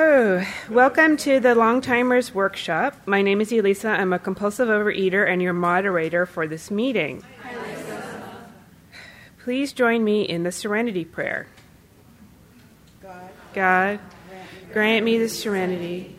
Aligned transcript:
Oh, 0.00 0.46
welcome 0.70 1.16
to 1.16 1.40
the 1.40 1.56
Long 1.56 1.80
Timers 1.80 2.32
Workshop. 2.32 2.94
My 3.04 3.20
name 3.20 3.40
is 3.40 3.50
Elisa. 3.50 3.88
I'm 3.88 4.12
a 4.12 4.20
compulsive 4.20 4.68
overeater 4.68 5.28
and 5.28 5.42
your 5.42 5.52
moderator 5.52 6.24
for 6.24 6.46
this 6.46 6.70
meeting. 6.70 7.24
Please 9.42 9.72
join 9.72 10.04
me 10.04 10.22
in 10.22 10.44
the 10.44 10.52
Serenity 10.52 11.04
Prayer. 11.04 11.48
God, 13.02 13.28
God 13.52 13.98
grant 14.72 15.04
me 15.04 15.18
the 15.18 15.28
serenity 15.28 16.14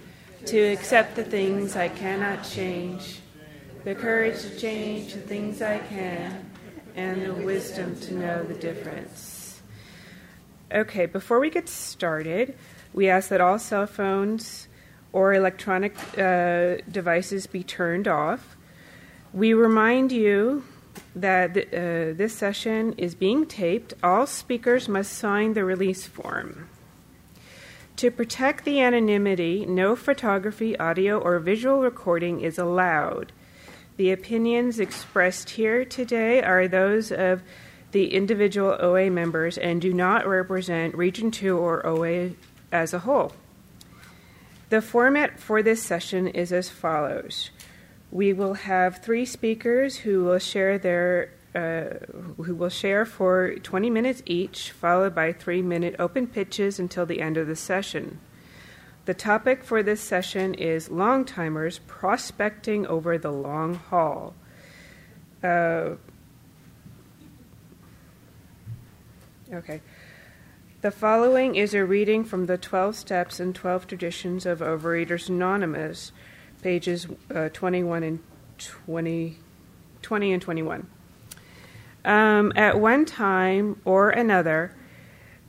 to 0.48 0.59
accept 0.59 1.16
the 1.16 1.23
things 1.23 1.77
I 1.77 1.88
cannot 1.88 2.43
change, 2.43 3.21
the 3.86 3.96
courage 3.96 4.41
to 4.41 4.59
change 4.59 5.14
the 5.14 5.21
things 5.21 5.61
I 5.61 5.77
can, 5.77 6.52
and 6.98 7.25
the 7.25 7.34
wisdom 7.34 7.98
to 8.02 8.14
know 8.14 8.43
the 8.43 8.55
difference. 8.55 9.61
Okay, 10.70 11.05
before 11.05 11.39
we 11.39 11.50
get 11.50 11.70
started, 11.70 12.57
we 12.94 13.10
ask 13.10 13.30
that 13.30 13.42
all 13.42 13.60
cell 13.60 13.88
phones 13.88 14.68
or 15.12 15.34
electronic 15.34 15.96
uh, 16.18 16.78
devices 16.89 17.48
be 17.48 17.64
turned 17.64 18.07
off. 18.07 18.56
We 19.34 19.54
remind 19.54 20.12
you 20.12 20.64
that 21.15 21.54
th- 21.54 21.68
uh, 21.68 22.18
this 22.18 22.36
session 22.36 22.93
is 22.93 23.15
being 23.15 23.46
taped. 23.46 23.93
All 24.04 24.25
speakers 24.25 24.88
must 24.88 25.14
sign 25.14 25.54
the 25.54 25.64
release 25.64 26.07
form. 26.07 26.70
To 27.98 28.10
protect 28.10 28.64
the 28.64 28.79
anonymity, 28.79 29.65
no 29.65 29.96
photography, 29.96 30.78
audio, 30.79 31.20
or 31.20 31.37
visual 31.40 31.82
recording 31.82 32.40
is 32.40 32.58
allowed. 32.58 33.34
The 33.98 34.12
opinions 34.12 34.80
expressed 34.80 35.52
here 35.52 35.84
today 35.84 36.42
are 36.42 36.67
those 36.67 37.12
of 37.12 37.44
the 37.92 38.14
individual 38.14 38.78
OA 38.80 39.09
members 39.09 39.58
and 39.58 39.81
do 39.81 39.94
not 39.94 40.26
represent 40.26 40.95
Region 40.95 41.31
2 41.31 41.58
or 41.58 41.86
OA 41.86 42.30
as 42.72 42.94
a 42.94 43.00
whole. 43.00 43.33
The 44.69 44.81
format 44.81 45.39
for 45.39 45.64
this 45.64 45.81
session 45.81 46.28
is 46.28 46.53
as 46.53 46.69
follows. 46.69 47.50
We 48.11 48.34
will 48.34 48.53
have 48.53 49.03
three 49.03 49.26
speakers 49.26 49.98
who 49.98 50.23
will 50.23 50.39
share 50.39 50.78
their 50.78 51.31
uh, 51.56 52.06
who 52.44 52.53
will 52.53 52.70
share 52.70 53.06
for 53.06 53.56
20 53.56 53.89
minutes 53.89 54.22
each, 54.28 54.70
followed 54.72 55.16
by 55.16 55.34
three 55.34 55.64
minute 55.64 55.95
open 55.98 56.28
pitches 56.28 56.80
until 56.80 57.08
the 57.08 57.22
end 57.22 57.38
of 57.38 57.48
the 57.48 57.56
session. 57.56 58.20
The 59.06 59.16
topic 59.16 59.64
for 59.64 59.81
this 59.81 60.00
session 60.00 60.54
is 60.54 60.92
long 60.92 61.26
timers 61.26 61.80
prospecting 61.88 62.86
over 62.86 63.17
the 63.17 63.31
long 63.31 63.73
haul. 63.73 64.36
Uh, 65.44 65.95
okay. 69.52 69.81
The 70.82 70.92
following 70.92 71.56
is 71.56 71.74
a 71.74 71.84
reading 71.84 72.24
from 72.24 72.46
the 72.46 72.58
12 72.58 72.96
Steps 72.96 73.42
and 73.42 73.54
12 73.54 73.86
Traditions 73.86 74.46
of 74.46 74.60
Overeaters 74.60 75.28
Anonymous, 75.28 76.14
pages 76.62 77.06
uh, 77.36 77.50
21 77.50 78.02
and 78.04 78.20
20, 78.58 79.38
20 80.02 80.32
and 80.32 80.42
21. 80.42 80.88
Um, 82.06 82.54
at 82.56 82.80
one 82.80 83.04
time 83.04 83.82
or 83.84 84.12
another, 84.12 84.74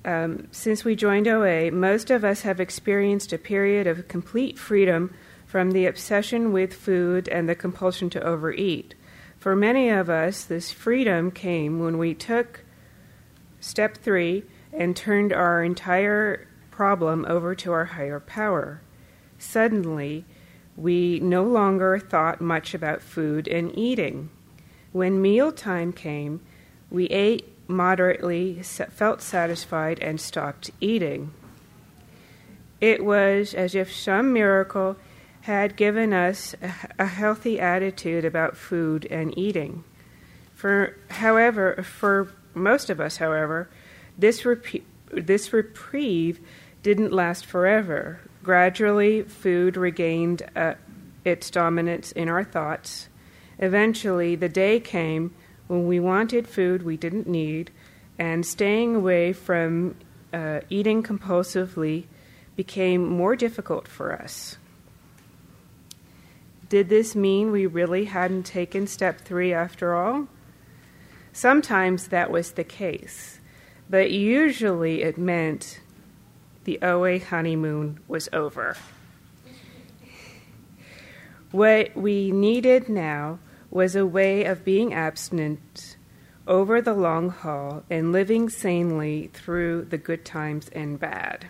um, 0.04 0.48
since 0.50 0.84
we 0.84 0.96
joined 0.96 1.28
OA, 1.28 1.70
most 1.70 2.10
of 2.10 2.24
us 2.24 2.42
have 2.42 2.58
experienced 2.58 3.32
a 3.32 3.38
period 3.38 3.86
of 3.86 4.08
complete 4.08 4.58
freedom 4.58 5.14
from 5.46 5.70
the 5.70 5.86
obsession 5.86 6.52
with 6.52 6.74
food 6.74 7.28
and 7.28 7.48
the 7.48 7.54
compulsion 7.54 8.10
to 8.10 8.20
overeat. 8.20 8.96
For 9.38 9.54
many 9.54 9.90
of 9.90 10.10
us, 10.10 10.42
this 10.42 10.72
freedom 10.72 11.30
came 11.30 11.78
when 11.78 11.98
we 11.98 12.14
took 12.14 12.64
step 13.60 13.96
three 13.96 14.42
and 14.72 14.96
turned 14.96 15.32
our 15.32 15.62
entire 15.62 16.46
problem 16.70 17.26
over 17.28 17.54
to 17.54 17.72
our 17.72 17.86
higher 17.86 18.20
power. 18.20 18.80
Suddenly, 19.38 20.24
we 20.76 21.20
no 21.20 21.42
longer 21.42 21.98
thought 21.98 22.40
much 22.40 22.74
about 22.74 23.02
food 23.02 23.48
and 23.48 23.76
eating. 23.76 24.30
When 24.92 25.20
mealtime 25.20 25.92
came, 25.92 26.40
we 26.90 27.06
ate 27.06 27.46
moderately, 27.68 28.62
felt 28.62 29.22
satisfied, 29.22 29.98
and 30.00 30.20
stopped 30.20 30.70
eating. 30.80 31.32
It 32.80 33.04
was 33.04 33.54
as 33.54 33.74
if 33.74 33.94
some 33.94 34.32
miracle 34.32 34.96
had 35.42 35.76
given 35.76 36.12
us 36.12 36.54
a, 36.98 37.06
healthy 37.06 37.60
attitude 37.60 38.24
about 38.24 38.56
food 38.56 39.06
and 39.10 39.36
eating. 39.38 39.84
For, 40.54 40.96
however, 41.10 41.82
for 41.82 42.32
most 42.54 42.90
of 42.90 43.00
us, 43.00 43.18
however, 43.18 43.68
this, 44.20 44.46
this 45.12 45.52
reprieve 45.52 46.40
didn't 46.82 47.12
last 47.12 47.46
forever. 47.46 48.20
Gradually, 48.42 49.22
food 49.22 49.76
regained 49.76 50.42
uh, 50.56 50.74
its 51.24 51.50
dominance 51.50 52.12
in 52.12 52.28
our 52.28 52.44
thoughts. 52.44 53.08
Eventually, 53.58 54.36
the 54.36 54.48
day 54.48 54.80
came 54.80 55.34
when 55.66 55.86
we 55.86 56.00
wanted 56.00 56.48
food 56.48 56.82
we 56.82 56.96
didn't 56.96 57.28
need, 57.28 57.70
and 58.18 58.44
staying 58.44 58.94
away 58.96 59.32
from 59.32 59.94
uh, 60.32 60.60
eating 60.70 61.02
compulsively 61.02 62.06
became 62.56 63.06
more 63.06 63.36
difficult 63.36 63.86
for 63.86 64.12
us. 64.12 64.56
Did 66.68 66.88
this 66.88 67.16
mean 67.16 67.50
we 67.50 67.66
really 67.66 68.04
hadn't 68.04 68.44
taken 68.44 68.86
step 68.86 69.20
three 69.20 69.52
after 69.52 69.94
all? 69.94 70.28
Sometimes 71.32 72.08
that 72.08 72.30
was 72.30 72.52
the 72.52 72.64
case 72.64 73.39
but 73.90 74.12
usually 74.12 75.02
it 75.02 75.18
meant 75.18 75.80
the 76.62 76.78
OA 76.80 77.18
honeymoon 77.18 77.98
was 78.06 78.28
over. 78.32 78.76
What 81.50 81.96
we 81.96 82.30
needed 82.30 82.88
now 82.88 83.40
was 83.68 83.96
a 83.96 84.06
way 84.06 84.44
of 84.44 84.64
being 84.64 84.94
abstinent 84.94 85.96
over 86.46 86.80
the 86.80 86.94
long 86.94 87.30
haul 87.30 87.82
and 87.90 88.12
living 88.12 88.48
sanely 88.48 89.30
through 89.32 89.86
the 89.86 89.98
good 89.98 90.24
times 90.24 90.68
and 90.68 90.98
bad. 90.98 91.48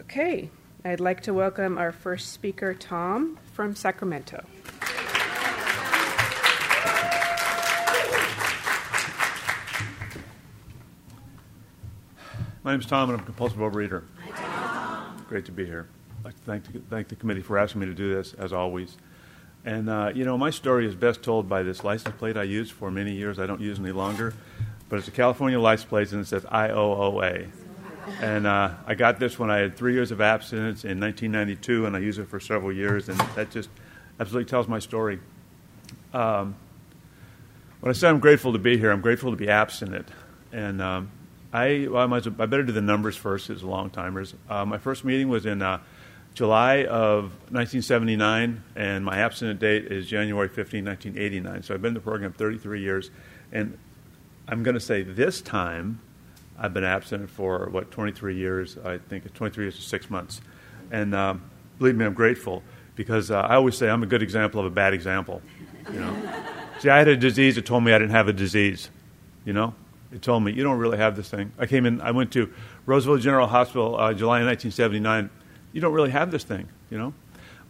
Okay, 0.00 0.50
I'd 0.84 1.00
like 1.00 1.20
to 1.22 1.34
welcome 1.34 1.76
our 1.76 1.92
first 1.92 2.32
speaker, 2.32 2.72
Tom 2.72 3.38
from 3.52 3.74
Sacramento. 3.74 4.44
My 12.64 12.70
name 12.70 12.78
is 12.78 12.86
Tom, 12.86 13.10
and 13.10 13.18
I'm 13.18 13.24
a 13.24 13.26
compulsive 13.26 13.58
overeater. 13.58 14.04
Great 15.28 15.46
to 15.46 15.52
be 15.52 15.66
here. 15.66 15.88
I'd 16.20 16.26
like 16.26 16.36
to 16.36 16.42
thank, 16.42 16.88
thank 16.88 17.08
the 17.08 17.16
committee 17.16 17.40
for 17.40 17.58
asking 17.58 17.80
me 17.80 17.88
to 17.88 17.94
do 17.94 18.14
this, 18.14 18.34
as 18.34 18.52
always. 18.52 18.96
And, 19.64 19.90
uh, 19.90 20.12
you 20.14 20.24
know, 20.24 20.38
my 20.38 20.50
story 20.50 20.86
is 20.86 20.94
best 20.94 21.24
told 21.24 21.48
by 21.48 21.64
this 21.64 21.82
license 21.82 22.14
plate 22.18 22.36
I 22.36 22.44
used 22.44 22.70
for 22.70 22.88
many 22.88 23.14
years. 23.14 23.40
I 23.40 23.46
don't 23.46 23.60
use 23.60 23.80
any 23.80 23.90
longer. 23.90 24.32
But 24.88 25.00
it's 25.00 25.08
a 25.08 25.10
California 25.10 25.58
license 25.58 25.88
plate, 25.88 26.12
and 26.12 26.20
it 26.20 26.28
says 26.28 26.44
IOOA. 26.44 27.50
And 28.20 28.46
uh, 28.46 28.74
I 28.86 28.94
got 28.94 29.18
this 29.18 29.40
when 29.40 29.50
I 29.50 29.58
had 29.58 29.76
three 29.76 29.94
years 29.94 30.12
of 30.12 30.20
abstinence 30.20 30.84
in 30.84 31.00
1992, 31.00 31.86
and 31.86 31.96
I 31.96 31.98
used 31.98 32.20
it 32.20 32.28
for 32.28 32.38
several 32.38 32.72
years, 32.72 33.08
and 33.08 33.18
that 33.34 33.50
just 33.50 33.70
absolutely 34.20 34.48
tells 34.48 34.68
my 34.68 34.78
story. 34.78 35.18
Um, 36.14 36.54
when 37.80 37.90
I 37.90 37.92
say 37.92 38.08
I'm 38.08 38.20
grateful 38.20 38.52
to 38.52 38.60
be 38.60 38.78
here, 38.78 38.92
I'm 38.92 39.00
grateful 39.00 39.32
to 39.32 39.36
be 39.36 39.48
abstinent. 39.48 40.08
And 40.52 40.80
um, 40.80 41.10
I, 41.52 41.86
well, 41.90 42.02
I, 42.02 42.06
might, 42.06 42.26
I 42.26 42.46
better 42.46 42.62
do 42.62 42.72
the 42.72 42.80
numbers 42.80 43.16
first 43.16 43.50
as 43.50 43.62
long 43.62 43.90
timers. 43.90 44.34
Uh, 44.48 44.64
my 44.64 44.78
first 44.78 45.04
meeting 45.04 45.28
was 45.28 45.44
in 45.44 45.60
uh, 45.60 45.80
July 46.34 46.84
of 46.84 47.24
1979, 47.50 48.62
and 48.74 49.04
my 49.04 49.18
abstinent 49.18 49.60
date 49.60 49.86
is 49.86 50.06
January 50.06 50.48
15, 50.48 50.84
1989. 50.84 51.62
So 51.62 51.74
I've 51.74 51.82
been 51.82 51.90
in 51.90 51.94
the 51.94 52.00
program 52.00 52.32
33 52.32 52.80
years, 52.80 53.10
and 53.52 53.76
I'm 54.48 54.62
going 54.62 54.74
to 54.74 54.80
say 54.80 55.02
this 55.02 55.42
time 55.42 56.00
I've 56.58 56.72
been 56.72 56.84
abstinent 56.84 57.28
for, 57.28 57.68
what, 57.68 57.90
23 57.90 58.34
years? 58.36 58.78
I 58.78 58.96
think 58.98 59.26
it's 59.26 59.34
23 59.34 59.64
years 59.64 59.76
to 59.76 59.82
six 59.82 60.08
months. 60.08 60.40
And 60.90 61.14
um, 61.14 61.42
believe 61.78 61.96
me, 61.96 62.06
I'm 62.06 62.14
grateful 62.14 62.62
because 62.96 63.30
uh, 63.30 63.40
I 63.40 63.56
always 63.56 63.76
say 63.76 63.90
I'm 63.90 64.02
a 64.02 64.06
good 64.06 64.22
example 64.22 64.60
of 64.60 64.66
a 64.66 64.70
bad 64.70 64.94
example. 64.94 65.42
You 65.92 66.00
know? 66.00 66.32
See, 66.78 66.88
I 66.88 66.98
had 66.98 67.08
a 67.08 67.16
disease 67.16 67.56
that 67.56 67.66
told 67.66 67.84
me 67.84 67.92
I 67.92 67.98
didn't 67.98 68.12
have 68.12 68.28
a 68.28 68.32
disease, 68.32 68.90
you 69.44 69.52
know? 69.52 69.74
They 70.12 70.18
told 70.18 70.44
me, 70.44 70.52
you 70.52 70.62
don't 70.62 70.76
really 70.76 70.98
have 70.98 71.16
this 71.16 71.30
thing. 71.30 71.52
I 71.58 71.64
came 71.64 71.86
in, 71.86 72.02
I 72.02 72.10
went 72.10 72.32
to 72.32 72.52
Roseville 72.84 73.16
General 73.16 73.46
Hospital 73.46 73.96
uh, 73.96 74.12
July 74.12 74.44
1979. 74.44 75.30
You 75.72 75.80
don't 75.80 75.94
really 75.94 76.10
have 76.10 76.30
this 76.30 76.44
thing, 76.44 76.68
you 76.90 76.98
know? 76.98 77.14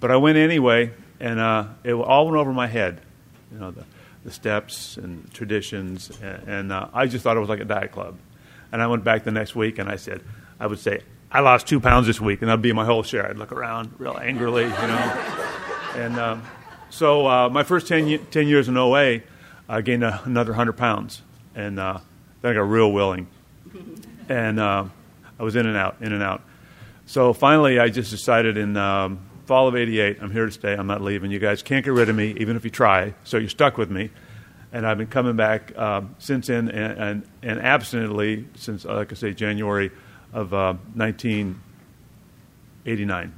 But 0.01 0.11
I 0.11 0.17
went 0.17 0.37
anyway, 0.37 0.93
and 1.21 1.39
uh, 1.39 1.67
it 1.85 1.93
all 1.93 2.25
went 2.27 2.37
over 2.37 2.53
my 2.53 2.67
head, 2.67 3.01
you 3.53 3.59
know, 3.59 3.71
the, 3.71 3.85
the 4.25 4.33
steps 4.33 4.97
and 4.97 5.33
traditions. 5.33 6.11
And, 6.21 6.49
and 6.49 6.73
uh, 6.73 6.89
I 6.93 7.07
just 7.07 7.23
thought 7.23 7.37
it 7.37 7.41
was 7.41 7.49
like 7.49 7.61
a 7.61 7.65
diet 7.65 7.93
club. 7.93 8.19
And 8.73 8.83
I 8.83 8.89
went 8.89 9.05
back 9.05 9.23
the 9.23 9.31
next 9.31 9.55
week, 9.55 9.79
and 9.79 9.89
I 9.89 9.95
said, 9.95 10.21
I 10.59 10.67
would 10.67 10.81
say, 10.81 11.03
I 11.31 11.41
lost 11.41 11.69
two 11.69 11.79
pounds 11.79 12.09
this 12.09 12.21
week, 12.21 12.43
and 12.43 12.49
that'd 12.49 12.61
be 12.61 12.73
my 12.73 12.85
whole 12.85 13.05
share. 13.05 13.31
I'd 13.31 13.39
look 13.39 13.53
around 13.53 13.95
real 13.99 14.19
angrily, 14.21 14.65
you 14.65 14.69
know. 14.69 15.37
and 15.95 16.19
um, 16.19 16.43
so 16.91 17.29
uh, 17.29 17.49
my 17.49 17.63
first 17.63 17.87
10, 17.87 18.27
10, 18.33 18.49
years 18.49 18.69
in 18.69 18.77
OA, 18.77 19.21
I 19.69 19.81
gained 19.81 20.03
another 20.03 20.51
100 20.51 20.73
pounds. 20.73 21.23
And 21.55 21.79
uh, 21.79 22.01
then 22.43 22.51
I 22.51 22.55
got 22.55 22.69
real 22.69 22.93
willing. 22.93 23.27
And 24.29 24.61
uh, 24.61 24.85
I 25.39 25.43
was 25.43 25.57
in 25.57 25.67
and 25.67 25.77
out, 25.77 25.97
in 26.01 26.13
and 26.13 26.23
out. 26.23 26.43
So 27.07 27.33
finally, 27.33 27.81
I 27.81 27.89
just 27.89 28.11
decided 28.11 28.57
in 28.57 28.77
um, 28.77 29.19
fall 29.47 29.67
of 29.67 29.75
'88, 29.75 30.19
I'm 30.23 30.31
here 30.31 30.47
to 30.47 30.53
stay. 30.53 30.75
I'm 30.75 30.87
not 30.87 31.01
leaving. 31.03 31.33
You 31.33 31.41
guys 31.41 31.61
can't 31.63 31.85
get 31.85 31.93
rid 31.93 32.09
of 32.09 32.15
me, 32.15 32.33
even 32.39 32.55
if 32.57 32.65
you 32.65 32.71
try. 32.71 33.15
So 33.25 33.37
you're 33.37 33.51
stuck 33.51 33.77
with 33.77 33.91
me. 33.91 34.11
And 34.73 34.87
I've 34.87 34.97
been 34.97 35.09
coming 35.09 35.35
back 35.37 35.73
uh, 35.77 36.03
since 36.19 36.47
then, 36.47 36.71
and, 36.71 36.99
and, 36.99 37.25
and 37.43 37.61
abstinently 37.61 38.47
since, 38.55 38.87
uh, 38.87 38.95
like 38.95 39.13
I 39.13 39.17
say, 39.17 39.35
January 39.35 39.91
of 40.33 40.55
uh, 40.55 40.75
1989. 40.95 43.35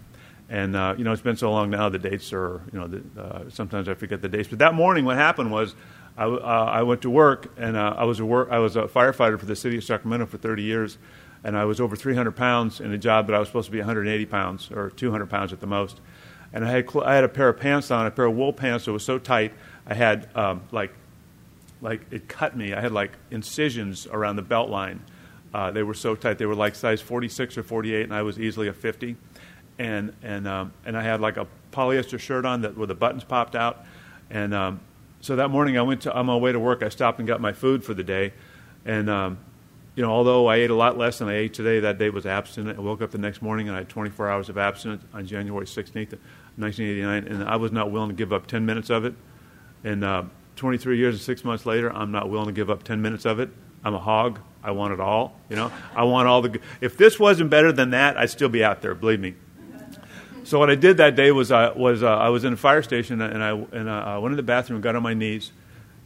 And 0.50 0.76
uh, 0.76 0.94
you 0.98 1.04
know, 1.04 1.12
it's 1.12 1.22
been 1.22 1.36
so 1.36 1.50
long 1.50 1.70
now. 1.70 1.88
The 1.88 1.98
dates 1.98 2.30
are, 2.34 2.60
you 2.72 2.78
know, 2.78 2.86
the, 2.86 3.02
uh, 3.20 3.50
sometimes 3.50 3.88
I 3.88 3.94
forget 3.94 4.20
the 4.20 4.28
dates. 4.28 4.48
But 4.48 4.58
that 4.60 4.74
morning, 4.74 5.06
what 5.06 5.16
happened 5.16 5.50
was, 5.50 5.74
I, 6.16 6.24
uh, 6.24 6.70
I 6.72 6.82
went 6.82 7.02
to 7.02 7.10
work, 7.10 7.52
and 7.56 7.76
uh, 7.76 7.94
I 7.96 8.04
was 8.04 8.20
a 8.20 8.24
work, 8.24 8.48
I 8.50 8.58
was 8.58 8.76
a 8.76 8.82
firefighter 8.82 9.38
for 9.38 9.46
the 9.46 9.56
city 9.56 9.76
of 9.76 9.84
Sacramento 9.84 10.26
for 10.26 10.38
30 10.38 10.62
years, 10.62 10.98
and 11.42 11.56
I 11.56 11.64
was 11.64 11.80
over 11.80 11.96
300 11.96 12.32
pounds 12.32 12.80
in 12.80 12.92
a 12.92 12.98
job 12.98 13.26
that 13.26 13.34
I 13.34 13.38
was 13.38 13.48
supposed 13.48 13.66
to 13.66 13.72
be 13.72 13.78
180 13.78 14.26
pounds 14.26 14.70
or 14.70 14.90
200 14.90 15.28
pounds 15.28 15.52
at 15.52 15.60
the 15.60 15.66
most. 15.66 16.00
And 16.52 16.64
I 16.64 16.70
had 16.70 16.88
cl- 16.88 17.04
I 17.04 17.14
had 17.14 17.24
a 17.24 17.28
pair 17.28 17.48
of 17.48 17.58
pants 17.58 17.90
on, 17.90 18.06
a 18.06 18.10
pair 18.10 18.26
of 18.26 18.36
wool 18.36 18.52
pants 18.52 18.84
that 18.84 18.92
was 18.92 19.04
so 19.04 19.18
tight, 19.18 19.52
I 19.86 19.94
had 19.94 20.28
um, 20.36 20.62
like 20.70 20.94
like 21.82 22.00
it 22.10 22.28
cut 22.28 22.56
me. 22.56 22.72
I 22.72 22.80
had 22.80 22.92
like 22.92 23.12
incisions 23.30 24.06
around 24.06 24.36
the 24.36 24.42
belt 24.42 24.70
line. 24.70 25.02
Uh, 25.52 25.70
they 25.70 25.82
were 25.82 25.94
so 25.94 26.14
tight. 26.14 26.38
They 26.38 26.46
were 26.46 26.54
like 26.54 26.74
size 26.74 27.00
46 27.00 27.58
or 27.58 27.62
48, 27.62 28.04
and 28.04 28.14
I 28.14 28.22
was 28.22 28.38
easily 28.38 28.68
a 28.68 28.72
50 28.72 29.16
and 29.78 30.14
and 30.22 30.46
um, 30.46 30.72
and 30.84 30.96
I 30.96 31.02
had 31.02 31.20
like 31.20 31.36
a 31.36 31.46
polyester 31.72 32.18
shirt 32.18 32.44
on 32.44 32.62
that 32.62 32.76
where 32.76 32.86
the 32.86 32.94
buttons 32.94 33.24
popped 33.24 33.56
out, 33.56 33.84
and 34.30 34.54
um, 34.54 34.80
so 35.24 35.36
that 35.36 35.48
morning 35.48 35.78
I 35.78 35.82
went 35.82 36.02
to 36.02 36.12
on 36.12 36.26
my 36.26 36.36
way 36.36 36.52
to 36.52 36.60
work. 36.60 36.82
I 36.82 36.90
stopped 36.90 37.18
and 37.18 37.26
got 37.26 37.40
my 37.40 37.54
food 37.54 37.82
for 37.82 37.94
the 37.94 38.04
day, 38.04 38.34
and 38.84 39.08
um, 39.08 39.38
you 39.94 40.02
know 40.02 40.10
although 40.10 40.48
I 40.48 40.56
ate 40.56 40.68
a 40.68 40.74
lot 40.74 40.98
less 40.98 41.18
than 41.18 41.28
I 41.30 41.36
ate 41.36 41.54
today, 41.54 41.80
that 41.80 41.96
day 41.96 42.10
was 42.10 42.26
abstinent. 42.26 42.78
I 42.78 42.82
woke 42.82 43.00
up 43.00 43.10
the 43.10 43.16
next 43.16 43.40
morning 43.40 43.68
and 43.68 43.74
I 43.74 43.80
had 43.80 43.88
24 43.88 44.28
hours 44.28 44.50
of 44.50 44.58
abstinence 44.58 45.02
on 45.14 45.26
January 45.26 45.64
16th, 45.64 46.18
1989, 46.56 47.26
and 47.26 47.44
I 47.44 47.56
was 47.56 47.72
not 47.72 47.90
willing 47.90 48.10
to 48.10 48.14
give 48.14 48.34
up 48.34 48.46
10 48.46 48.66
minutes 48.66 48.90
of 48.90 49.06
it. 49.06 49.14
And 49.82 50.04
uh, 50.04 50.24
23 50.56 50.98
years 50.98 51.14
and 51.14 51.22
six 51.22 51.42
months 51.42 51.64
later, 51.64 51.90
I'm 51.90 52.12
not 52.12 52.28
willing 52.28 52.48
to 52.48 52.52
give 52.52 52.68
up 52.68 52.82
10 52.82 53.00
minutes 53.00 53.24
of 53.24 53.40
it. 53.40 53.48
I'm 53.82 53.94
a 53.94 54.00
hog. 54.00 54.40
I 54.62 54.72
want 54.72 54.92
it 54.92 55.00
all. 55.00 55.40
You 55.48 55.56
know, 55.56 55.72
I 55.96 56.04
want 56.04 56.28
all 56.28 56.42
the. 56.42 56.60
If 56.82 56.98
this 56.98 57.18
wasn't 57.18 57.48
better 57.48 57.72
than 57.72 57.90
that, 57.90 58.18
I'd 58.18 58.28
still 58.28 58.50
be 58.50 58.62
out 58.62 58.82
there. 58.82 58.94
Believe 58.94 59.20
me. 59.20 59.36
So 60.44 60.58
what 60.58 60.68
I 60.68 60.74
did 60.74 60.98
that 60.98 61.16
day 61.16 61.32
was, 61.32 61.50
uh, 61.50 61.72
was 61.74 62.02
uh, 62.02 62.18
I 62.18 62.28
was 62.28 62.44
in 62.44 62.52
a 62.52 62.56
fire 62.56 62.82
station 62.82 63.22
and 63.22 63.42
I, 63.42 63.50
and 63.52 63.88
I 63.88 64.18
went 64.18 64.32
in 64.32 64.36
the 64.36 64.42
bathroom, 64.42 64.82
got 64.82 64.94
on 64.94 65.02
my 65.02 65.14
knees, 65.14 65.52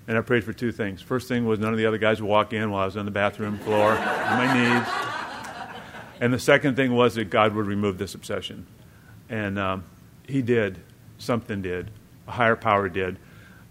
and 0.06 0.16
I 0.16 0.20
prayed 0.20 0.44
for 0.44 0.52
two 0.52 0.70
things. 0.70 1.02
First 1.02 1.26
thing 1.26 1.44
was 1.44 1.58
none 1.58 1.72
of 1.72 1.78
the 1.78 1.86
other 1.86 1.98
guys 1.98 2.22
would 2.22 2.28
walk 2.28 2.52
in 2.52 2.70
while 2.70 2.82
I 2.82 2.86
was 2.86 2.96
on 2.96 3.04
the 3.04 3.10
bathroom 3.10 3.58
floor 3.58 3.90
on 3.90 3.98
my 3.98 4.54
knees. 4.54 4.88
And 6.20 6.32
the 6.32 6.38
second 6.38 6.76
thing 6.76 6.94
was 6.94 7.16
that 7.16 7.30
God 7.30 7.52
would 7.54 7.66
remove 7.66 7.98
this 7.98 8.14
obsession. 8.14 8.66
And 9.28 9.58
um, 9.58 9.84
He 10.26 10.40
did. 10.40 10.78
Something 11.18 11.60
did. 11.60 11.90
A 12.28 12.32
higher 12.32 12.56
power 12.56 12.88
did. 12.88 13.18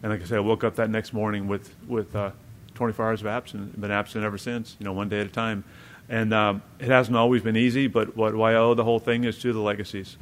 And 0.04 0.12
like 0.12 0.22
I 0.22 0.26
said, 0.26 0.38
I 0.38 0.42
woke 0.42 0.66
up 0.66 0.76
that 0.76 0.90
next 0.90 1.14
morning 1.14 1.48
with, 1.48 1.74
with 1.88 2.14
uh, 2.14 2.32
24 2.76 3.06
hours 3.06 3.22
of 3.22 3.28
absence. 3.28 3.74
Been 3.74 3.90
absent 3.90 4.26
ever 4.26 4.38
since, 4.38 4.76
you 4.80 4.84
know, 4.84 4.92
one 4.92 5.08
day 5.08 5.22
at 5.22 5.28
a 5.28 5.30
time. 5.30 5.64
And 6.10 6.34
um, 6.34 6.62
it 6.78 6.90
hasn't 6.90 7.16
always 7.16 7.42
been 7.42 7.58
easy, 7.58 7.88
but 7.88 8.18
what, 8.18 8.36
why 8.36 8.52
I 8.52 8.56
owe 8.56 8.74
the 8.74 8.84
whole 8.84 9.00
thing 9.00 9.24
is 9.24 9.40
to 9.40 9.54
the 9.54 9.60
legacies 9.60 10.18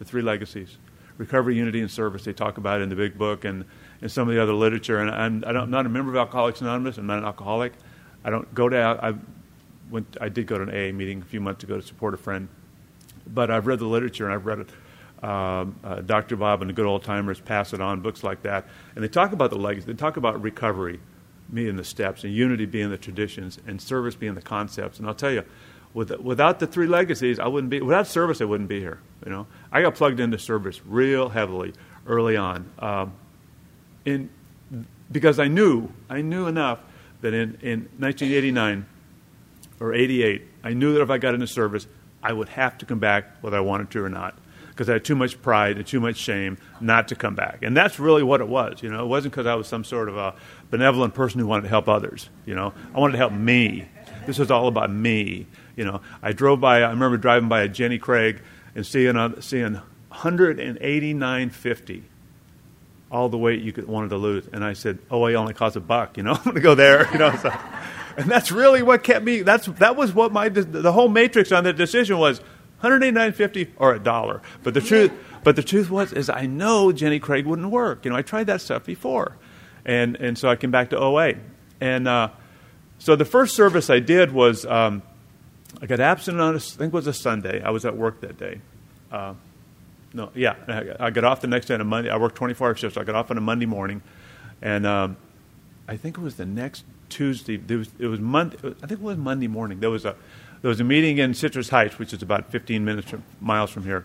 the 0.00 0.04
three 0.04 0.22
legacies 0.22 0.76
recovery, 1.18 1.54
unity, 1.54 1.80
and 1.80 1.90
service. 1.90 2.24
They 2.24 2.32
talk 2.32 2.56
about 2.56 2.80
it 2.80 2.84
in 2.84 2.88
the 2.88 2.96
big 2.96 3.18
book 3.18 3.44
and 3.44 3.66
in 4.00 4.08
some 4.08 4.26
of 4.26 4.34
the 4.34 4.42
other 4.42 4.54
literature. 4.54 4.98
And 4.98 5.10
I'm, 5.10 5.44
I 5.46 5.62
am 5.62 5.70
not 5.70 5.84
a 5.84 5.90
member 5.90 6.10
of 6.10 6.16
Alcoholics 6.16 6.62
Anonymous. 6.62 6.96
I'm 6.96 7.06
not 7.06 7.18
an 7.18 7.26
alcoholic. 7.26 7.74
I 8.24 8.30
don't 8.30 8.52
go 8.54 8.70
to, 8.70 8.78
I, 8.78 9.12
went, 9.90 10.16
I 10.18 10.30
did 10.30 10.46
go 10.46 10.56
to 10.56 10.62
an 10.62 10.70
AA 10.70 10.96
meeting 10.96 11.20
a 11.20 11.24
few 11.26 11.40
months 11.42 11.62
ago 11.62 11.76
to 11.76 11.86
support 11.86 12.14
a 12.14 12.16
friend. 12.16 12.48
But 13.26 13.50
I've 13.50 13.66
read 13.66 13.80
the 13.80 13.86
literature 13.86 14.24
and 14.24 14.32
I've 14.32 14.46
read 14.46 14.60
it. 14.60 14.70
Um, 15.22 15.78
uh, 15.84 15.96
Dr. 15.96 16.36
Bob 16.36 16.62
and 16.62 16.70
the 16.70 16.72
good 16.72 16.86
old 16.86 17.04
timers 17.04 17.38
pass 17.38 17.74
it 17.74 17.82
on, 17.82 18.00
books 18.00 18.24
like 18.24 18.40
that. 18.44 18.66
And 18.94 19.04
they 19.04 19.08
talk 19.08 19.32
about 19.32 19.50
the 19.50 19.58
legacy. 19.58 19.88
They 19.88 19.92
talk 19.92 20.16
about 20.16 20.40
recovery 20.40 21.00
being 21.52 21.76
the 21.76 21.84
steps, 21.84 22.24
and 22.24 22.32
unity 22.32 22.64
being 22.64 22.88
the 22.88 22.96
traditions, 22.96 23.58
and 23.66 23.82
service 23.82 24.14
being 24.14 24.34
the 24.34 24.40
concepts. 24.40 24.98
And 24.98 25.06
I'll 25.06 25.14
tell 25.14 25.32
you, 25.32 25.44
with, 25.92 26.10
without 26.20 26.60
the 26.60 26.66
three 26.66 26.86
legacies, 26.86 27.38
I 27.38 27.46
wouldn't 27.46 27.70
be. 27.70 27.80
Without 27.80 28.06
service, 28.06 28.40
I 28.40 28.44
wouldn't 28.44 28.68
be 28.68 28.80
here. 28.80 29.00
You 29.24 29.32
know, 29.32 29.46
I 29.72 29.82
got 29.82 29.94
plugged 29.94 30.20
into 30.20 30.38
service 30.38 30.80
real 30.84 31.28
heavily 31.28 31.72
early 32.06 32.36
on, 32.36 32.70
um, 32.78 33.12
in 34.04 34.30
because 35.10 35.38
I 35.38 35.48
knew 35.48 35.88
I 36.08 36.20
knew 36.20 36.46
enough 36.46 36.80
that 37.20 37.34
in, 37.34 37.58
in 37.62 37.88
1989 37.98 38.86
or 39.80 39.94
88, 39.94 40.42
I 40.62 40.72
knew 40.72 40.94
that 40.94 41.02
if 41.02 41.10
I 41.10 41.18
got 41.18 41.34
into 41.34 41.46
service, 41.46 41.86
I 42.22 42.32
would 42.32 42.48
have 42.50 42.78
to 42.78 42.86
come 42.86 42.98
back 42.98 43.42
whether 43.42 43.56
I 43.56 43.60
wanted 43.60 43.90
to 43.90 44.04
or 44.04 44.08
not, 44.08 44.38
because 44.68 44.88
I 44.88 44.94
had 44.94 45.04
too 45.04 45.16
much 45.16 45.40
pride 45.40 45.76
and 45.76 45.86
too 45.86 46.00
much 46.00 46.16
shame 46.16 46.58
not 46.80 47.08
to 47.08 47.14
come 47.14 47.34
back. 47.34 47.62
And 47.62 47.76
that's 47.76 47.98
really 47.98 48.22
what 48.22 48.40
it 48.40 48.48
was. 48.48 48.82
You 48.82 48.90
know, 48.90 49.02
it 49.02 49.08
wasn't 49.08 49.32
because 49.32 49.46
I 49.46 49.54
was 49.54 49.66
some 49.66 49.84
sort 49.84 50.08
of 50.08 50.16
a 50.16 50.34
benevolent 50.70 51.14
person 51.14 51.40
who 51.40 51.46
wanted 51.46 51.62
to 51.62 51.68
help 51.68 51.88
others. 51.88 52.28
You 52.46 52.54
know, 52.54 52.72
I 52.94 52.98
wanted 52.98 53.12
to 53.12 53.18
help 53.18 53.32
me. 53.32 53.88
This 54.26 54.38
was 54.38 54.50
all 54.50 54.68
about 54.68 54.90
me. 54.90 55.46
You 55.76 55.84
know, 55.84 56.00
I 56.22 56.32
drove 56.32 56.60
by. 56.60 56.82
I 56.82 56.90
remember 56.90 57.16
driving 57.16 57.48
by 57.48 57.62
a 57.62 57.68
Jenny 57.68 57.98
Craig 57.98 58.42
and 58.74 58.86
seeing 58.86 59.40
seeing 59.40 59.80
189.50, 60.12 62.02
all 63.10 63.28
the 63.28 63.38
weight 63.38 63.62
you 63.62 63.72
could, 63.72 63.86
wanted 63.86 64.10
to 64.10 64.16
lose. 64.16 64.48
And 64.52 64.64
I 64.64 64.72
said, 64.72 64.98
"Oh, 65.10 65.26
it 65.26 65.34
only 65.34 65.54
costs 65.54 65.76
a 65.76 65.80
buck. 65.80 66.16
You 66.16 66.22
know, 66.22 66.32
I'm 66.34 66.42
going 66.42 66.56
to 66.56 66.60
go 66.60 66.74
there." 66.74 67.08
You 67.12 67.18
know, 67.18 67.36
so, 67.36 67.52
and 68.16 68.30
that's 68.30 68.52
really 68.52 68.82
what 68.82 69.02
kept 69.02 69.24
me. 69.24 69.42
That's 69.42 69.66
that 69.66 69.96
was 69.96 70.12
what 70.12 70.32
my 70.32 70.48
the 70.48 70.92
whole 70.92 71.08
matrix 71.08 71.52
on 71.52 71.64
the 71.64 71.72
decision 71.72 72.18
was 72.18 72.40
189.50 72.82 73.70
or 73.76 73.94
a 73.94 73.98
dollar. 73.98 74.42
But 74.62 74.74
the 74.74 74.80
truth, 74.80 75.12
but 75.44 75.56
the 75.56 75.62
truth 75.62 75.90
was, 75.90 76.12
is 76.12 76.28
I 76.28 76.46
know 76.46 76.92
Jenny 76.92 77.18
Craig 77.18 77.46
wouldn't 77.46 77.70
work. 77.70 78.04
You 78.04 78.10
know, 78.10 78.16
I 78.16 78.22
tried 78.22 78.48
that 78.48 78.60
stuff 78.60 78.84
before, 78.84 79.36
and 79.84 80.16
and 80.16 80.36
so 80.36 80.48
I 80.48 80.56
came 80.56 80.70
back 80.70 80.90
to 80.90 80.98
OA, 80.98 81.34
and 81.80 82.08
uh, 82.08 82.30
so 82.98 83.16
the 83.16 83.24
first 83.24 83.54
service 83.54 83.90
I 83.90 84.00
did 84.00 84.32
was. 84.32 84.66
Um, 84.66 85.02
I 85.82 85.86
got 85.86 86.00
absent 86.00 86.40
on, 86.40 86.54
a, 86.54 86.56
I 86.56 86.60
think 86.60 86.92
it 86.92 86.92
was 86.92 87.06
a 87.06 87.12
Sunday. 87.12 87.62
I 87.62 87.70
was 87.70 87.84
at 87.84 87.96
work 87.96 88.20
that 88.20 88.38
day. 88.38 88.60
Uh, 89.10 89.34
no, 90.12 90.30
yeah, 90.34 90.96
I, 90.98 91.10
got 91.10 91.24
off 91.24 91.40
the 91.40 91.46
next 91.46 91.66
day 91.66 91.74
on 91.74 91.80
a 91.80 91.84
Monday. 91.84 92.10
I 92.10 92.16
worked 92.16 92.34
24 92.34 92.68
hour 92.68 92.74
shifts. 92.74 92.96
So 92.96 93.00
I 93.00 93.04
got 93.04 93.14
off 93.14 93.30
on 93.30 93.38
a 93.38 93.40
Monday 93.40 93.66
morning, 93.66 94.02
and 94.60 94.86
um, 94.86 95.16
I 95.86 95.96
think 95.96 96.18
it 96.18 96.20
was 96.20 96.34
the 96.34 96.46
next 96.46 96.84
Tuesday. 97.08 97.56
There 97.56 97.78
was, 97.78 97.90
it 97.98 98.08
was 98.08 98.20
Monday. 98.20 98.58
I 98.58 98.86
think 98.86 99.00
it 99.00 99.00
was 99.00 99.16
Monday 99.16 99.46
morning. 99.46 99.80
There 99.80 99.90
was 99.90 100.04
a 100.04 100.16
there 100.62 100.68
was 100.68 100.80
a 100.80 100.84
meeting 100.84 101.18
in 101.18 101.32
Citrus 101.32 101.68
Heights, 101.68 101.98
which 101.98 102.12
is 102.12 102.22
about 102.22 102.50
15 102.50 102.84
minutes 102.84 103.08
from, 103.08 103.22
miles 103.40 103.70
from 103.70 103.84
here. 103.84 104.04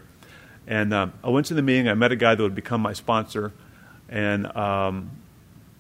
And 0.68 0.94
um, 0.94 1.14
I 1.24 1.30
went 1.30 1.48
to 1.48 1.54
the 1.54 1.62
meeting. 1.62 1.90
I 1.90 1.96
met 1.96 2.12
a 2.12 2.16
guy 2.16 2.36
that 2.36 2.42
would 2.42 2.56
become 2.56 2.82
my 2.82 2.94
sponsor, 2.94 3.52
and 4.08 4.46
um, 4.56 5.10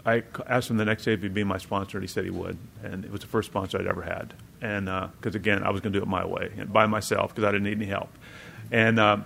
I 0.05 0.24
asked 0.48 0.70
him 0.70 0.77
the 0.77 0.86
next 0.86 1.05
day 1.05 1.13
if 1.13 1.22
he'd 1.22 1.34
be 1.34 1.43
my 1.43 1.60
sponsor, 1.60 1.98
and 1.98 2.03
he 2.03 2.08
said 2.08 2.24
he 2.24 2.31
would. 2.31 2.58
And 2.84 3.05
it 3.05 3.12
was 3.12 3.22
the 3.22 3.27
first 3.27 3.50
sponsor 3.50 3.79
I'd 3.79 3.88
ever 3.88 4.01
had 4.01 4.34
and 4.65 4.86
because 4.86 5.36
uh, 5.36 5.39
again, 5.39 5.63
I 5.63 5.69
was 5.69 5.81
going 5.81 5.93
to 5.93 6.00
do 6.00 6.03
it 6.03 6.07
my 6.07 6.25
way 6.25 6.51
and 6.57 6.74
by 6.74 6.88
myself 6.88 7.34
because 7.34 7.48
I 7.48 7.51
didn't 7.51 7.65
need 7.65 7.77
any 7.77 7.86
help, 7.86 8.10
and 8.72 9.00
uh, 9.00 9.17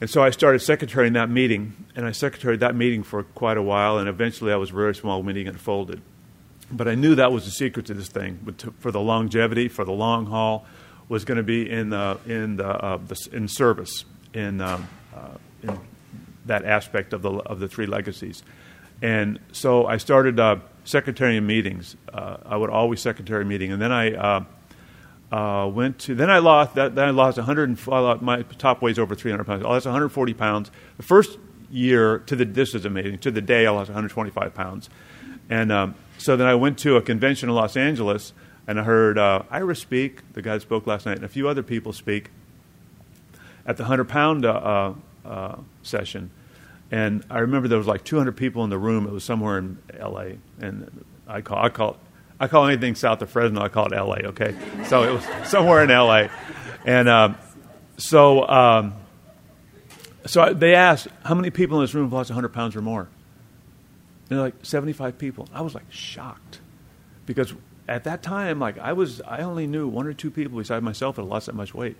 and 0.00 0.10
so 0.10 0.22
I 0.22 0.30
started 0.30 0.60
secretarying 0.60 1.12
that 1.12 1.30
meeting, 1.30 1.86
and 1.94 2.04
I 2.04 2.10
secretaried 2.10 2.58
that 2.58 2.74
meeting 2.74 3.04
for 3.04 3.22
quite 3.22 3.56
a 3.56 3.62
while, 3.62 3.98
and 3.98 4.08
eventually 4.08 4.52
I 4.52 4.56
was 4.56 4.70
very 4.70 4.94
small 4.94 5.22
meeting 5.22 5.46
unfolded. 5.46 6.02
But 6.72 6.88
I 6.88 6.94
knew 6.96 7.14
that 7.14 7.30
was 7.30 7.44
the 7.44 7.50
secret 7.50 7.86
to 7.86 7.94
this 7.94 8.08
thing, 8.08 8.54
to, 8.58 8.72
for 8.80 8.90
the 8.90 9.00
longevity, 9.00 9.68
for 9.68 9.84
the 9.84 9.92
long 9.92 10.26
haul, 10.26 10.66
was 11.08 11.24
going 11.24 11.36
to 11.36 11.44
be 11.44 11.70
in 11.70 11.90
the 11.90 12.18
in 12.26 12.56
the, 12.56 12.66
uh, 12.66 12.96
the 12.96 13.28
in 13.32 13.46
service 13.46 14.04
in 14.34 14.60
um, 14.60 14.88
uh, 15.14 15.28
in 15.62 15.78
that 16.46 16.64
aspect 16.64 17.12
of 17.12 17.22
the 17.22 17.30
of 17.30 17.60
the 17.60 17.68
three 17.68 17.86
legacies. 17.86 18.42
And 19.02 19.38
so 19.52 19.86
I 19.86 19.98
started 19.98 20.40
uh, 20.82 20.86
secretary 20.86 21.40
meetings. 21.40 21.96
Uh, 22.12 22.36
I 22.44 22.56
would 22.56 22.70
always 22.70 23.00
secretary 23.00 23.44
meeting, 23.44 23.72
and 23.72 23.80
then 23.80 23.92
I 23.92 24.14
uh, 24.14 24.44
uh 25.30 25.68
went 25.68 25.98
to. 26.00 26.14
Then 26.14 26.30
I 26.30 26.38
lost. 26.38 26.74
That, 26.74 26.94
then 26.94 27.08
I 27.08 27.10
lost 27.10 27.38
100. 27.38 27.78
I 27.88 27.98
lost, 27.98 28.22
my 28.22 28.42
top 28.58 28.82
weighs 28.82 28.98
over 28.98 29.14
300 29.14 29.44
pounds. 29.44 29.64
I 29.64 29.68
lost 29.68 29.86
140 29.86 30.34
pounds. 30.34 30.70
The 30.96 31.02
first 31.02 31.38
year 31.70 32.18
to 32.20 32.36
the 32.36 32.44
this 32.44 32.74
is 32.74 32.84
amazing. 32.84 33.18
To 33.18 33.30
the 33.30 33.40
day, 33.40 33.66
I 33.66 33.70
lost 33.70 33.88
125 33.88 34.54
pounds, 34.54 34.90
and 35.48 35.72
um, 35.72 35.94
so 36.18 36.36
then 36.36 36.46
I 36.46 36.54
went 36.54 36.78
to 36.80 36.96
a 36.96 37.02
convention 37.02 37.48
in 37.48 37.54
Los 37.54 37.76
Angeles, 37.76 38.32
and 38.66 38.78
I 38.78 38.84
heard 38.84 39.18
uh, 39.18 39.42
Ira 39.50 39.76
speak. 39.76 40.20
The 40.32 40.42
guy 40.42 40.54
that 40.54 40.62
spoke 40.62 40.86
last 40.86 41.06
night, 41.06 41.16
and 41.16 41.24
a 41.24 41.28
few 41.28 41.48
other 41.48 41.62
people 41.62 41.92
speak 41.92 42.30
at 43.64 43.76
the 43.76 43.84
100 43.84 44.08
pound 44.08 44.44
uh, 44.44 44.94
session 45.82 46.30
and 46.92 47.24
I 47.30 47.38
remember 47.38 47.68
there 47.68 47.78
was 47.78 47.86
like 47.86 48.04
200 48.04 48.36
people 48.36 48.64
in 48.64 48.70
the 48.70 48.78
room. 48.78 49.06
It 49.06 49.12
was 49.12 49.24
somewhere 49.24 49.58
in 49.58 49.78
L.A. 49.98 50.36
And 50.60 51.04
I 51.26 51.40
call 51.40 51.58
I 51.58 51.70
call 51.70 51.96
I 52.38 52.48
call 52.48 52.66
anything 52.66 52.94
south 52.96 53.22
of 53.22 53.30
Fresno. 53.30 53.62
I 53.62 53.68
call 53.68 53.86
it 53.86 53.94
L.A. 53.94 54.26
Okay, 54.28 54.54
so 54.86 55.02
it 55.02 55.12
was 55.12 55.24
somewhere 55.48 55.82
in 55.82 55.90
L.A. 55.90 56.30
And 56.84 57.08
um, 57.08 57.36
so 57.96 58.46
um, 58.46 58.94
so 60.26 60.52
they 60.52 60.74
asked 60.74 61.08
how 61.24 61.34
many 61.34 61.48
people 61.48 61.78
in 61.78 61.84
this 61.84 61.94
room 61.94 62.04
have 62.04 62.12
lost 62.12 62.28
100 62.28 62.50
pounds 62.50 62.76
or 62.76 62.82
more. 62.82 63.08
And 64.28 64.38
they're 64.38 64.44
like 64.44 64.54
75 64.62 65.16
people. 65.16 65.48
I 65.54 65.62
was 65.62 65.74
like 65.74 65.90
shocked 65.90 66.60
because 67.24 67.54
at 67.88 68.04
that 68.04 68.22
time, 68.22 68.58
like 68.58 68.78
I 68.78 68.92
was, 68.92 69.22
I 69.22 69.38
only 69.40 69.66
knew 69.66 69.88
one 69.88 70.06
or 70.06 70.12
two 70.12 70.30
people 70.30 70.58
besides 70.58 70.84
myself 70.84 71.16
that 71.16 71.22
had 71.22 71.30
lost 71.30 71.46
that 71.46 71.54
much 71.54 71.74
weight. 71.74 71.96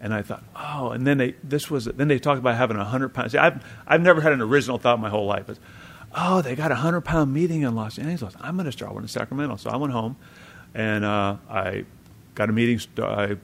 And 0.00 0.12
I 0.12 0.22
thought, 0.22 0.44
oh, 0.54 0.90
and 0.90 1.06
then 1.06 1.18
they, 1.18 1.34
this 1.42 1.70
was, 1.70 1.86
then 1.86 2.08
they 2.08 2.18
talked 2.18 2.38
about 2.38 2.56
having 2.56 2.76
a 2.76 2.84
hundred 2.84 3.10
pounds. 3.10 3.32
See, 3.32 3.38
I've, 3.38 3.64
I've 3.86 4.02
never 4.02 4.20
had 4.20 4.32
an 4.32 4.40
original 4.40 4.78
thought 4.78 5.00
my 5.00 5.08
whole 5.08 5.26
life. 5.26 5.48
It's, 5.48 5.60
oh, 6.14 6.42
they 6.42 6.54
got 6.54 6.72
a 6.72 6.76
hundred 6.76 7.02
pound 7.02 7.32
meeting 7.32 7.62
in 7.62 7.74
Los 7.74 7.98
Angeles. 7.98 8.34
I'm 8.40 8.56
going 8.56 8.66
to 8.66 8.72
start 8.72 8.92
one 8.92 9.02
in 9.02 9.08
Sacramento. 9.08 9.56
So 9.56 9.70
I 9.70 9.76
went 9.76 9.92
home, 9.92 10.16
and 10.74 11.04
uh, 11.04 11.36
I 11.48 11.84
got 12.34 12.50
a 12.50 12.52
meeting. 12.52 12.80
I 12.98 13.36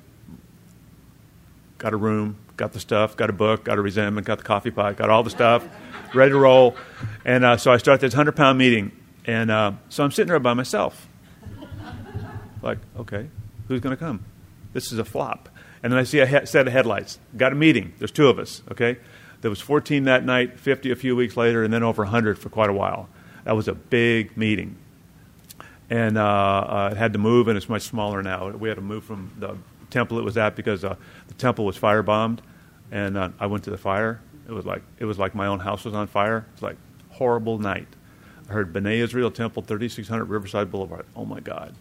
got 1.78 1.92
a 1.92 1.96
room, 1.96 2.36
got 2.56 2.72
the 2.72 2.80
stuff, 2.80 3.16
got 3.16 3.30
a 3.30 3.32
book, 3.32 3.64
got 3.64 3.78
a 3.78 3.82
resentment, 3.82 4.26
got 4.26 4.38
the 4.38 4.44
coffee 4.44 4.70
pot, 4.70 4.96
got 4.96 5.08
all 5.08 5.22
the 5.22 5.30
stuff, 5.30 5.66
ready 6.14 6.30
to 6.30 6.38
roll. 6.38 6.76
And 7.24 7.44
uh, 7.44 7.56
so 7.56 7.72
I 7.72 7.78
start 7.78 8.00
this 8.00 8.12
hundred 8.12 8.36
pound 8.36 8.58
meeting, 8.58 8.92
and 9.24 9.50
uh, 9.50 9.72
so 9.88 10.04
I'm 10.04 10.10
sitting 10.10 10.28
there 10.28 10.38
by 10.38 10.54
myself, 10.54 11.08
like, 12.62 12.78
okay, 12.98 13.28
who's 13.68 13.80
going 13.80 13.96
to 13.96 14.02
come? 14.02 14.24
This 14.72 14.92
is 14.92 14.98
a 14.98 15.04
flop. 15.04 15.48
And 15.82 15.92
then 15.92 15.98
I 15.98 16.04
see 16.04 16.18
a 16.18 16.46
set 16.46 16.66
of 16.66 16.72
headlights. 16.72 17.18
Got 17.36 17.52
a 17.52 17.54
meeting. 17.54 17.94
There's 17.98 18.10
two 18.10 18.28
of 18.28 18.38
us. 18.38 18.62
Okay, 18.70 18.98
there 19.40 19.50
was 19.50 19.60
14 19.60 20.04
that 20.04 20.24
night, 20.24 20.60
50 20.60 20.90
a 20.90 20.96
few 20.96 21.16
weeks 21.16 21.36
later, 21.36 21.64
and 21.64 21.72
then 21.72 21.82
over 21.82 22.02
100 22.02 22.38
for 22.38 22.50
quite 22.50 22.70
a 22.70 22.74
while. 22.74 23.08
That 23.44 23.56
was 23.56 23.68
a 23.68 23.74
big 23.74 24.36
meeting. 24.36 24.76
And 25.88 26.18
uh, 26.18 26.24
uh, 26.24 26.88
it 26.92 26.98
had 26.98 27.14
to 27.14 27.18
move, 27.18 27.48
and 27.48 27.56
it's 27.56 27.68
much 27.68 27.82
smaller 27.82 28.22
now. 28.22 28.48
We 28.50 28.68
had 28.68 28.76
to 28.76 28.82
move 28.82 29.04
from 29.04 29.32
the 29.38 29.56
temple 29.90 30.18
it 30.18 30.24
was 30.24 30.36
at 30.36 30.54
because 30.54 30.84
uh, 30.84 30.94
the 31.28 31.34
temple 31.34 31.64
was 31.64 31.78
firebombed, 31.78 32.38
and 32.92 33.16
uh, 33.16 33.30
I 33.40 33.46
went 33.46 33.64
to 33.64 33.70
the 33.70 33.78
fire. 33.78 34.20
It 34.48 34.52
was 34.52 34.66
like 34.66 34.82
it 34.98 35.04
was 35.04 35.18
like 35.18 35.34
my 35.34 35.46
own 35.46 35.58
house 35.58 35.84
was 35.84 35.94
on 35.94 36.06
fire. 36.06 36.46
It's 36.52 36.62
like 36.62 36.76
horrible 37.10 37.58
night. 37.58 37.88
I 38.48 38.52
heard 38.52 38.72
B'nai 38.72 38.98
Israel 38.98 39.30
Temple, 39.30 39.62
3600 39.62 40.24
Riverside 40.24 40.70
Boulevard. 40.70 41.06
Oh 41.16 41.24
my 41.24 41.40
God, 41.40 41.74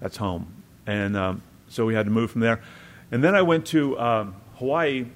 that's 0.00 0.16
home. 0.16 0.62
And 0.86 1.16
um, 1.16 1.42
so 1.68 1.86
we 1.86 1.94
had 1.94 2.06
to 2.06 2.10
move 2.10 2.30
from 2.30 2.42
there. 2.42 2.62
And 3.14 3.22
then 3.22 3.34
I 3.34 3.42
went 3.42 3.66
to 3.66 3.98
um, 3.98 4.34
Hawaii 4.56 5.06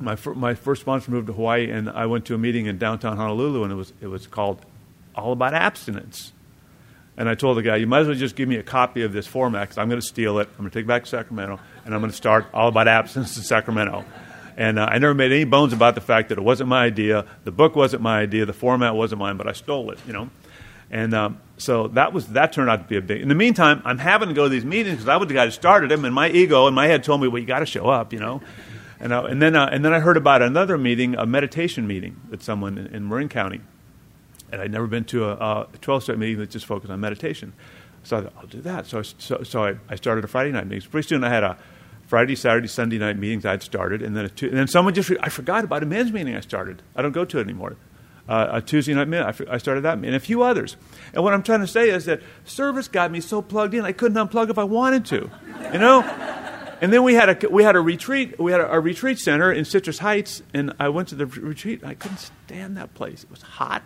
my, 0.00 0.16
my 0.34 0.54
first 0.54 0.80
sponsor 0.80 1.10
moved 1.10 1.26
to 1.26 1.32
Hawaii, 1.32 1.70
and 1.70 1.88
I 1.88 2.06
went 2.06 2.24
to 2.26 2.34
a 2.34 2.38
meeting 2.38 2.66
in 2.66 2.78
downtown 2.78 3.16
Honolulu, 3.16 3.64
and 3.64 3.72
it 3.72 3.76
was, 3.76 3.92
it 4.00 4.06
was 4.06 4.26
called 4.26 4.64
All 5.14 5.32
About 5.32 5.54
Abstinence. 5.54 6.32
And 7.16 7.28
I 7.28 7.34
told 7.34 7.58
the 7.58 7.62
guy, 7.62 7.76
you 7.76 7.86
might 7.86 8.00
as 8.00 8.06
well 8.06 8.16
just 8.16 8.34
give 8.34 8.48
me 8.48 8.56
a 8.56 8.62
copy 8.62 9.02
of 9.02 9.12
this 9.12 9.26
format 9.26 9.62
because 9.62 9.78
I'm 9.78 9.88
going 9.88 10.00
to 10.00 10.06
steal 10.06 10.38
it. 10.38 10.48
I'm 10.52 10.58
going 10.58 10.70
to 10.70 10.78
take 10.78 10.84
it 10.84 10.88
back 10.88 11.04
to 11.04 11.10
Sacramento, 11.10 11.60
and 11.84 11.94
I'm 11.94 12.00
going 12.00 12.10
to 12.10 12.16
start 12.16 12.46
All 12.54 12.68
About 12.68 12.88
Abstinence 12.88 13.36
in 13.36 13.42
Sacramento. 13.42 14.04
And 14.56 14.78
uh, 14.78 14.86
I 14.86 14.98
never 14.98 15.14
made 15.14 15.32
any 15.32 15.44
bones 15.44 15.72
about 15.72 15.94
the 15.94 16.00
fact 16.00 16.30
that 16.30 16.38
it 16.38 16.44
wasn't 16.44 16.70
my 16.70 16.84
idea, 16.84 17.26
the 17.44 17.52
book 17.52 17.76
wasn't 17.76 18.02
my 18.02 18.20
idea, 18.20 18.46
the 18.46 18.52
format 18.52 18.94
wasn't 18.94 19.18
mine, 19.18 19.36
but 19.36 19.46
I 19.46 19.52
stole 19.52 19.90
it, 19.90 19.98
you 20.06 20.12
know. 20.12 20.30
And 20.90 21.14
um, 21.14 21.40
so 21.56 21.88
that 21.88 22.12
was 22.12 22.28
that 22.28 22.52
turned 22.52 22.68
out 22.68 22.82
to 22.82 22.88
be 22.88 22.96
a 22.96 23.00
big. 23.00 23.20
In 23.20 23.28
the 23.28 23.34
meantime, 23.34 23.80
I'm 23.84 23.98
having 23.98 24.28
to 24.28 24.34
go 24.34 24.44
to 24.44 24.48
these 24.48 24.64
meetings 24.64 24.96
because 24.96 25.08
I 25.08 25.16
was 25.16 25.28
the 25.28 25.34
guy 25.34 25.44
who 25.44 25.50
started 25.50 25.90
them, 25.90 26.04
and 26.04 26.14
my 26.14 26.28
ego 26.28 26.66
and 26.66 26.74
my 26.74 26.86
head 26.86 27.04
told 27.04 27.20
me, 27.20 27.28
well, 27.28 27.40
you 27.40 27.46
got 27.46 27.60
to 27.60 27.66
show 27.66 27.88
up, 27.88 28.12
you 28.12 28.18
know. 28.18 28.40
And, 29.00 29.14
uh, 29.14 29.24
and, 29.24 29.40
then, 29.40 29.56
uh, 29.56 29.68
and 29.72 29.82
then 29.82 29.94
I 29.94 30.00
heard 30.00 30.18
about 30.18 30.42
another 30.42 30.76
meeting, 30.76 31.14
a 31.16 31.24
meditation 31.24 31.86
meeting 31.86 32.20
that 32.28 32.42
someone 32.42 32.76
in, 32.76 32.86
in 32.88 33.08
Marin 33.08 33.30
County. 33.30 33.62
And 34.52 34.60
I'd 34.60 34.70
never 34.70 34.86
been 34.86 35.04
to 35.04 35.30
a 35.30 35.68
12 35.80 36.02
step 36.02 36.18
meeting 36.18 36.38
that 36.38 36.50
just 36.50 36.66
focused 36.66 36.90
on 36.90 37.00
meditation. 37.00 37.52
So 38.02 38.18
I 38.18 38.20
thought, 38.22 38.32
I'll 38.38 38.46
do 38.46 38.60
that. 38.62 38.86
So, 38.86 39.02
so, 39.02 39.42
so 39.42 39.64
I, 39.64 39.76
I, 39.88 39.94
started 39.94 40.24
a 40.24 40.28
Friday 40.28 40.50
night 40.50 40.66
meeting. 40.66 40.90
Pretty 40.90 41.06
soon 41.06 41.22
I 41.22 41.28
had 41.28 41.44
a 41.44 41.56
Friday, 42.08 42.34
Saturday, 42.34 42.66
Sunday 42.66 42.98
night 42.98 43.16
meetings 43.16 43.46
I'd 43.46 43.62
started. 43.62 44.02
And 44.02 44.16
then, 44.16 44.28
two, 44.30 44.48
and 44.48 44.56
then 44.56 44.66
someone 44.66 44.92
just, 44.92 45.08
re- 45.08 45.18
I 45.20 45.28
forgot 45.28 45.64
about 45.64 45.82
a 45.82 45.86
men's 45.86 46.12
meeting 46.12 46.34
I 46.34 46.40
started. 46.40 46.82
I 46.96 47.02
don't 47.02 47.12
go 47.12 47.24
to 47.24 47.38
it 47.38 47.42
anymore. 47.42 47.76
Uh, 48.30 48.48
a 48.52 48.62
Tuesday 48.62 48.94
night 48.94 49.08
meeting, 49.08 49.26
I, 49.26 49.58
started 49.58 49.80
that, 49.80 49.98
and 49.98 50.14
a 50.14 50.20
few 50.20 50.44
others. 50.44 50.76
And 51.12 51.24
what 51.24 51.34
I'm 51.34 51.42
trying 51.42 51.62
to 51.62 51.66
say 51.66 51.90
is 51.90 52.04
that 52.04 52.20
service 52.44 52.86
got 52.86 53.10
me 53.10 53.20
so 53.20 53.42
plugged 53.42 53.74
in, 53.74 53.84
I 53.84 53.90
couldn't 53.90 54.16
unplug 54.16 54.50
if 54.50 54.56
I 54.56 54.62
wanted 54.62 55.04
to. 55.06 55.28
You 55.72 55.78
know? 55.80 56.02
And 56.80 56.92
then 56.92 57.02
we 57.02 57.14
had 57.14 57.42
a 57.42 57.48
we 57.48 57.64
had 57.64 57.74
a 57.74 57.80
retreat. 57.80 58.38
We 58.38 58.52
had 58.52 58.60
a, 58.60 58.74
a, 58.74 58.78
retreat 58.78 59.18
center 59.18 59.50
in 59.50 59.64
Citrus 59.64 59.98
Heights, 59.98 60.44
and 60.54 60.72
I 60.78 60.90
went 60.90 61.08
to 61.08 61.16
the 61.16 61.26
retreat. 61.26 61.82
I 61.84 61.94
couldn't 61.94 62.30
stand 62.46 62.76
that 62.76 62.94
place. 62.94 63.24
It 63.24 63.30
was 63.32 63.42
hot. 63.42 63.82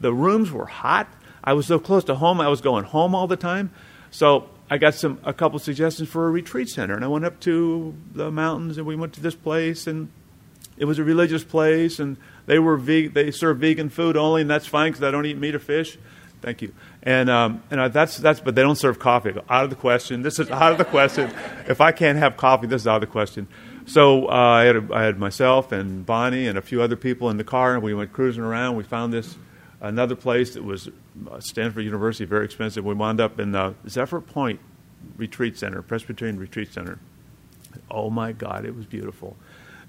The 0.00 0.12
rooms 0.12 0.50
were 0.50 0.66
hot. 0.66 1.06
I 1.44 1.52
was 1.52 1.66
so 1.66 1.78
close 1.78 2.02
to 2.04 2.16
home. 2.16 2.40
I 2.40 2.48
was 2.48 2.60
going 2.60 2.84
home 2.84 3.14
all 3.14 3.28
the 3.28 3.36
time. 3.36 3.70
So 4.10 4.50
I 4.68 4.78
got 4.78 4.94
some 4.94 5.20
a 5.22 5.32
couple 5.32 5.60
suggestions 5.60 6.08
for 6.08 6.26
a 6.26 6.30
retreat 6.30 6.68
center, 6.68 6.94
and 6.94 7.04
I 7.04 7.08
went 7.08 7.24
up 7.24 7.38
to 7.40 7.94
the 8.12 8.32
mountains, 8.32 8.78
and 8.78 8.86
we 8.86 8.96
went 8.96 9.12
to 9.12 9.20
this 9.20 9.36
place, 9.36 9.86
and 9.86 10.08
it 10.76 10.86
was 10.86 10.98
a 10.98 11.04
religious 11.04 11.44
place, 11.44 12.00
and 12.00 12.16
they 12.46 12.58
were 12.58 12.76
ve- 12.76 13.08
they 13.08 13.30
serve 13.30 13.58
vegan 13.58 13.90
food 13.90 14.16
only, 14.16 14.42
and 14.42 14.50
that's 14.50 14.66
fine 14.66 14.92
because 14.92 15.04
I 15.04 15.10
don't 15.10 15.26
eat 15.26 15.36
meat 15.36 15.54
or 15.54 15.58
fish. 15.58 15.98
Thank 16.42 16.62
you. 16.62 16.72
And, 17.02 17.30
um, 17.30 17.62
and 17.70 17.92
that's, 17.92 18.18
that's, 18.18 18.40
but 18.40 18.54
they 18.54 18.62
don't 18.62 18.76
serve 18.76 18.98
coffee. 18.98 19.32
Out 19.48 19.64
of 19.64 19.70
the 19.70 19.76
question. 19.76 20.22
This 20.22 20.38
is 20.38 20.50
out 20.50 20.72
of 20.72 20.78
the 20.78 20.84
question. 20.84 21.32
If 21.66 21.80
I 21.80 21.92
can't 21.92 22.18
have 22.18 22.36
coffee, 22.36 22.66
this 22.66 22.82
is 22.82 22.86
out 22.86 22.96
of 22.96 23.00
the 23.00 23.06
question. 23.06 23.48
So 23.86 24.28
uh, 24.28 24.32
I, 24.32 24.64
had 24.64 24.76
a, 24.76 24.88
I 24.92 25.02
had 25.04 25.18
myself 25.18 25.72
and 25.72 26.04
Bonnie 26.04 26.46
and 26.46 26.58
a 26.58 26.62
few 26.62 26.82
other 26.82 26.96
people 26.96 27.30
in 27.30 27.36
the 27.36 27.44
car, 27.44 27.74
and 27.74 27.82
we 27.82 27.94
went 27.94 28.12
cruising 28.12 28.42
around. 28.42 28.76
We 28.76 28.84
found 28.84 29.12
this 29.12 29.36
another 29.80 30.16
place 30.16 30.54
that 30.54 30.64
was 30.64 30.88
uh, 31.30 31.40
Stanford 31.40 31.84
University, 31.84 32.24
very 32.24 32.44
expensive. 32.44 32.84
We 32.84 32.94
wound 32.94 33.20
up 33.20 33.38
in 33.38 33.52
the 33.52 33.74
Zephyr 33.88 34.20
Point 34.20 34.60
Retreat 35.16 35.56
Center, 35.56 35.82
Presbyterian 35.82 36.38
Retreat 36.38 36.72
Center. 36.72 36.98
Oh 37.90 38.10
my 38.10 38.32
God, 38.32 38.64
it 38.64 38.74
was 38.74 38.86
beautiful. 38.86 39.36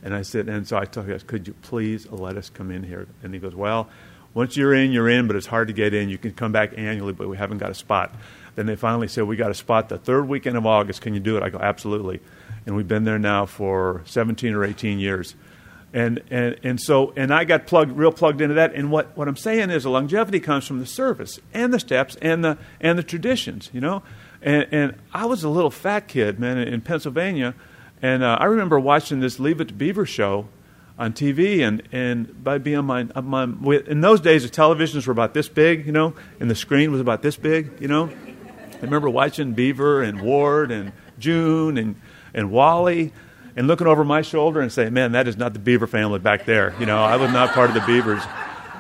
And 0.04 0.14
I 0.14 0.22
said, 0.22 0.48
and 0.48 0.68
so 0.68 0.78
I 0.78 0.86
told 0.86 1.08
him, 1.08 1.20
could 1.22 1.48
you 1.48 1.54
please 1.62 2.10
let 2.12 2.38
us 2.38 2.50
come 2.50 2.72
in 2.72 2.84
here? 2.84 3.08
And 3.24 3.34
he 3.34 3.40
goes, 3.40 3.56
well, 3.56 3.90
once 4.34 4.56
you're 4.56 4.74
in, 4.74 4.92
you're 4.92 5.10
in, 5.10 5.26
but 5.26 5.36
it's 5.36 5.48
hard 5.48 5.68
to 5.68 5.74
get 5.74 5.94
in. 5.94 6.10
You 6.10 6.18
can 6.18 6.32
come 6.32 6.52
back 6.52 6.78
annually, 6.78 7.14
but 7.14 7.28
we 7.28 7.38
haven't 7.38 7.58
got 7.58 7.72
a 7.72 7.74
spot. 7.74 8.14
Then 8.58 8.66
they 8.66 8.76
finally 8.76 9.08
said, 9.08 9.24
We 9.26 9.36
got 9.36 9.52
a 9.52 9.56
spot 9.56 9.90
the 9.90 10.00
third 10.00 10.28
weekend 10.28 10.58
of 10.58 10.66
August. 10.66 11.02
Can 11.02 11.14
you 11.14 11.20
do 11.20 11.38
it? 11.38 11.44
I 11.44 11.50
go, 11.50 11.60
Absolutely. 11.60 12.20
And 12.66 12.76
we've 12.76 12.88
been 12.88 13.04
there 13.04 13.20
now 13.20 13.46
for 13.46 14.02
17 14.06 14.54
or 14.54 14.64
18 14.64 15.00
years. 15.00 15.36
And, 15.94 16.22
and, 16.30 16.56
and 16.64 16.82
so, 16.82 17.14
and 17.16 17.34
I 17.34 17.46
got 17.46 17.66
plugged, 17.66 17.92
real 17.94 18.12
plugged 18.12 18.42
into 18.42 18.56
that. 18.56 18.74
And 18.74 18.92
what, 18.92 19.16
what 19.16 19.28
I'm 19.28 19.38
saying 19.38 19.70
is 19.70 19.84
the 19.84 19.90
longevity 19.90 20.40
comes 20.40 20.68
from 20.68 20.80
the 20.80 20.86
service 20.86 21.40
and 21.54 21.74
the 21.74 21.80
steps 21.80 22.18
and 22.22 22.44
the, 22.44 22.58
and 22.82 23.00
the 23.00 23.04
traditions, 23.04 23.70
you 23.74 23.80
know? 23.80 24.04
And, 24.42 24.68
and 24.72 24.96
I 25.14 25.26
was 25.26 25.44
a 25.44 25.50
little 25.50 25.72
fat 25.72 26.08
kid, 26.08 26.40
man, 26.40 26.58
in 26.58 26.82
Pennsylvania. 26.82 27.56
And 28.02 28.24
uh, 28.24 28.38
I 28.40 28.46
remember 28.46 28.80
watching 28.80 29.20
this 29.20 29.40
Leave 29.40 29.60
It 29.60 29.70
to 29.70 29.74
Beaver 29.74 30.06
show 30.06 30.48
on 31.00 31.14
TV, 31.14 31.68
and, 31.68 31.84
and 31.92 32.44
by 32.44 32.58
being 32.58 32.86
my, 32.86 33.04
my 33.04 33.44
in 33.44 34.02
those 34.02 34.20
days 34.20 34.44
the 34.44 34.50
televisions 34.50 35.06
were 35.06 35.12
about 35.12 35.34
this 35.34 35.48
big, 35.48 35.86
you 35.86 35.92
know, 35.92 36.16
and 36.40 36.50
the 36.50 36.56
screen 36.56 36.92
was 36.92 37.02
about 37.02 37.22
this 37.22 37.36
big, 37.36 37.80
you 37.80 37.88
know. 37.88 38.10
I 38.10 38.82
remember 38.82 39.10
watching 39.10 39.54
Beaver 39.54 40.04
and 40.04 40.22
Ward 40.22 40.72
and 40.72 40.92
June 41.20 41.78
and 41.78 41.96
and 42.34 42.52
Wally, 42.52 43.14
and 43.56 43.68
looking 43.68 43.88
over 43.88 44.04
my 44.04 44.22
shoulder 44.22 44.62
and 44.62 44.72
saying, 44.72 44.94
"Man, 44.94 45.14
that 45.14 45.28
is 45.28 45.38
not 45.38 45.54
the 45.54 45.60
Cleaver 45.60 45.88
family 45.88 46.20
back 46.20 46.46
there." 46.46 46.76
You 46.80 46.86
know, 46.86 47.04
I 47.04 47.16
was 47.16 47.32
not 47.32 47.54
part 47.54 47.70
of 47.70 47.74
the 47.74 47.82
Cleavers. 47.82 48.22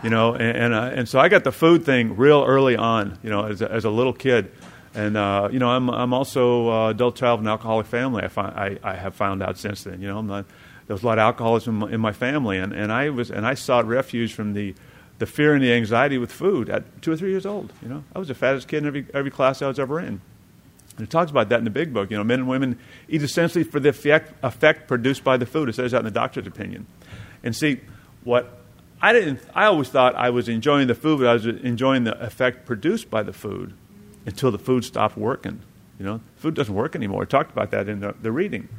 You 0.03 0.11
know, 0.11 0.33
and 0.35 0.57
and, 0.57 0.73
uh, 0.73 0.91
and 0.93 1.09
so 1.09 1.19
I 1.19 1.29
got 1.29 1.43
the 1.43 1.51
food 1.51 1.83
thing 1.83 2.15
real 2.17 2.43
early 2.45 2.75
on. 2.75 3.17
You 3.23 3.31
know, 3.31 3.45
as 3.45 3.61
a, 3.61 3.71
as 3.71 3.85
a 3.85 3.89
little 3.89 4.13
kid. 4.13 4.51
And 4.97 5.15
uh, 5.15 5.49
you 5.51 5.59
know, 5.59 5.69
I'm 5.69 5.89
I'm 5.89 6.11
also 6.11 6.69
uh, 6.69 6.89
adult 6.89 7.15
child 7.15 7.39
of 7.39 7.45
an 7.45 7.49
alcoholic 7.49 7.85
family. 7.85 8.23
I, 8.23 8.29
find, 8.29 8.53
I 8.57 8.79
I 8.83 8.95
have 8.95 9.13
found 9.13 9.43
out 9.43 9.59
since 9.59 9.83
then. 9.83 10.01
You 10.01 10.07
know, 10.07 10.21
not 10.21 10.45
there 10.87 10.95
was 10.95 11.03
a 11.03 11.05
lot 11.05 11.19
of 11.19 11.23
alcoholism 11.23 11.83
in 11.83 12.01
my 12.01 12.13
family, 12.13 12.57
and, 12.57 12.73
and 12.73 12.91
I 12.91 13.11
was 13.11 13.29
and 13.29 13.45
I 13.45 13.53
sought 13.53 13.85
refuge 13.85 14.33
from 14.33 14.53
the, 14.53 14.73
the 15.19 15.27
fear 15.27 15.53
and 15.53 15.63
the 15.63 15.71
anxiety 15.71 16.17
with 16.17 16.31
food 16.31 16.67
at 16.69 17.01
two 17.03 17.11
or 17.11 17.15
three 17.15 17.29
years 17.29 17.45
old. 17.45 17.71
You 17.83 17.89
know, 17.89 18.03
I 18.15 18.19
was 18.19 18.29
the 18.29 18.33
fattest 18.33 18.67
kid 18.67 18.79
in 18.79 18.87
every 18.87 19.05
every 19.13 19.29
class 19.29 19.61
I 19.61 19.67
was 19.67 19.77
ever 19.77 19.99
in. 19.99 20.19
And 20.97 21.05
it 21.05 21.11
talks 21.11 21.29
about 21.29 21.49
that 21.49 21.59
in 21.59 21.63
the 21.63 21.69
big 21.69 21.93
book. 21.93 22.09
You 22.09 22.17
know, 22.17 22.23
men 22.23 22.39
and 22.39 22.49
women 22.49 22.79
eat 23.07 23.21
essentially 23.21 23.63
for 23.63 23.79
the 23.79 23.89
effect, 23.89 24.33
effect 24.41 24.87
produced 24.87 25.23
by 25.23 25.37
the 25.37 25.45
food. 25.45 25.69
It 25.69 25.75
says 25.75 25.91
that 25.91 25.99
in 25.99 26.05
the 26.05 26.11
doctor's 26.11 26.47
opinion. 26.47 26.87
And 27.43 27.55
see, 27.55 27.81
what 28.23 28.61
I 28.99 29.13
didn't, 29.13 29.41
I 29.53 29.65
always 29.65 29.89
thought 29.89 30.15
I 30.15 30.31
was 30.31 30.49
enjoying 30.49 30.87
the 30.87 30.95
food, 30.95 31.19
but 31.19 31.27
I 31.27 31.33
was 31.33 31.45
enjoying 31.45 32.05
the 32.05 32.19
effect 32.19 32.65
produced 32.65 33.11
by 33.11 33.21
the 33.21 33.33
food 33.33 33.75
until 34.27 34.51
the 34.51 34.59
food 34.59 34.85
stopped 34.85 35.17
working. 35.17 35.61
You 35.97 36.05
know, 36.05 36.21
food 36.35 36.53
doesn't 36.53 36.73
work 36.73 36.95
anymore. 36.95 37.23
I 37.23 37.25
talked 37.25 37.51
about 37.51 37.71
that 37.71 37.89
in 37.89 38.01
the, 38.01 38.13
the 38.21 38.31
reading 38.31 38.69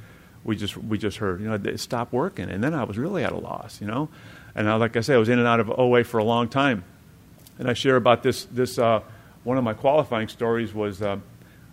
we 0.45 0.57
just 0.57 0.77
we 0.77 0.99
just 0.99 1.19
heard. 1.19 1.41
You 1.41 1.49
know, 1.49 1.55
it 1.55 1.79
stopped 1.79 2.13
working, 2.13 2.51
and 2.51 2.63
then 2.63 2.75
I 2.75 2.85
was 2.85 2.97
really 2.97 3.25
at 3.25 3.33
a 3.33 3.39
loss. 3.39 3.81
You 3.81 3.87
know, 3.87 4.09
and 4.55 4.69
I, 4.69 4.77
like 4.77 4.97
I 4.97 5.01
say, 5.01 5.15
I 5.15 5.19
was 5.19 5.29
in 5.29 5.39
and 5.39 5.47
out 5.47 5.61
of 5.61 5.71
OA 5.71 6.05
for 6.05 6.19
a 6.19 6.25
long 6.25 6.49
time. 6.49 6.85
And 7.59 7.69
I 7.69 7.75
share 7.75 7.97
about 7.97 8.23
this 8.23 8.45
this 8.47 8.79
uh, 8.79 9.01
one 9.45 9.59
of 9.59 9.65
my 9.65 9.75
qualifying 9.75 10.29
stories 10.29 10.73
was 10.73 11.03
uh, 11.03 11.19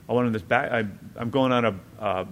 I 0.09 0.13
went 0.13 0.27
on 0.27 0.33
this 0.33 0.41
back. 0.41 0.71
I, 0.71 0.79
am 1.19 1.29
going 1.29 1.51
on 1.51 1.65
a 1.65 1.75
uh, 1.99 2.25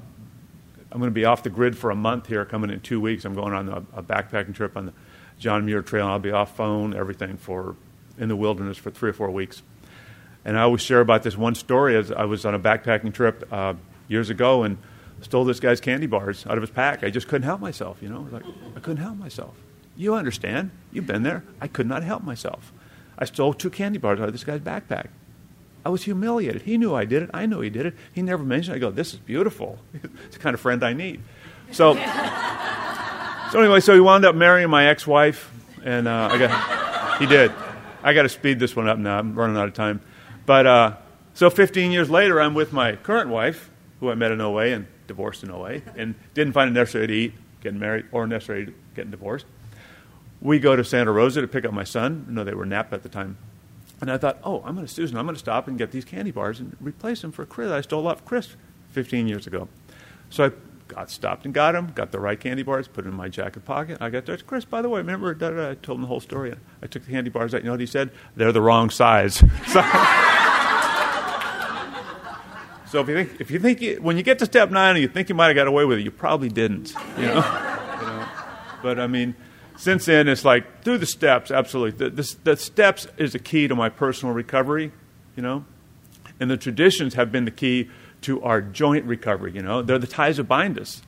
I'm 0.91 0.99
going 0.99 1.09
to 1.09 1.11
be 1.11 1.25
off 1.25 1.43
the 1.43 1.49
grid 1.49 1.77
for 1.77 1.91
a 1.91 1.95
month 1.95 2.27
here, 2.27 2.45
coming 2.45 2.69
in 2.69 2.79
two 2.81 2.99
weeks. 2.99 3.25
I'm 3.25 3.33
going 3.33 3.53
on 3.53 3.69
a, 3.69 3.99
a 3.99 4.03
backpacking 4.03 4.53
trip 4.53 4.77
on 4.77 4.87
the 4.87 4.93
John 5.39 5.65
Muir 5.65 5.81
Trail, 5.81 6.03
and 6.03 6.11
I'll 6.11 6.19
be 6.19 6.31
off 6.31 6.55
phone, 6.55 6.95
everything 6.95 7.37
for 7.37 7.75
in 8.17 8.27
the 8.27 8.35
wilderness 8.35 8.77
for 8.77 8.91
three 8.91 9.09
or 9.09 9.13
four 9.13 9.31
weeks. 9.31 9.63
And 10.45 10.57
I 10.57 10.63
always 10.63 10.81
share 10.81 10.99
about 10.99 11.23
this 11.23 11.37
one 11.37 11.55
story 11.55 11.95
as 11.95 12.11
I 12.11 12.25
was 12.25 12.45
on 12.45 12.53
a 12.53 12.59
backpacking 12.59 13.13
trip 13.13 13.47
uh, 13.51 13.75
years 14.07 14.29
ago, 14.29 14.63
and 14.63 14.77
stole 15.21 15.45
this 15.45 15.59
guy's 15.59 15.79
candy 15.79 16.07
bars 16.07 16.45
out 16.45 16.57
of 16.57 16.61
his 16.61 16.69
pack. 16.69 17.03
I 17.03 17.09
just 17.09 17.27
couldn't 17.27 17.43
help 17.45 17.61
myself, 17.61 17.97
you 18.01 18.09
know. 18.09 18.27
Like 18.31 18.43
I 18.75 18.79
couldn't 18.79 19.03
help 19.03 19.17
myself. 19.17 19.55
You 19.95 20.15
understand? 20.15 20.71
You've 20.91 21.07
been 21.07 21.23
there. 21.23 21.43
I 21.61 21.67
could 21.67 21.87
not 21.87 22.03
help 22.03 22.23
myself. 22.23 22.73
I 23.17 23.25
stole 23.25 23.53
two 23.53 23.69
candy 23.69 23.99
bars 23.99 24.19
out 24.19 24.27
of 24.27 24.33
this 24.33 24.43
guy's 24.43 24.59
backpack. 24.59 25.07
I 25.85 25.89
was 25.89 26.03
humiliated. 26.03 26.63
He 26.63 26.77
knew 26.77 26.95
I 26.95 27.05
did 27.05 27.23
it. 27.23 27.29
I 27.33 27.45
knew 27.45 27.59
he 27.59 27.69
did 27.69 27.85
it. 27.85 27.93
He 28.13 28.21
never 28.21 28.43
mentioned 28.43 28.75
it. 28.75 28.77
I 28.77 28.79
go, 28.79 28.89
this 28.89 29.13
is 29.13 29.19
beautiful. 29.19 29.79
it's 29.93 30.37
the 30.37 30.41
kind 30.41 30.53
of 30.53 30.59
friend 30.59 30.83
I 30.83 30.93
need. 30.93 31.21
So, 31.71 31.93
so 33.51 33.59
anyway, 33.59 33.81
so 33.81 33.93
he 33.93 33.99
wound 33.99 34.25
up 34.25 34.35
marrying 34.35 34.69
my 34.69 34.87
ex-wife, 34.87 35.51
and 35.83 36.07
uh, 36.07 36.29
I 36.31 36.37
got, 36.37 37.19
he 37.19 37.25
did. 37.25 37.51
I 38.01 38.13
got 38.13 38.23
to 38.23 38.29
speed 38.29 38.59
this 38.59 38.75
one 38.75 38.87
up 38.87 38.97
now. 38.97 39.19
I'm 39.19 39.35
running 39.35 39.57
out 39.57 39.67
of 39.67 39.73
time. 39.73 40.01
But 40.45 40.67
uh, 40.67 40.95
so 41.33 41.49
15 41.49 41.91
years 41.91 42.09
later, 42.09 42.41
I'm 42.41 42.53
with 42.53 42.73
my 42.73 42.95
current 42.95 43.29
wife, 43.29 43.69
who 43.99 44.09
I 44.09 44.15
met 44.15 44.31
in 44.31 44.41
OA 44.41 44.67
and 44.67 44.87
divorced 45.07 45.43
in 45.43 45.51
OA, 45.51 45.81
and 45.95 46.15
didn't 46.33 46.53
find 46.53 46.69
it 46.69 46.73
necessary 46.73 47.07
to 47.07 47.13
eat, 47.13 47.33
getting 47.61 47.79
married, 47.79 48.05
or 48.11 48.27
necessary 48.27 48.67
to 48.67 48.73
getting 48.95 49.11
divorced. 49.11 49.45
We 50.41 50.59
go 50.59 50.75
to 50.75 50.83
Santa 50.83 51.11
Rosa 51.11 51.41
to 51.41 51.47
pick 51.47 51.65
up 51.65 51.73
my 51.73 51.85
son. 51.85 52.25
Know, 52.29 52.43
they 52.43 52.53
were 52.53 52.65
Napa 52.65 52.95
at 52.95 53.03
the 53.03 53.09
time. 53.09 53.37
And 54.01 54.11
I 54.11 54.17
thought, 54.17 54.39
oh, 54.43 54.61
I'm 54.65 54.75
going 54.75 54.85
to 54.85 54.93
Susan. 54.93 55.17
I'm 55.17 55.25
going 55.25 55.35
to 55.35 55.39
stop 55.39 55.67
and 55.69 55.77
get 55.77 55.91
these 55.91 56.03
candy 56.03 56.31
bars 56.31 56.59
and 56.59 56.75
replace 56.81 57.21
them 57.21 57.31
for 57.31 57.45
Chris. 57.45 57.71
I 57.71 57.79
stole 57.79 58.05
off 58.07 58.25
Chris 58.25 58.55
15 58.91 59.27
years 59.27 59.47
ago. 59.47 59.69
So 60.29 60.45
I 60.47 60.51
got 60.93 61.09
stopped 61.09 61.45
and 61.45 61.53
got 61.53 61.71
them, 61.73 61.91
got 61.95 62.11
the 62.11 62.19
right 62.19 62.39
candy 62.39 62.63
bars, 62.63 62.87
put 62.87 63.03
them 63.03 63.13
in 63.13 63.17
my 63.17 63.29
jacket 63.29 63.65
pocket. 63.65 63.97
I 63.99 64.09
got 64.09 64.25
there. 64.25 64.37
Chris, 64.37 64.65
by 64.65 64.81
the 64.81 64.89
way, 64.89 64.99
remember, 64.99 65.33
da, 65.33 65.49
da, 65.49 65.55
da, 65.55 65.69
I 65.71 65.75
told 65.75 65.97
him 65.97 66.01
the 66.01 66.07
whole 66.07 66.19
story. 66.19 66.53
I 66.81 66.87
took 66.87 67.05
the 67.05 67.11
candy 67.11 67.29
bars 67.29 67.53
out. 67.53 67.61
You 67.61 67.65
know 67.65 67.71
what 67.71 67.79
he 67.79 67.85
said? 67.85 68.11
They're 68.35 68.51
the 68.51 68.61
wrong 68.61 68.89
size. 68.89 69.35
so, 69.67 69.81
so 72.91 73.01
if 73.01 73.07
you 73.07 73.15
think, 73.15 73.41
if 73.41 73.51
you 73.51 73.59
think 73.59 73.81
you, 73.81 73.95
when 74.01 74.17
you 74.17 74.23
get 74.23 74.39
to 74.39 74.45
step 74.45 74.69
nine 74.69 74.95
and 74.95 75.01
you 75.01 75.07
think 75.07 75.29
you 75.29 75.35
might 75.35 75.47
have 75.47 75.55
got 75.55 75.67
away 75.67 75.85
with 75.85 75.99
it, 75.99 76.03
you 76.03 76.11
probably 76.11 76.49
didn't. 76.49 76.93
You 77.17 77.27
know? 77.27 77.35
you 78.01 78.07
know? 78.07 78.27
But 78.81 78.99
I 78.99 79.07
mean, 79.07 79.35
since 79.77 80.05
then, 80.05 80.27
it's 80.27 80.45
like 80.45 80.83
through 80.83 80.99
the 80.99 81.05
steps, 81.05 81.49
absolutely. 81.49 82.09
The, 82.09 82.09
the, 82.09 82.35
the 82.43 82.57
steps 82.57 83.07
is 83.17 83.33
the 83.33 83.39
key 83.39 83.67
to 83.67 83.75
my 83.75 83.89
personal 83.89 84.33
recovery, 84.35 84.91
you 85.35 85.41
know? 85.41 85.65
And 86.39 86.49
the 86.51 86.57
traditions 86.57 87.13
have 87.15 87.31
been 87.31 87.45
the 87.45 87.51
key 87.51 87.89
to 88.23 88.41
our 88.43 88.61
joint 88.61 89.05
recovery, 89.05 89.51
you 89.53 89.61
know? 89.61 89.81
They're 89.81 89.99
the 89.99 90.07
ties 90.07 90.37
that 90.37 90.45
bind 90.45 90.79
us. 90.79 91.01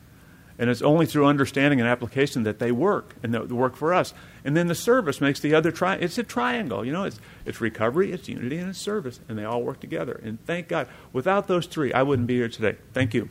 And 0.57 0.69
it's 0.69 0.81
only 0.81 1.05
through 1.05 1.25
understanding 1.25 1.81
and 1.81 1.89
application 1.89 2.43
that 2.43 2.59
they 2.59 2.71
work 2.71 3.15
and 3.21 3.33
that 3.33 3.49
they 3.49 3.53
work 3.53 3.75
for 3.75 3.93
us. 3.93 4.13
And 4.45 4.55
then 4.55 4.67
the 4.67 4.75
service 4.75 5.19
makes 5.19 5.41
the 5.41 5.53
other 5.53 5.71
tri 5.71 5.95
it's 5.95 6.17
a 6.17 6.23
triangle, 6.23 6.85
you 6.85 6.93
know, 6.93 7.03
it's 7.03 7.19
it's 7.45 7.59
recovery, 7.59 8.13
it's 8.13 8.29
unity, 8.29 8.57
and 8.57 8.69
it's 8.69 8.79
service, 8.79 9.19
and 9.27 9.37
they 9.37 9.43
all 9.43 9.63
work 9.63 9.81
together. 9.81 10.19
And 10.23 10.43
thank 10.45 10.69
God. 10.69 10.87
Without 11.11 11.47
those 11.47 11.65
three, 11.65 11.91
I 11.91 12.03
wouldn't 12.03 12.27
be 12.27 12.35
here 12.35 12.47
today. 12.47 12.77
Thank 12.93 13.13
you. 13.13 13.27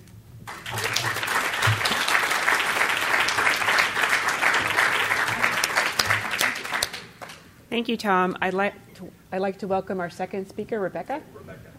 Thank 7.70 7.88
you, 7.88 7.96
Tom. 7.96 8.36
I'd 8.40 8.54
like 8.54 8.94
to, 8.94 9.10
I'd 9.32 9.40
like 9.40 9.58
to 9.58 9.66
welcome 9.66 9.98
our 9.98 10.10
second 10.10 10.46
speaker, 10.48 10.78
Rebecca. 10.78 11.22
Rebecca. 11.34 11.73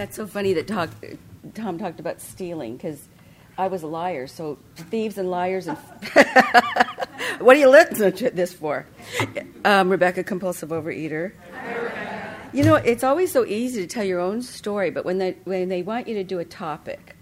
That's 0.00 0.16
so 0.16 0.26
funny 0.26 0.54
that 0.54 0.66
talk, 0.66 0.88
Tom 1.52 1.76
talked 1.76 2.00
about 2.00 2.22
stealing 2.22 2.78
because 2.78 3.06
I 3.58 3.66
was 3.66 3.82
a 3.82 3.86
liar. 3.86 4.26
So 4.26 4.56
thieves 4.74 5.18
and 5.18 5.30
liars 5.30 5.68
and 5.68 5.76
what 7.38 7.54
are 7.54 7.58
you 7.58 7.68
listening 7.68 8.14
to 8.14 8.30
this 8.30 8.50
for? 8.50 8.86
Um, 9.62 9.90
Rebecca, 9.90 10.24
compulsive 10.24 10.70
overeater. 10.70 11.32
You 12.54 12.64
know, 12.64 12.76
it's 12.76 13.04
always 13.04 13.30
so 13.30 13.44
easy 13.44 13.82
to 13.82 13.86
tell 13.86 14.02
your 14.02 14.20
own 14.20 14.40
story, 14.40 14.90
but 14.90 15.04
when 15.04 15.18
they 15.18 15.36
when 15.44 15.68
they 15.68 15.82
want 15.82 16.08
you 16.08 16.14
to 16.14 16.24
do 16.24 16.38
a 16.38 16.46
topic, 16.46 17.14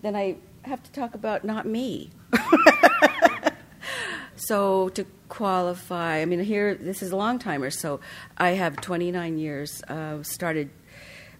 then 0.00 0.16
I 0.16 0.36
have 0.62 0.82
to 0.84 0.92
talk 0.92 1.14
about 1.14 1.44
not 1.44 1.66
me. 1.66 2.08
so 4.36 4.88
to 4.88 5.04
qualify, 5.28 6.22
I 6.22 6.24
mean, 6.24 6.40
here 6.40 6.74
this 6.74 7.02
is 7.02 7.10
a 7.10 7.16
long 7.16 7.38
timer. 7.38 7.68
So 7.68 8.00
I 8.38 8.52
have 8.52 8.80
29 8.80 9.36
years. 9.36 9.82
Uh, 9.82 10.22
started 10.22 10.70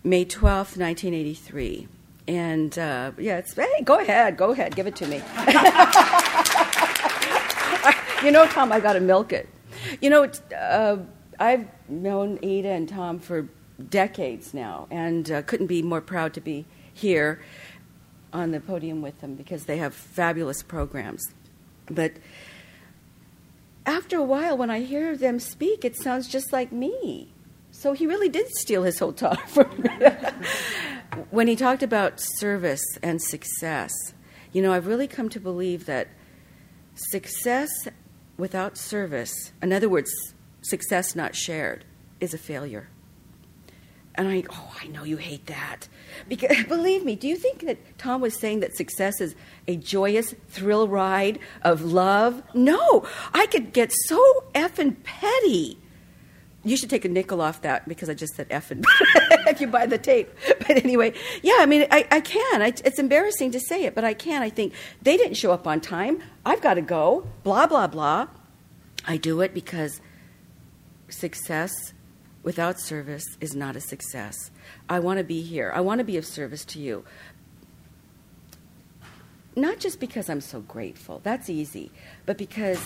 May 0.05 0.25
12th, 0.25 0.77
1983. 0.77 1.89
And 2.29 2.79
uh, 2.79 3.13
yeah, 3.19 3.39
it's, 3.39 3.55
hey, 3.55 3.83
go 3.85 3.99
ahead, 3.99 4.37
go 4.37 4.51
ahead, 4.53 4.75
give 4.77 4.87
it 4.87 4.97
to 4.97 5.07
me. 5.07 5.17
you 8.25 8.31
know, 8.31 8.47
Tom, 8.47 8.73
I 8.73 8.81
got 8.81 8.93
to 8.95 9.01
milk 9.01 9.33
it. 9.33 9.49
You 10.01 10.11
know, 10.11 10.31
uh, 10.57 10.99
I've 11.39 11.67
known 11.89 12.39
Ada 12.43 12.69
and 12.69 12.89
Tom 12.89 13.19
for 13.19 13.49
decades 13.89 14.55
now, 14.55 14.87
and 14.91 15.31
uh, 15.31 15.43
couldn't 15.43 15.67
be 15.67 15.83
more 15.83 16.01
proud 16.01 16.35
to 16.35 16.41
be 16.41 16.67
here 16.93 17.41
on 18.33 18.53
the 18.53 18.61
podium 18.61 19.03
with 19.03 19.21
them 19.21 19.35
because 19.35 19.65
they 19.65 19.79
have 19.79 19.95
fabulous 19.95 20.63
programs. 20.63 21.23
But 21.91 22.13
after 23.85 24.17
a 24.17 24.23
while, 24.23 24.57
when 24.57 24.71
I 24.71 24.81
hear 24.81 25.17
them 25.17 25.41
speak, 25.41 25.85
it 25.85 25.97
sounds 25.97 26.29
just 26.29 26.53
like 26.53 26.71
me. 26.73 27.32
So 27.83 27.95
he 27.95 28.07
really 28.07 28.29
did 28.29 28.47
steal 28.59 28.85
his 28.85 29.01
whole 29.01 29.13
talk 29.13 29.49
from 29.49 29.69
me. 29.83 29.91
when 31.31 31.49
he 31.49 31.57
talked 31.57 31.83
about 31.83 32.21
service 32.39 32.85
and 33.03 33.21
success, 33.21 33.91
you 34.53 34.63
know, 34.63 34.73
I've 34.73 34.87
really 34.87 35.09
come 35.09 35.29
to 35.31 35.41
believe 35.41 35.87
that 35.87 36.07
success 36.95 37.73
without 38.39 38.79
service, 38.79 39.51
in 39.61 39.73
other 39.73 39.89
words, 39.89 40.13
success 40.61 41.17
not 41.17 41.35
shared, 41.35 41.85
is 42.21 42.33
a 42.33 42.39
failure. 42.39 42.89
And 44.15 44.29
I, 44.29 44.45
oh, 44.49 44.75
I 44.81 44.87
know 44.87 45.03
you 45.03 45.17
hate 45.17 45.47
that. 45.47 45.89
Because 46.29 46.63
believe 46.69 47.05
me, 47.05 47.17
do 47.17 47.27
you 47.27 47.35
think 47.35 47.67
that 47.67 47.99
Tom 47.99 48.21
was 48.21 48.39
saying 48.39 48.61
that 48.61 48.77
success 48.77 49.21
is 49.21 49.35
a 49.67 49.75
joyous 49.75 50.37
thrill 50.51 50.87
ride 50.87 51.41
of 51.63 51.83
love? 51.83 52.45
No, 52.55 53.05
I 53.35 53.47
could 53.47 53.73
get 53.73 53.91
so 53.93 54.45
effing 54.55 55.03
petty 55.03 55.82
you 56.65 56.77
should 56.77 56.91
take 56.91 57.05
a 57.05 57.09
nickel 57.09 57.41
off 57.41 57.63
that 57.63 57.89
because 57.89 58.09
I 58.09 58.15
just 58.15 58.35
said 58.35 58.49
effing 58.51 58.85
if 59.49 59.61
you 59.61 59.67
buy 59.67 59.87
the 59.87 59.99
tape. 59.99 60.31
But 60.47 60.85
anyway, 60.85 61.13
yeah, 61.43 61.57
I 61.59 61.67
mean, 61.67 61.87
I, 61.91 62.07
I 62.11 62.21
can. 62.21 62.63
I, 62.63 62.69
it's 62.85 62.99
embarrassing 62.99 63.51
to 63.53 63.61
say 63.61 63.85
it, 63.85 63.95
but 63.95 64.05
I 64.05 64.15
can. 64.15 64.43
I 64.43 64.51
think 64.51 64.73
they 65.03 65.17
didn't 65.17 65.35
show 65.35 65.53
up 65.53 65.67
on 65.67 65.81
time. 65.81 66.23
I've 66.47 66.61
got 66.61 66.75
to 66.75 66.83
go. 66.83 67.27
Blah, 67.43 67.67
blah, 67.67 67.89
blah. 67.89 68.29
I 69.05 69.17
do 69.17 69.41
it 69.41 69.53
because 69.53 70.01
success 71.09 71.93
without 72.43 72.81
service 72.81 73.25
is 73.41 73.55
not 73.55 73.75
a 73.77 73.81
success. 73.81 74.51
I 74.89 75.01
want 75.01 75.19
to 75.19 75.25
be 75.25 75.43
here. 75.43 75.73
I 75.75 75.81
want 75.81 75.99
to 75.99 76.05
be 76.05 76.17
of 76.17 76.27
service 76.27 76.65
to 76.67 76.79
you. 76.79 77.05
Not 79.57 79.81
just 79.81 80.01
because 80.01 80.31
I'm 80.31 80.41
so 80.41 80.61
grateful. 80.61 81.21
That's 81.23 81.51
easy. 81.51 81.91
But 82.25 82.39
because, 82.39 82.81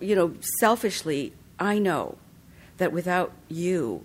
you 0.00 0.14
know, 0.14 0.34
selfishly, 0.60 1.32
I 1.58 1.78
know 1.78 2.16
that 2.78 2.92
without 2.92 3.32
you, 3.48 4.04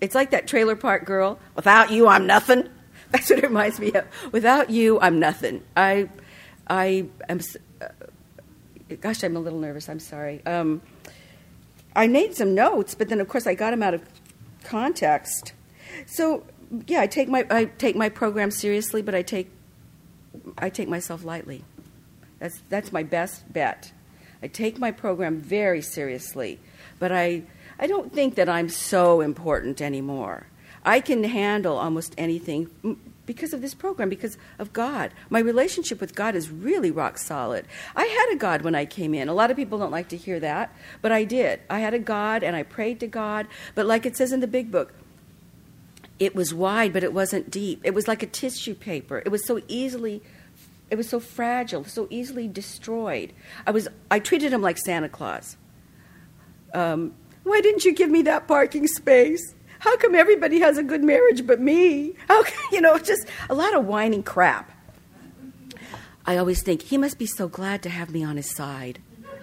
it's 0.00 0.14
like 0.14 0.30
that 0.30 0.46
trailer 0.46 0.76
park 0.76 1.04
girl, 1.04 1.38
without 1.54 1.90
you, 1.90 2.08
I'm 2.08 2.26
nothing. 2.26 2.68
That's 3.10 3.30
what 3.30 3.38
it 3.38 3.44
reminds 3.44 3.78
me 3.78 3.92
of. 3.92 4.04
Without 4.32 4.70
you, 4.70 4.98
I'm 5.00 5.20
nothing. 5.20 5.62
I, 5.76 6.08
I 6.66 7.06
am, 7.28 7.40
uh, 7.80 7.86
gosh, 9.00 9.22
I'm 9.22 9.36
a 9.36 9.40
little 9.40 9.60
nervous. 9.60 9.88
I'm 9.88 10.00
sorry. 10.00 10.44
Um, 10.44 10.82
I 11.96 12.08
made 12.08 12.34
some 12.34 12.54
notes, 12.54 12.94
but 12.94 13.08
then 13.08 13.20
of 13.20 13.28
course 13.28 13.46
I 13.46 13.54
got 13.54 13.70
them 13.70 13.82
out 13.82 13.94
of 13.94 14.02
context. 14.64 15.52
So 16.06 16.44
yeah, 16.86 17.00
I 17.00 17.06
take 17.06 17.28
my 17.28 17.46
I 17.50 17.66
take 17.66 17.96
my 17.96 18.08
program 18.08 18.50
seriously, 18.50 19.02
but 19.02 19.14
I 19.14 19.22
take 19.22 19.50
I 20.58 20.70
take 20.70 20.88
myself 20.88 21.24
lightly. 21.24 21.64
That's 22.38 22.60
that's 22.68 22.92
my 22.92 23.02
best 23.02 23.52
bet. 23.52 23.92
I 24.44 24.46
take 24.46 24.78
my 24.78 24.90
program 24.90 25.40
very 25.40 25.80
seriously, 25.80 26.60
but 26.98 27.10
I, 27.10 27.44
I 27.78 27.86
don't 27.86 28.12
think 28.12 28.34
that 28.34 28.46
I'm 28.46 28.68
so 28.68 29.22
important 29.22 29.80
anymore. 29.80 30.48
I 30.84 31.00
can 31.00 31.24
handle 31.24 31.78
almost 31.78 32.14
anything 32.18 32.68
because 33.24 33.54
of 33.54 33.62
this 33.62 33.72
program, 33.72 34.10
because 34.10 34.36
of 34.58 34.74
God. 34.74 35.12
My 35.30 35.38
relationship 35.38 35.98
with 35.98 36.14
God 36.14 36.34
is 36.34 36.50
really 36.50 36.90
rock 36.90 37.16
solid. 37.16 37.64
I 37.96 38.04
had 38.04 38.34
a 38.34 38.38
God 38.38 38.60
when 38.60 38.74
I 38.74 38.84
came 38.84 39.14
in. 39.14 39.30
A 39.30 39.32
lot 39.32 39.50
of 39.50 39.56
people 39.56 39.78
don't 39.78 39.90
like 39.90 40.10
to 40.10 40.16
hear 40.18 40.38
that, 40.40 40.76
but 41.00 41.10
I 41.10 41.24
did. 41.24 41.60
I 41.70 41.78
had 41.78 41.94
a 41.94 41.98
God 41.98 42.42
and 42.42 42.54
I 42.54 42.64
prayed 42.64 43.00
to 43.00 43.06
God, 43.06 43.46
but 43.74 43.86
like 43.86 44.04
it 44.04 44.14
says 44.14 44.30
in 44.30 44.40
the 44.40 44.46
big 44.46 44.70
book, 44.70 44.92
it 46.18 46.34
was 46.34 46.52
wide, 46.52 46.92
but 46.92 47.02
it 47.02 47.14
wasn't 47.14 47.50
deep. 47.50 47.80
It 47.82 47.94
was 47.94 48.06
like 48.06 48.22
a 48.22 48.26
tissue 48.26 48.74
paper. 48.74 49.22
It 49.24 49.30
was 49.30 49.46
so 49.46 49.62
easily 49.68 50.22
it 50.90 50.96
was 50.96 51.08
so 51.08 51.20
fragile, 51.20 51.84
so 51.84 52.06
easily 52.10 52.48
destroyed. 52.48 53.32
I 53.66 53.70
was 53.70 53.88
I 54.10 54.18
treated 54.18 54.52
him 54.52 54.62
like 54.62 54.78
Santa 54.78 55.08
Claus. 55.08 55.56
Um, 56.72 57.14
why 57.44 57.60
didn't 57.60 57.84
you 57.84 57.92
give 57.92 58.10
me 58.10 58.22
that 58.22 58.48
parking 58.48 58.86
space? 58.86 59.54
How 59.78 59.96
come 59.98 60.14
everybody 60.14 60.60
has 60.60 60.78
a 60.78 60.82
good 60.82 61.04
marriage 61.04 61.46
but 61.46 61.60
me? 61.60 62.14
How 62.28 62.42
you 62.72 62.80
know, 62.80 62.98
just 62.98 63.26
a 63.50 63.54
lot 63.54 63.74
of 63.74 63.86
whining 63.86 64.22
crap. 64.22 64.70
I 66.26 66.38
always 66.38 66.62
think 66.62 66.82
he 66.82 66.96
must 66.96 67.18
be 67.18 67.26
so 67.26 67.48
glad 67.48 67.82
to 67.82 67.90
have 67.90 68.10
me 68.10 68.24
on 68.24 68.36
his 68.36 68.50
side. 68.50 68.98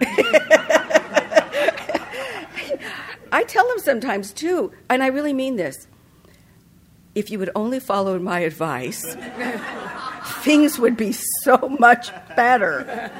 I 3.32 3.44
tell 3.44 3.70
him 3.70 3.78
sometimes 3.78 4.32
too, 4.32 4.72
and 4.90 5.02
I 5.02 5.06
really 5.06 5.32
mean 5.32 5.56
this. 5.56 5.86
If 7.14 7.30
you 7.30 7.38
would 7.38 7.50
only 7.54 7.78
follow 7.78 8.18
my 8.18 8.40
advice, 8.40 9.02
things 10.42 10.78
would 10.78 10.96
be 10.96 11.12
so 11.12 11.56
much 11.78 12.10
better. 12.36 13.10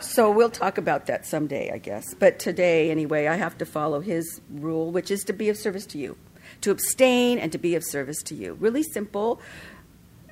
So 0.00 0.30
we'll 0.30 0.50
talk 0.50 0.78
about 0.78 1.06
that 1.06 1.26
someday, 1.26 1.70
I 1.72 1.78
guess. 1.78 2.14
But 2.14 2.38
today, 2.38 2.90
anyway, 2.90 3.26
I 3.26 3.36
have 3.36 3.58
to 3.58 3.66
follow 3.66 4.00
his 4.00 4.40
rule, 4.50 4.90
which 4.90 5.10
is 5.10 5.24
to 5.24 5.32
be 5.32 5.48
of 5.48 5.56
service 5.56 5.86
to 5.86 5.98
you, 5.98 6.16
to 6.60 6.70
abstain 6.70 7.38
and 7.38 7.50
to 7.52 7.58
be 7.58 7.74
of 7.74 7.84
service 7.84 8.22
to 8.24 8.34
you. 8.34 8.54
Really 8.54 8.82
simple. 8.82 9.40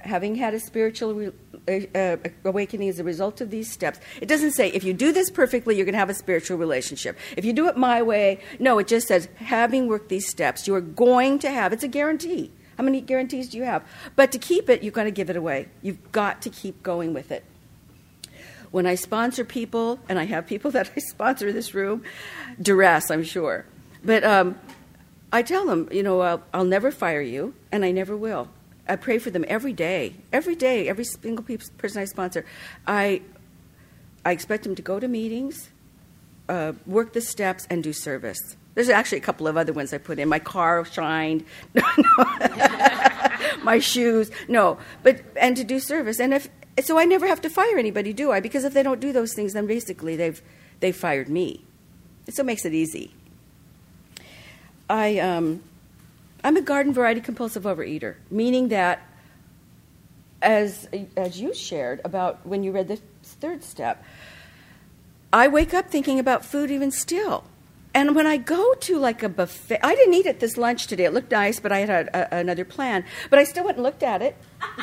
Having 0.01 0.35
had 0.35 0.53
a 0.53 0.61
spiritual 0.61 1.15
re- 1.15 1.89
uh, 1.95 2.17
awakening 2.45 2.89
as 2.89 2.99
a 2.99 3.05
result 3.05 3.41
of 3.41 3.51
these 3.51 3.71
steps, 3.71 4.01
it 4.21 4.27
doesn't 4.27 4.51
say 4.51 4.69
if 4.73 4.83
you 4.83 4.93
do 4.93 5.13
this 5.13 5.31
perfectly, 5.31 5.77
you're 5.77 5.85
going 5.85 5.95
to 5.95 5.99
have 5.99 6.11
a 6.11 6.15
spiritual 6.15 6.59
relationship. 6.59 7.17
If 7.37 7.45
you 7.45 7.53
do 7.53 7.69
it 7.69 7.77
my 7.77 8.03
way, 8.03 8.41
no, 8.59 8.79
it 8.79 8.89
just 8.89 9.07
says 9.07 9.29
having 9.37 9.87
worked 9.87 10.09
these 10.09 10.29
steps, 10.29 10.67
you 10.67 10.75
are 10.75 10.81
going 10.81 11.39
to 11.41 11.51
have. 11.51 11.73
It's 11.73 11.85
a 11.85 11.89
guarantee. 11.89 12.51
How 12.77 12.85
many 12.85 13.01
guarantees 13.01 13.49
do 13.49 13.59
you 13.59 13.65
have? 13.65 13.85
But 14.17 14.33
to 14.33 14.39
keep 14.39 14.69
it, 14.71 14.83
you've 14.83 14.95
got 14.95 15.05
to 15.05 15.11
give 15.11 15.31
it 15.31 15.37
away. 15.37 15.69
You've 15.83 16.13
got 16.13 16.43
to 16.43 16.51
keep 16.51 16.83
going 16.83 17.15
with 17.15 17.31
it 17.31 17.45
when 18.73 18.87
I 18.87 18.97
sponsor 18.97 19.45
people, 19.45 20.01
and 20.09 20.19
I 20.19 20.25
have 20.25 20.47
people 20.47 20.71
that 20.73 20.91
I 20.97 21.01
sponsor 21.01 21.49
in 21.49 21.55
this 21.55 21.75
room, 21.75 22.03
duress, 22.61 23.11
I'm 23.11 23.23
sure. 23.23 23.65
But 24.05 24.25
um, 24.25 24.59
I 25.33 25.43
tell 25.43 25.65
them, 25.67 25.89
you 25.93 26.03
know, 26.03 26.21
I'll, 26.21 26.43
I'll, 26.53 26.65
never 26.65 26.91
fire 26.91 27.21
you, 27.21 27.55
and 27.71 27.85
I 27.85 27.93
never 27.93 28.17
will. 28.17 28.49
I 28.89 28.97
pray 28.97 29.19
for 29.19 29.31
them 29.31 29.45
every 29.47 29.73
day, 29.73 30.17
every 30.33 30.57
day, 30.57 30.89
every 30.89 31.05
single 31.05 31.45
person 31.79 32.03
I 32.03 32.05
sponsor. 32.07 32.45
I, 32.85 33.23
I 34.25 34.33
expect 34.33 34.65
them 34.65 34.75
to 34.75 34.83
go 34.83 34.99
to 34.99 35.07
meetings, 35.07 35.71
uh, 36.49 36.73
work 36.85 37.13
the 37.13 37.21
steps, 37.21 37.67
and 37.71 37.85
do 37.85 37.93
service. 37.93 38.57
There's 38.75 38.89
actually 38.89 39.19
a 39.19 39.23
couple 39.23 39.47
of 39.47 39.57
other 39.57 39.73
ones 39.73 39.93
I 39.93 39.99
put 39.99 40.19
in. 40.19 40.29
My 40.29 40.39
car 40.39 40.85
shined. 40.85 41.45
my 43.63 43.79
shoes. 43.79 44.31
No, 44.49 44.79
but 45.03 45.21
and 45.37 45.57
to 45.57 45.65
do 45.65 45.79
service. 45.79 46.21
And 46.21 46.35
if 46.35 46.49
so 46.83 46.99
I 46.99 47.05
never 47.05 47.27
have 47.27 47.41
to 47.43 47.51
fire 47.51 47.79
anybody, 47.79 48.13
do 48.13 48.33
I? 48.33 48.41
Because 48.41 48.65
if 48.65 48.73
they 48.73 48.83
don't 48.83 49.01
do 49.01 49.13
those 49.13 49.35
things, 49.35 49.53
then 49.53 49.67
basically 49.67 50.17
they've 50.17 50.41
they've 50.81 50.97
fired 50.97 51.29
me. 51.29 51.65
So 52.31 52.43
it 52.43 52.47
makes 52.47 52.65
it 52.65 52.73
easy. 52.73 53.13
I 54.89 55.19
um, 55.19 55.63
I'm 56.43 56.57
a 56.57 56.63
garden 56.63 56.93
variety 56.93 57.21
compulsive 57.21 57.65
overeater, 57.65 58.17
meaning 58.31 58.69
that 58.69 59.03
as 60.41 60.89
as 61.17 61.41
you 61.41 61.55
shared 61.55 62.01
about 62.05 62.47
when 62.47 62.63
you 62.65 62.73
read 62.73 62.89
the 62.89 63.01
third 63.23 63.63
step, 63.63 64.05
I 65.33 65.49
wake 65.49 65.75
up 65.75 65.91
thinking 65.91 66.19
about 66.19 66.45
food 66.45 66.71
even 66.71 66.91
still. 66.91 67.45
And 67.95 68.17
when 68.17 68.27
I 68.27 68.39
go 68.39 68.75
to 68.75 68.99
like 68.99 69.23
a 69.23 69.29
buffet, 69.29 69.79
I 69.83 69.95
didn't 69.95 70.15
eat 70.15 70.27
at 70.27 70.41
this 70.41 70.57
lunch 70.57 70.87
today. 70.87 71.05
It 71.05 71.13
looked 71.13 71.31
nice, 71.31 71.61
but 71.61 71.73
I 71.73 71.81
had 71.81 71.91
a, 71.91 72.37
a, 72.37 72.39
another 72.41 72.65
plan. 72.65 73.05
But 73.29 73.39
I 73.39 73.45
still 73.45 73.65
went 73.65 73.77
and 73.77 73.85
looked 73.85 74.03
at 74.03 74.23
it. 74.23 74.37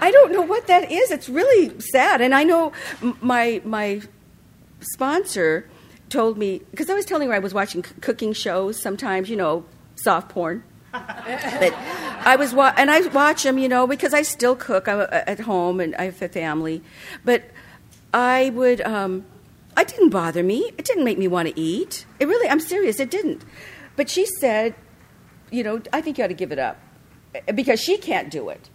I 0.00 0.10
don't 0.10 0.32
know 0.32 0.42
what 0.42 0.66
that 0.66 0.90
is. 0.90 1.10
It's 1.10 1.28
really 1.28 1.78
sad. 1.80 2.20
And 2.20 2.34
I 2.34 2.44
know 2.44 2.72
my 3.20 3.62
my 3.64 4.02
sponsor 4.80 5.68
told 6.08 6.36
me 6.36 6.60
because 6.70 6.90
I 6.90 6.94
was 6.94 7.04
telling 7.04 7.28
her 7.28 7.34
I 7.34 7.38
was 7.38 7.54
watching 7.54 7.84
c- 7.84 7.94
cooking 8.00 8.32
shows 8.32 8.80
sometimes, 8.80 9.30
you 9.30 9.36
know, 9.36 9.64
soft 9.94 10.28
porn. 10.28 10.62
but 10.92 11.72
I 11.72 12.36
was 12.36 12.52
wa- 12.52 12.74
and 12.76 12.90
I 12.90 13.00
watch 13.08 13.44
them, 13.44 13.56
you 13.56 13.68
know, 13.68 13.86
because 13.86 14.12
I 14.12 14.20
still 14.22 14.54
cook 14.54 14.88
I'm 14.88 15.06
at 15.10 15.40
home 15.40 15.80
and 15.80 15.94
I 15.96 16.04
have 16.04 16.20
a 16.20 16.28
family. 16.28 16.82
But 17.24 17.44
I 18.12 18.50
would 18.50 18.82
um, 18.82 19.24
it 19.76 19.88
didn't 19.88 20.10
bother 20.10 20.42
me. 20.42 20.72
It 20.78 20.84
didn't 20.84 21.04
make 21.04 21.18
me 21.18 21.28
want 21.28 21.48
to 21.48 21.60
eat. 21.60 22.06
It 22.20 22.28
really 22.28 22.48
I'm 22.48 22.60
serious, 22.60 23.00
it 23.00 23.10
didn't. 23.10 23.44
But 23.96 24.08
she 24.08 24.26
said, 24.40 24.74
you 25.50 25.62
know, 25.62 25.80
I 25.92 26.00
think 26.00 26.18
you 26.18 26.24
ought 26.24 26.28
to 26.28 26.34
give 26.34 26.52
it 26.52 26.58
up 26.58 26.78
because 27.54 27.80
she 27.80 27.98
can't 27.98 28.30
do 28.30 28.48
it. 28.48 28.70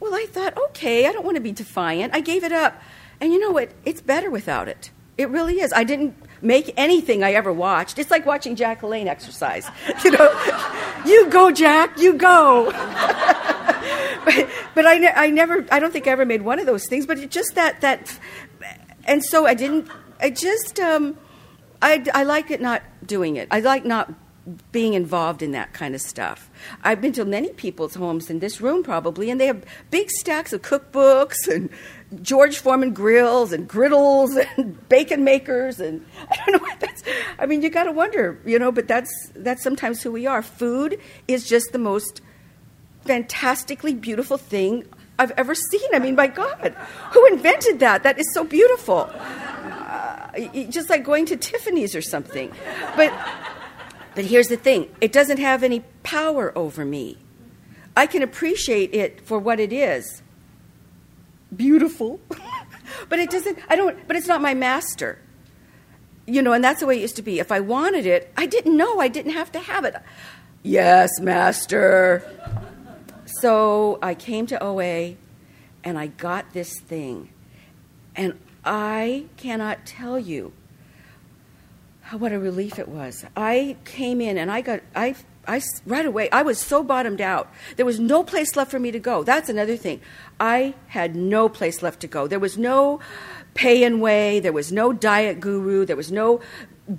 Well, 0.00 0.14
I 0.14 0.26
thought, 0.26 0.56
okay, 0.68 1.06
I 1.06 1.12
don't 1.12 1.24
want 1.24 1.36
to 1.36 1.40
be 1.40 1.52
defiant. 1.52 2.14
I 2.14 2.20
gave 2.20 2.44
it 2.44 2.52
up. 2.52 2.80
And 3.20 3.32
you 3.32 3.40
know 3.40 3.50
what? 3.50 3.72
It's 3.84 4.00
better 4.00 4.30
without 4.30 4.68
it. 4.68 4.90
It 5.16 5.28
really 5.30 5.60
is. 5.60 5.72
I 5.72 5.82
didn't 5.82 6.14
make 6.40 6.72
anything 6.76 7.24
I 7.24 7.32
ever 7.32 7.52
watched. 7.52 7.98
It's 7.98 8.10
like 8.10 8.24
watching 8.24 8.54
Jack 8.54 8.82
LaLanne 8.82 9.06
exercise. 9.06 9.68
You 10.04 10.12
know, 10.12 11.02
you 11.06 11.28
go, 11.28 11.50
Jack, 11.50 11.98
you 11.98 12.14
go. 12.14 12.66
but, 14.24 14.48
but 14.74 14.86
I, 14.86 14.98
ne- 14.98 15.12
I 15.14 15.30
never, 15.30 15.66
I 15.72 15.80
don't 15.80 15.92
think 15.92 16.06
I 16.06 16.10
ever 16.12 16.24
made 16.24 16.42
one 16.42 16.60
of 16.60 16.66
those 16.66 16.86
things. 16.88 17.04
But 17.04 17.18
it 17.18 17.32
just 17.32 17.56
that 17.56 17.80
that, 17.80 18.16
and 19.08 19.24
so 19.24 19.46
I 19.46 19.54
didn't. 19.54 19.88
I 20.20 20.30
just, 20.30 20.78
um, 20.78 21.16
I, 21.80 22.04
I 22.14 22.24
like 22.24 22.50
it 22.50 22.60
not 22.60 22.82
doing 23.06 23.36
it. 23.36 23.48
I 23.50 23.60
like 23.60 23.84
not 23.84 24.12
being 24.72 24.94
involved 24.94 25.42
in 25.42 25.52
that 25.52 25.72
kind 25.72 25.94
of 25.94 26.00
stuff. 26.00 26.50
I've 26.82 27.00
been 27.00 27.12
to 27.12 27.24
many 27.24 27.50
people's 27.50 27.94
homes 27.94 28.30
in 28.30 28.38
this 28.38 28.60
room 28.60 28.82
probably, 28.82 29.30
and 29.30 29.40
they 29.40 29.46
have 29.46 29.64
big 29.90 30.10
stacks 30.10 30.52
of 30.52 30.62
cookbooks 30.62 31.46
and 31.48 31.68
George 32.22 32.58
Foreman 32.58 32.94
grills 32.94 33.52
and 33.52 33.68
griddles 33.68 34.36
and 34.56 34.88
bacon 34.88 35.24
makers 35.24 35.80
and 35.80 36.04
I 36.30 36.36
don't 36.36 36.52
know 36.52 36.66
what 36.66 36.80
that's. 36.80 37.02
I 37.38 37.46
mean, 37.46 37.62
you 37.62 37.70
got 37.70 37.84
to 37.84 37.92
wonder, 37.92 38.40
you 38.44 38.58
know. 38.58 38.72
But 38.72 38.88
that's 38.88 39.10
that's 39.34 39.62
sometimes 39.62 40.02
who 40.02 40.12
we 40.12 40.26
are. 40.26 40.42
Food 40.42 40.98
is 41.26 41.46
just 41.46 41.72
the 41.72 41.78
most 41.78 42.20
fantastically 43.04 43.94
beautiful 43.94 44.36
thing 44.36 44.84
I've 45.18 45.32
ever 45.32 45.54
seen. 45.54 45.88
I 45.92 45.98
mean, 45.98 46.14
my 46.14 46.28
God, 46.28 46.74
who 47.12 47.26
invented 47.26 47.80
that? 47.80 48.02
That 48.02 48.18
is 48.18 48.32
so 48.32 48.44
beautiful. 48.44 49.10
Uh, 49.12 50.38
just 50.68 50.88
like 50.88 51.04
going 51.04 51.26
to 51.26 51.36
Tiffany's 51.36 51.94
or 51.94 52.02
something, 52.02 52.52
but 52.96 53.12
but 54.14 54.24
here's 54.24 54.48
the 54.48 54.56
thing 54.56 54.88
it 55.00 55.12
doesn't 55.12 55.38
have 55.38 55.62
any 55.62 55.80
power 56.02 56.56
over 56.56 56.84
me. 56.84 57.18
I 57.96 58.06
can 58.06 58.22
appreciate 58.22 58.94
it 58.94 59.20
for 59.26 59.38
what 59.38 59.58
it 59.60 59.72
is 59.72 60.22
beautiful, 61.56 62.20
but 63.08 63.18
it 63.18 63.30
doesn't, 63.30 63.58
I 63.68 63.76
don't, 63.76 64.06
but 64.06 64.16
it's 64.16 64.26
not 64.26 64.40
my 64.40 64.54
master. 64.54 65.18
You 66.26 66.42
know, 66.42 66.52
and 66.52 66.62
that's 66.62 66.80
the 66.80 66.86
way 66.86 66.98
it 66.98 67.00
used 67.00 67.16
to 67.16 67.22
be. 67.22 67.38
If 67.38 67.50
I 67.50 67.60
wanted 67.60 68.06
it, 68.06 68.32
I 68.36 68.46
didn't 68.46 68.76
know 68.76 69.00
I 69.00 69.08
didn't 69.08 69.32
have 69.32 69.50
to 69.52 69.58
have 69.58 69.84
it. 69.84 69.94
Yes, 70.62 71.20
master. 71.20 72.22
So 73.40 73.98
I 74.02 74.14
came 74.14 74.46
to 74.46 74.62
OA 74.62 75.14
and 75.84 75.98
I 75.98 76.08
got 76.08 76.52
this 76.52 76.78
thing. 76.80 77.30
And 78.16 78.38
I 78.64 79.26
cannot 79.36 79.86
tell 79.86 80.18
you 80.18 80.52
what 82.16 82.32
a 82.32 82.38
relief 82.38 82.78
it 82.78 82.88
was. 82.88 83.24
I 83.36 83.76
came 83.84 84.20
in 84.20 84.38
and 84.38 84.50
I 84.50 84.60
got, 84.62 84.80
I, 84.96 85.14
I, 85.46 85.60
right 85.86 86.06
away, 86.06 86.30
I 86.30 86.42
was 86.42 86.58
so 86.58 86.82
bottomed 86.82 87.20
out. 87.20 87.52
There 87.76 87.86
was 87.86 88.00
no 88.00 88.24
place 88.24 88.56
left 88.56 88.70
for 88.70 88.78
me 88.78 88.90
to 88.90 88.98
go. 88.98 89.22
That's 89.22 89.48
another 89.48 89.76
thing. 89.76 90.00
I 90.40 90.74
had 90.88 91.14
no 91.14 91.48
place 91.48 91.82
left 91.82 92.00
to 92.00 92.06
go. 92.06 92.26
There 92.26 92.40
was 92.40 92.58
no 92.58 93.00
pay 93.54 93.84
and 93.84 94.00
way. 94.00 94.40
There 94.40 94.52
was 94.52 94.72
no 94.72 94.92
diet 94.92 95.40
guru. 95.40 95.84
There 95.84 95.96
was 95.96 96.10
no 96.10 96.40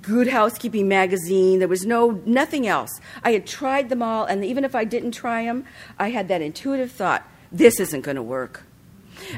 good 0.02 0.28
housekeeping 0.28 0.88
magazine. 0.88 1.58
There 1.58 1.68
was 1.68 1.84
no, 1.84 2.20
nothing 2.24 2.66
else. 2.66 3.00
I 3.22 3.32
had 3.32 3.46
tried 3.46 3.88
them 3.88 4.02
all. 4.02 4.24
And 4.24 4.44
even 4.44 4.64
if 4.64 4.74
I 4.74 4.84
didn't 4.84 5.12
try 5.12 5.44
them, 5.44 5.64
I 5.98 6.10
had 6.10 6.28
that 6.28 6.42
intuitive 6.42 6.92
thought, 6.92 7.26
this 7.50 7.80
isn't 7.80 8.02
going 8.02 8.16
to 8.16 8.22
work. 8.22 8.64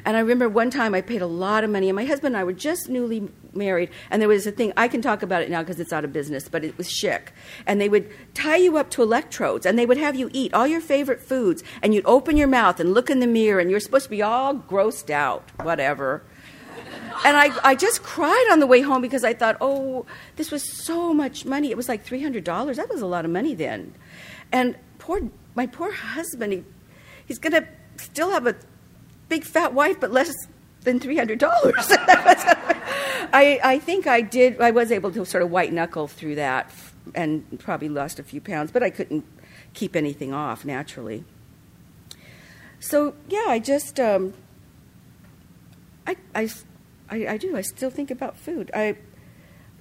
And 0.05 0.17
I 0.17 0.21
remember 0.21 0.49
one 0.49 0.71
time 0.71 0.95
I 0.95 1.01
paid 1.01 1.23
a 1.23 1.27
lot 1.27 1.65
of 1.65 1.71
money, 1.71 1.89
and 1.89 1.97
my 1.97 2.05
husband 2.05 2.35
and 2.35 2.41
I 2.41 2.45
were 2.45 2.53
just 2.53 2.89
newly 2.89 3.29
married, 3.53 3.91
and 4.11 4.23
there 4.23 4.29
was 4.29 4.47
a 4.47 4.53
thing, 4.53 4.73
I 4.77 4.89
can 4.89 5.03
talk 5.03 5.23
about 5.23 5.43
it 5.43 5.51
now 5.51 5.61
because 5.61 5.81
it's 5.81 5.93
out 5.93 6.05
of 6.05 6.13
business, 6.13 6.49
but 6.49 6.65
it 6.65 6.79
was 6.79 6.89
Schick. 6.89 7.29
And 7.67 7.81
they 7.81 7.89
would 7.89 8.09
tie 8.35 8.57
you 8.57 8.77
up 8.77 8.91
to 8.91 9.03
electrodes, 9.03 9.67
and 9.67 9.79
they 9.79 9.87
would 9.87 9.99
have 9.99 10.15
you 10.15 10.31
eat 10.33 10.55
all 10.55 10.67
your 10.67 10.81
favorite 10.81 11.21
foods, 11.21 11.63
and 11.83 11.95
you'd 11.95 12.07
open 12.07 12.37
your 12.37 12.49
mouth 12.49 12.81
and 12.81 12.95
look 12.95 13.11
in 13.11 13.21
the 13.21 13.27
mirror, 13.27 13.61
and 13.61 13.71
you're 13.71 13.81
supposed 13.81 14.05
to 14.05 14.11
be 14.11 14.23
all 14.23 14.55
grossed 14.55 15.11
out, 15.11 15.51
whatever. 15.63 16.23
And 17.25 17.37
I, 17.37 17.51
I 17.65 17.75
just 17.75 18.03
cried 18.03 18.49
on 18.51 18.61
the 18.61 18.67
way 18.67 18.81
home 18.81 19.03
because 19.03 19.25
I 19.25 19.35
thought, 19.35 19.57
oh, 19.61 20.07
this 20.37 20.51
was 20.51 20.63
so 20.85 21.13
much 21.15 21.45
money. 21.45 21.71
It 21.71 21.77
was 21.77 21.89
like 21.89 22.05
$300. 22.05 22.77
That 22.77 22.89
was 22.89 23.01
a 23.01 23.07
lot 23.07 23.25
of 23.25 23.31
money 23.31 23.55
then. 23.55 23.95
And 24.51 24.77
poor, 24.99 25.21
my 25.55 25.67
poor 25.67 25.93
husband, 25.93 26.53
he, 26.53 26.65
he's 27.27 27.39
going 27.39 27.53
to 27.53 27.67
still 27.97 28.31
have 28.31 28.47
a 28.47 28.57
big 29.29 29.45
fat 29.45 29.73
wife, 29.73 29.99
but 30.01 30.11
less 30.11 30.33
than 30.83 30.99
three 31.01 31.17
hundred 31.17 31.39
dollars. 31.39 31.75
I, 33.35 33.61
I 33.63 33.79
think 33.79 34.07
I 34.07 34.21
did. 34.21 34.61
I 34.61 34.71
was 34.73 34.93
able 34.93 35.11
to 35.13 35.25
sort 35.25 35.43
of 35.43 35.51
white 35.51 35.73
knuckle 35.73 36.09
through 36.09 36.35
that, 36.37 36.71
and 37.15 37.59
probably 37.59 37.89
lost 37.89 38.19
a 38.19 38.23
few 38.23 38.41
pounds, 38.41 38.71
but 38.73 38.83
I 38.83 38.91
couldn't 38.91 39.25
keep 39.75 39.97
anything 39.97 40.35
off 40.35 40.65
naturally. 40.65 41.25
So 42.81 43.15
yeah, 43.29 43.45
I 43.47 43.59
just 43.59 44.01
um, 44.01 44.35
I, 46.07 46.17
I, 46.35 46.51
I, 47.13 47.33
I 47.33 47.37
do. 47.37 47.57
I 47.57 47.61
still 47.61 47.91
think 47.91 48.11
about 48.11 48.37
food. 48.39 48.71
I 48.75 48.97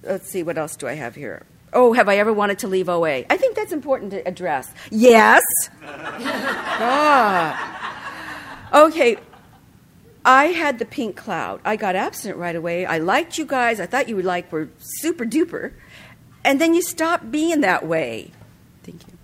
let's 0.02 0.28
see 0.28 0.42
what 0.42 0.58
else 0.58 0.76
do 0.76 0.86
I 0.86 0.92
have 0.94 1.14
here. 1.14 1.46
Oh, 1.72 1.94
have 1.94 2.08
I 2.08 2.18
ever 2.18 2.32
wanted 2.32 2.58
to 2.60 2.68
leave 2.68 2.90
OA? 2.90 3.24
I 3.30 3.36
think 3.38 3.56
that's 3.56 3.72
important 3.72 4.10
to 4.10 4.28
address. 4.28 4.70
Yes. 4.90 5.42
ah. 5.82 7.70
Okay, 8.74 9.16
I 10.24 10.46
had 10.46 10.78
the 10.78 10.84
pink 10.84 11.16
cloud. 11.16 11.60
I 11.64 11.76
got 11.76 11.96
absent 11.96 12.36
right 12.36 12.54
away. 12.54 12.84
I 12.84 12.98
liked 12.98 13.38
you 13.38 13.46
guys. 13.46 13.80
I 13.80 13.86
thought 13.86 14.08
you 14.08 14.16
would 14.16 14.24
like 14.24 14.52
were 14.52 14.68
super 14.78 15.24
duper. 15.24 15.72
And 16.44 16.60
then 16.60 16.74
you 16.74 16.82
stopped 16.82 17.30
being 17.30 17.62
that 17.62 17.86
way. 17.86 18.30
Thank 18.82 19.06
you. 19.06 19.14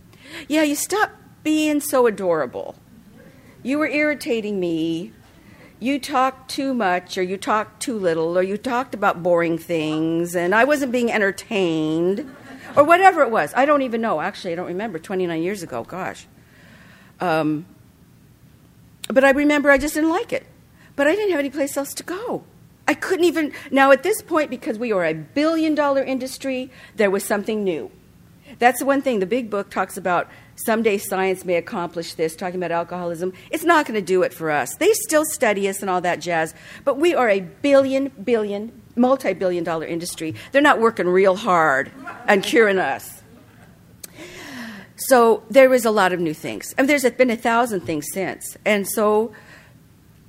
Yeah, 0.49 0.63
you 0.63 0.75
stopped 0.75 1.15
being 1.45 1.81
so 1.81 2.07
adorable. 2.07 2.77
You 3.63 3.79
were 3.79 3.89
irritating 3.89 4.59
me. 4.61 5.13
You 5.81 5.99
talked 5.99 6.51
too 6.51 6.75
much 6.75 7.17
or 7.17 7.23
you 7.23 7.37
talked 7.37 7.81
too 7.81 7.99
little 7.99 8.37
or 8.37 8.43
you 8.43 8.57
talked 8.57 8.95
about 8.95 9.23
boring 9.23 9.59
things 9.59 10.35
and 10.35 10.55
I 10.55 10.65
wasn't 10.65 10.93
being 10.93 11.11
entertained 11.11 12.35
or 12.77 12.85
whatever 12.85 13.23
it 13.23 13.31
was. 13.31 13.53
I 13.55 13.65
don't 13.65 13.83
even 13.83 14.01
know. 14.01 14.21
Actually, 14.21 14.53
I 14.53 14.57
don't 14.57 14.67
remember 14.67 14.99
29 14.99 15.43
years 15.43 15.63
ago. 15.63 15.85
Gosh. 15.85 16.27
Um, 17.21 17.67
but 19.09 19.25
I 19.25 19.31
remember 19.31 19.71
I 19.71 19.79
just 19.79 19.95
didn't 19.95 20.11
like 20.11 20.33
it. 20.33 20.47
But 20.97 21.07
I 21.07 21.15
didn't 21.15 21.31
have 21.31 21.41
any 21.41 21.51
place 21.51 21.77
else 21.77 21.95
to 21.95 22.03
go. 22.03 22.43
I 22.89 22.95
couldn't 22.95 23.25
even. 23.25 23.53
Now, 23.71 23.93
at 23.93 24.03
this 24.03 24.23
point, 24.23 24.51
because 24.51 24.79
we 24.79 24.93
are 24.93 25.05
a 25.05 25.15
billion 25.15 25.75
dollar 25.75 26.03
industry, 26.03 26.71
there 26.97 27.11
was 27.11 27.25
something 27.25 27.63
new. 27.63 27.91
That's 28.59 28.81
the 28.81 28.87
one 28.87 29.03
thing 29.03 29.21
the 29.21 29.27
big 29.27 29.51
book 29.51 29.71
talks 29.71 29.97
about. 29.97 30.29
Someday 30.65 30.99
science 30.99 31.45
may 31.45 31.55
accomplish 31.55 32.15
this, 32.15 32.35
talking 32.35 32.57
about 32.57 32.73
alcoholism. 32.73 33.33
It's 33.51 33.65
not 33.65 33.87
going 33.87 33.95
to 33.95 34.05
do 34.05 34.23
it 34.23 34.35
for 34.35 34.51
us. 34.51 34.75
They 34.77 34.93
still 34.93 35.25
study 35.25 35.69
us 35.69 35.81
and 35.81 35.89
all 35.89 36.01
that 36.01 36.21
jazz, 36.21 36.53
but 36.85 36.99
we 36.99 37.15
are 37.15 37.29
a 37.29 37.41
billion, 37.41 38.09
billion, 38.09 38.73
multi 38.97 39.35
billion 39.35 39.63
dollar 39.63 39.87
industry. 39.87 40.35
They're 40.51 40.61
not 40.61 40.81
working 40.81 41.07
real 41.07 41.37
hard 41.37 41.93
and 42.27 42.43
curing 42.43 42.79
us. 42.79 43.23
So 44.97 45.45
there 45.49 45.71
was 45.71 45.85
a 45.85 45.93
lot 45.93 46.13
of 46.13 46.19
new 46.19 46.35
things. 46.35 46.75
I 46.77 46.83
mean, 46.83 46.89
there's 46.89 47.09
been 47.13 47.31
a 47.31 47.37
thousand 47.37 47.83
things 47.83 48.07
since. 48.13 48.57
And 48.65 48.87
so 48.87 49.33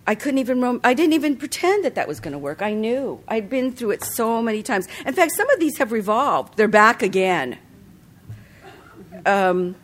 I 0.05 0.13
couldn't 0.13 0.37
even, 0.37 0.61
rom- 0.61 0.81
I 0.83 0.93
didn't 0.93 1.13
even 1.13 1.37
pretend 1.37 1.83
that 1.85 1.95
that 1.95 2.07
was 2.07 2.19
going 2.19 2.33
to 2.33 2.37
work. 2.37 2.61
I 2.61 2.73
knew. 2.73 3.23
I'd 3.27 3.49
been 3.49 3.71
through 3.71 3.91
it 3.91 4.03
so 4.03 4.43
many 4.43 4.61
times. 4.61 4.87
In 5.07 5.13
fact, 5.15 5.31
some 5.31 5.49
of 5.49 5.59
these 5.59 5.79
have 5.79 5.91
revolved. 5.91 6.55
They're 6.55 6.67
back 6.67 7.01
again. 7.01 7.57
Um, 9.25 9.75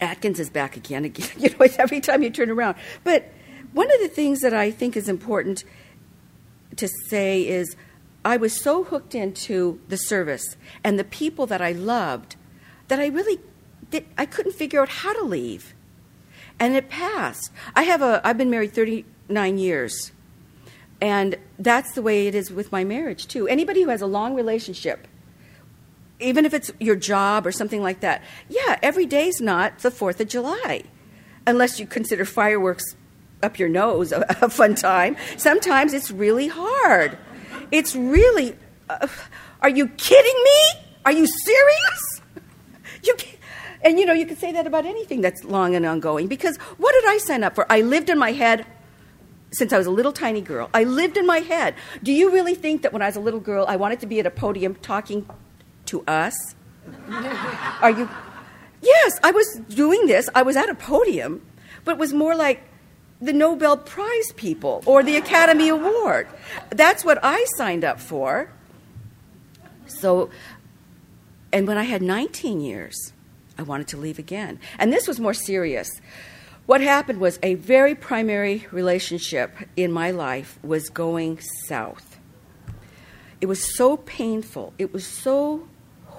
Atkins 0.00 0.40
is 0.40 0.50
back 0.50 0.76
again, 0.76 1.04
again. 1.04 1.28
You 1.38 1.50
know, 1.50 1.66
every 1.78 2.00
time 2.00 2.22
you 2.22 2.30
turn 2.30 2.50
around. 2.50 2.76
But 3.04 3.30
one 3.72 3.92
of 3.92 4.00
the 4.00 4.08
things 4.08 4.40
that 4.40 4.54
I 4.54 4.70
think 4.70 4.96
is 4.96 5.08
important 5.08 5.64
to 6.76 6.88
say 7.08 7.46
is 7.46 7.76
I 8.24 8.36
was 8.36 8.60
so 8.60 8.84
hooked 8.84 9.14
into 9.14 9.80
the 9.88 9.96
service 9.96 10.56
and 10.82 10.98
the 10.98 11.04
people 11.04 11.46
that 11.46 11.60
I 11.60 11.72
loved 11.72 12.36
that 12.88 13.00
I 13.00 13.06
really 13.06 13.38
did, 13.90 14.06
I 14.16 14.26
couldn't 14.26 14.52
figure 14.52 14.80
out 14.80 14.88
how 14.88 15.12
to 15.12 15.24
leave. 15.24 15.74
And 16.60 16.74
it 16.74 16.88
passed. 16.88 17.50
I 17.76 17.82
have 17.82 18.02
a 18.02 18.20
I've 18.24 18.38
been 18.38 18.50
married 18.50 18.72
39 18.72 19.58
years. 19.58 20.12
And 21.00 21.36
that's 21.58 21.92
the 21.92 22.02
way 22.02 22.26
it 22.26 22.34
is 22.34 22.50
with 22.50 22.72
my 22.72 22.82
marriage 22.82 23.28
too. 23.28 23.46
Anybody 23.46 23.82
who 23.82 23.90
has 23.90 24.02
a 24.02 24.06
long 24.06 24.34
relationship 24.34 25.06
even 26.20 26.44
if 26.44 26.54
it's 26.54 26.70
your 26.80 26.96
job 26.96 27.46
or 27.46 27.52
something 27.52 27.82
like 27.82 28.00
that. 28.00 28.22
Yeah, 28.48 28.78
every 28.82 29.06
day's 29.06 29.40
not 29.40 29.78
the 29.80 29.90
4th 29.90 30.20
of 30.20 30.28
July, 30.28 30.84
unless 31.46 31.78
you 31.78 31.86
consider 31.86 32.24
fireworks 32.24 32.84
up 33.42 33.58
your 33.58 33.68
nose 33.68 34.12
a, 34.12 34.24
a 34.42 34.50
fun 34.50 34.74
time. 34.74 35.16
Sometimes 35.36 35.92
it's 35.92 36.10
really 36.10 36.48
hard. 36.48 37.16
It's 37.70 37.94
really. 37.94 38.56
Uh, 38.88 39.06
are 39.60 39.68
you 39.68 39.88
kidding 39.88 40.42
me? 40.44 40.80
Are 41.04 41.12
you 41.12 41.26
serious? 41.26 42.20
You 43.02 43.14
and 43.82 43.98
you 43.98 44.06
know, 44.06 44.12
you 44.12 44.26
can 44.26 44.36
say 44.36 44.52
that 44.52 44.66
about 44.66 44.86
anything 44.86 45.20
that's 45.20 45.44
long 45.44 45.76
and 45.76 45.86
ongoing 45.86 46.26
because 46.26 46.56
what 46.78 46.92
did 46.92 47.04
I 47.06 47.18
sign 47.18 47.44
up 47.44 47.54
for? 47.54 47.70
I 47.70 47.82
lived 47.82 48.10
in 48.10 48.18
my 48.18 48.32
head 48.32 48.66
since 49.52 49.72
I 49.72 49.78
was 49.78 49.86
a 49.86 49.90
little 49.90 50.12
tiny 50.12 50.40
girl. 50.40 50.68
I 50.74 50.84
lived 50.84 51.16
in 51.16 51.26
my 51.26 51.38
head. 51.38 51.74
Do 52.02 52.12
you 52.12 52.30
really 52.30 52.54
think 52.54 52.82
that 52.82 52.92
when 52.92 53.02
I 53.02 53.06
was 53.06 53.16
a 53.16 53.20
little 53.20 53.40
girl, 53.40 53.64
I 53.68 53.76
wanted 53.76 54.00
to 54.00 54.06
be 54.06 54.18
at 54.20 54.26
a 54.26 54.30
podium 54.30 54.74
talking 54.76 55.28
to 55.88 56.04
us? 56.06 56.34
Are 57.80 57.90
you? 57.90 58.08
Yes, 58.80 59.18
I 59.22 59.30
was 59.30 59.60
doing 59.68 60.06
this. 60.06 60.28
I 60.34 60.42
was 60.42 60.56
at 60.56 60.68
a 60.68 60.74
podium, 60.74 61.44
but 61.84 61.92
it 61.92 61.98
was 61.98 62.12
more 62.12 62.34
like 62.34 62.62
the 63.20 63.32
Nobel 63.32 63.76
Prize 63.76 64.32
people 64.36 64.82
or 64.86 65.02
the 65.02 65.16
Academy 65.16 65.68
Award. 65.68 66.28
That's 66.70 67.04
what 67.04 67.18
I 67.22 67.44
signed 67.56 67.84
up 67.84 68.00
for. 68.00 68.50
So, 69.86 70.30
and 71.52 71.66
when 71.66 71.78
I 71.78 71.84
had 71.84 72.02
19 72.02 72.60
years, 72.60 73.12
I 73.58 73.62
wanted 73.62 73.88
to 73.88 73.96
leave 73.96 74.18
again. 74.18 74.60
And 74.78 74.92
this 74.92 75.08
was 75.08 75.18
more 75.18 75.34
serious. 75.34 76.00
What 76.66 76.80
happened 76.80 77.18
was 77.18 77.38
a 77.42 77.54
very 77.54 77.94
primary 77.94 78.66
relationship 78.70 79.56
in 79.74 79.90
my 79.90 80.10
life 80.10 80.58
was 80.62 80.88
going 80.90 81.40
south. 81.66 82.18
It 83.40 83.46
was 83.46 83.76
so 83.76 83.96
painful. 83.96 84.74
It 84.78 84.92
was 84.92 85.06
so 85.06 85.66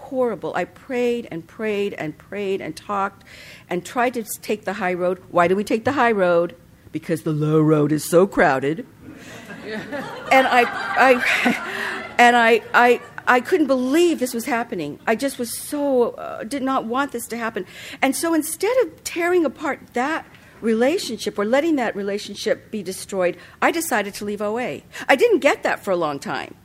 horrible. 0.09 0.53
I 0.55 0.65
prayed 0.65 1.27
and 1.31 1.47
prayed 1.47 1.93
and 1.93 2.17
prayed 2.17 2.61
and 2.61 2.75
talked 2.75 3.23
and 3.69 3.85
tried 3.85 4.15
to 4.15 4.23
take 4.23 4.65
the 4.65 4.73
high 4.73 4.93
road. 4.93 5.21
Why 5.29 5.47
do 5.47 5.55
we 5.55 5.63
take 5.63 5.85
the 5.85 5.93
high 5.93 6.11
road? 6.11 6.55
Because 6.91 7.21
the 7.21 7.31
low 7.31 7.61
road 7.61 7.91
is 7.91 8.03
so 8.03 8.25
crowded. 8.25 8.85
and 9.65 10.47
I, 10.47 10.63
I, 10.65 12.15
and 12.17 12.35
I, 12.35 12.61
I, 12.73 13.01
I 13.27 13.39
couldn't 13.41 13.67
believe 13.67 14.19
this 14.19 14.33
was 14.33 14.45
happening. 14.45 14.99
I 15.05 15.15
just 15.15 15.37
was 15.37 15.55
so 15.55 16.11
uh, 16.11 16.43
did 16.43 16.63
not 16.63 16.85
want 16.85 17.11
this 17.11 17.27
to 17.27 17.37
happen. 17.37 17.65
And 18.01 18.15
so 18.15 18.33
instead 18.33 18.75
of 18.83 19.03
tearing 19.03 19.45
apart 19.45 19.79
that 19.93 20.25
relationship 20.61 21.37
or 21.37 21.45
letting 21.45 21.75
that 21.75 21.95
relationship 21.95 22.71
be 22.71 22.81
destroyed, 22.81 23.37
I 23.61 23.69
decided 23.71 24.15
to 24.15 24.25
leave 24.25 24.41
OA. 24.41 24.81
I 25.07 25.15
didn't 25.15 25.39
get 25.39 25.61
that 25.63 25.83
for 25.83 25.91
a 25.91 25.95
long 25.95 26.17
time. 26.17 26.55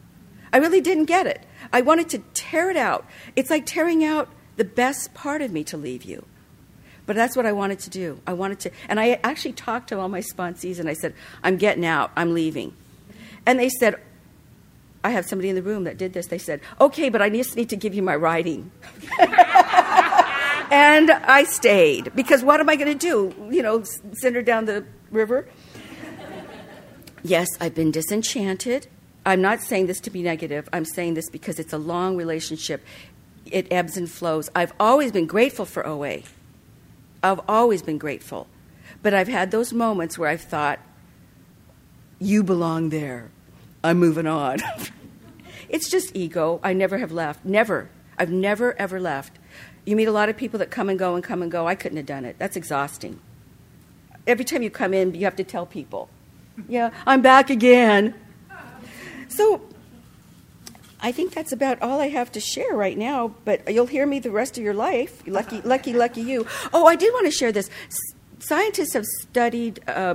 I 0.54 0.58
really 0.58 0.80
didn't 0.80 1.06
get 1.06 1.26
it. 1.26 1.44
I 1.72 1.80
wanted 1.80 2.08
to 2.10 2.18
tear 2.34 2.70
it 2.70 2.76
out. 2.76 3.06
It's 3.36 3.50
like 3.50 3.66
tearing 3.66 4.04
out 4.04 4.28
the 4.56 4.64
best 4.64 5.14
part 5.14 5.42
of 5.42 5.52
me 5.52 5.64
to 5.64 5.76
leave 5.76 6.04
you. 6.04 6.24
But 7.06 7.16
that's 7.16 7.36
what 7.36 7.44
I 7.44 7.52
wanted 7.52 7.80
to 7.80 7.90
do. 7.90 8.20
I 8.26 8.32
wanted 8.32 8.60
to, 8.60 8.70
and 8.88 8.98
I 8.98 9.20
actually 9.22 9.52
talked 9.52 9.88
to 9.88 9.98
all 9.98 10.08
my 10.08 10.20
sponsees 10.20 10.78
and 10.78 10.88
I 10.88 10.94
said, 10.94 11.14
I'm 11.42 11.56
getting 11.56 11.84
out, 11.84 12.10
I'm 12.16 12.32
leaving. 12.32 12.74
And 13.44 13.58
they 13.58 13.68
said, 13.68 13.96
I 15.02 15.10
have 15.10 15.26
somebody 15.26 15.50
in 15.50 15.54
the 15.54 15.62
room 15.62 15.84
that 15.84 15.98
did 15.98 16.14
this. 16.14 16.28
They 16.28 16.38
said, 16.38 16.62
okay, 16.80 17.10
but 17.10 17.20
I 17.20 17.28
just 17.28 17.56
need 17.56 17.68
to 17.68 17.76
give 17.76 17.94
you 17.94 18.02
my 18.02 18.16
writing. 18.16 18.70
and 19.20 21.10
I 21.10 21.44
stayed 21.46 22.14
because 22.14 22.42
what 22.42 22.58
am 22.60 22.70
I 22.70 22.76
going 22.76 22.96
to 22.96 22.98
do? 22.98 23.50
You 23.50 23.62
know, 23.62 23.82
send 24.14 24.34
her 24.34 24.42
down 24.42 24.64
the 24.64 24.86
river? 25.10 25.46
Yes, 27.22 27.48
I've 27.60 27.74
been 27.74 27.90
disenchanted. 27.90 28.86
I'm 29.26 29.40
not 29.40 29.60
saying 29.60 29.86
this 29.86 30.00
to 30.00 30.10
be 30.10 30.22
negative. 30.22 30.68
I'm 30.72 30.84
saying 30.84 31.14
this 31.14 31.30
because 31.30 31.58
it's 31.58 31.72
a 31.72 31.78
long 31.78 32.16
relationship. 32.16 32.84
It 33.50 33.66
ebbs 33.70 33.96
and 33.96 34.10
flows. 34.10 34.50
I've 34.54 34.72
always 34.78 35.12
been 35.12 35.26
grateful 35.26 35.64
for 35.64 35.86
OA. 35.86 36.20
I've 37.22 37.40
always 37.48 37.82
been 37.82 37.98
grateful. 37.98 38.46
But 39.02 39.14
I've 39.14 39.28
had 39.28 39.50
those 39.50 39.72
moments 39.72 40.18
where 40.18 40.28
I've 40.28 40.42
thought, 40.42 40.78
you 42.18 42.42
belong 42.42 42.90
there. 42.90 43.30
I'm 43.82 43.98
moving 43.98 44.26
on. 44.26 44.58
it's 45.68 45.90
just 45.90 46.14
ego. 46.14 46.60
I 46.62 46.72
never 46.72 46.98
have 46.98 47.12
left. 47.12 47.44
Never. 47.44 47.88
I've 48.18 48.30
never, 48.30 48.78
ever 48.78 49.00
left. 49.00 49.38
You 49.84 49.96
meet 49.96 50.06
a 50.06 50.12
lot 50.12 50.28
of 50.28 50.36
people 50.36 50.58
that 50.58 50.70
come 50.70 50.88
and 50.88 50.98
go 50.98 51.14
and 51.14 51.24
come 51.24 51.42
and 51.42 51.50
go. 51.50 51.66
I 51.66 51.74
couldn't 51.74 51.96
have 51.96 52.06
done 52.06 52.24
it. 52.24 52.36
That's 52.38 52.56
exhausting. 52.56 53.20
Every 54.26 54.44
time 54.44 54.62
you 54.62 54.70
come 54.70 54.94
in, 54.94 55.14
you 55.14 55.24
have 55.24 55.36
to 55.36 55.44
tell 55.44 55.66
people, 55.66 56.08
yeah, 56.68 56.90
I'm 57.06 57.20
back 57.20 57.50
again. 57.50 58.14
So 59.36 59.60
I 61.00 61.12
think 61.12 61.34
that's 61.34 61.52
about 61.52 61.82
all 61.82 62.00
I 62.00 62.08
have 62.08 62.32
to 62.32 62.40
share 62.40 62.74
right 62.74 62.96
now, 62.96 63.34
but 63.44 63.72
you'll 63.72 63.86
hear 63.86 64.06
me 64.06 64.20
the 64.20 64.30
rest 64.30 64.56
of 64.56 64.64
your 64.64 64.74
life. 64.74 65.22
Lucky, 65.26 65.60
lucky, 65.62 65.92
lucky 65.92 66.22
you. 66.22 66.46
Oh, 66.72 66.86
I 66.86 66.96
did 66.96 67.12
want 67.12 67.26
to 67.26 67.30
share 67.30 67.52
this. 67.52 67.68
Scientists 68.38 68.94
have 68.94 69.04
studied 69.04 69.86
uh, 69.88 70.14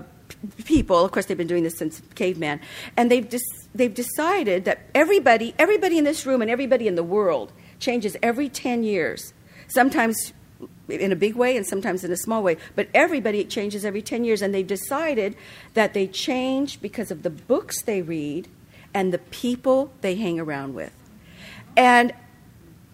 people. 0.65 1.03
Of 1.03 1.11
course, 1.11 1.25
they've 1.25 1.37
been 1.37 1.47
doing 1.47 1.63
this 1.63 1.77
since 1.77 2.01
caveman, 2.15 2.59
and 2.95 3.11
they've 3.11 3.29
they've 3.75 3.93
decided 3.93 4.65
that 4.65 4.79
everybody, 4.95 5.53
everybody 5.59 5.97
in 5.97 6.05
this 6.05 6.25
room, 6.25 6.41
and 6.41 6.49
everybody 6.49 6.87
in 6.87 6.95
the 6.95 7.03
world 7.03 7.51
changes 7.79 8.15
every 8.23 8.49
ten 8.49 8.83
years. 8.83 9.33
Sometimes 9.67 10.33
in 10.87 11.11
a 11.11 11.15
big 11.15 11.35
way 11.35 11.55
and 11.55 11.67
sometimes 11.67 12.03
in 12.03 12.11
a 12.11 12.17
small 12.17 12.41
way, 12.41 12.57
but 12.75 12.87
everybody 12.95 13.45
changes 13.45 13.85
every 13.85 14.01
10 14.01 14.25
years, 14.25 14.41
and 14.41 14.53
they've 14.53 14.65
decided 14.65 15.35
that 15.75 15.93
they 15.93 16.07
change 16.07 16.81
because 16.81 17.11
of 17.11 17.21
the 17.21 17.29
books 17.29 17.83
they 17.83 18.01
read 18.01 18.47
and 18.93 19.13
the 19.13 19.17
people 19.17 19.91
they 20.01 20.15
hang 20.15 20.39
around 20.39 20.73
with. 20.73 20.93
And 21.77 22.13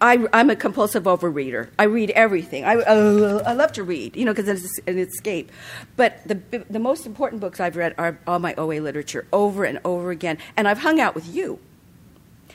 I, 0.00 0.26
am 0.32 0.50
a 0.50 0.56
compulsive 0.56 1.04
overreader. 1.04 1.70
I 1.78 1.84
read 1.84 2.10
everything. 2.10 2.64
I, 2.64 2.76
uh, 2.76 3.42
I 3.46 3.54
love 3.54 3.72
to 3.72 3.82
read, 3.82 4.14
you 4.14 4.24
know, 4.24 4.34
because 4.34 4.48
it's 4.48 4.78
an 4.86 4.98
escape. 4.98 5.50
But 5.96 6.20
the, 6.26 6.34
the 6.68 6.78
most 6.78 7.06
important 7.06 7.40
books 7.40 7.60
I've 7.60 7.76
read 7.76 7.94
are 7.96 8.18
all 8.26 8.38
my 8.38 8.54
OA 8.56 8.80
literature 8.80 9.26
over 9.32 9.64
and 9.64 9.80
over 9.84 10.10
again. 10.10 10.36
And 10.56 10.68
I've 10.68 10.78
hung 10.78 11.00
out 11.00 11.14
with 11.14 11.26
you. 11.34 11.58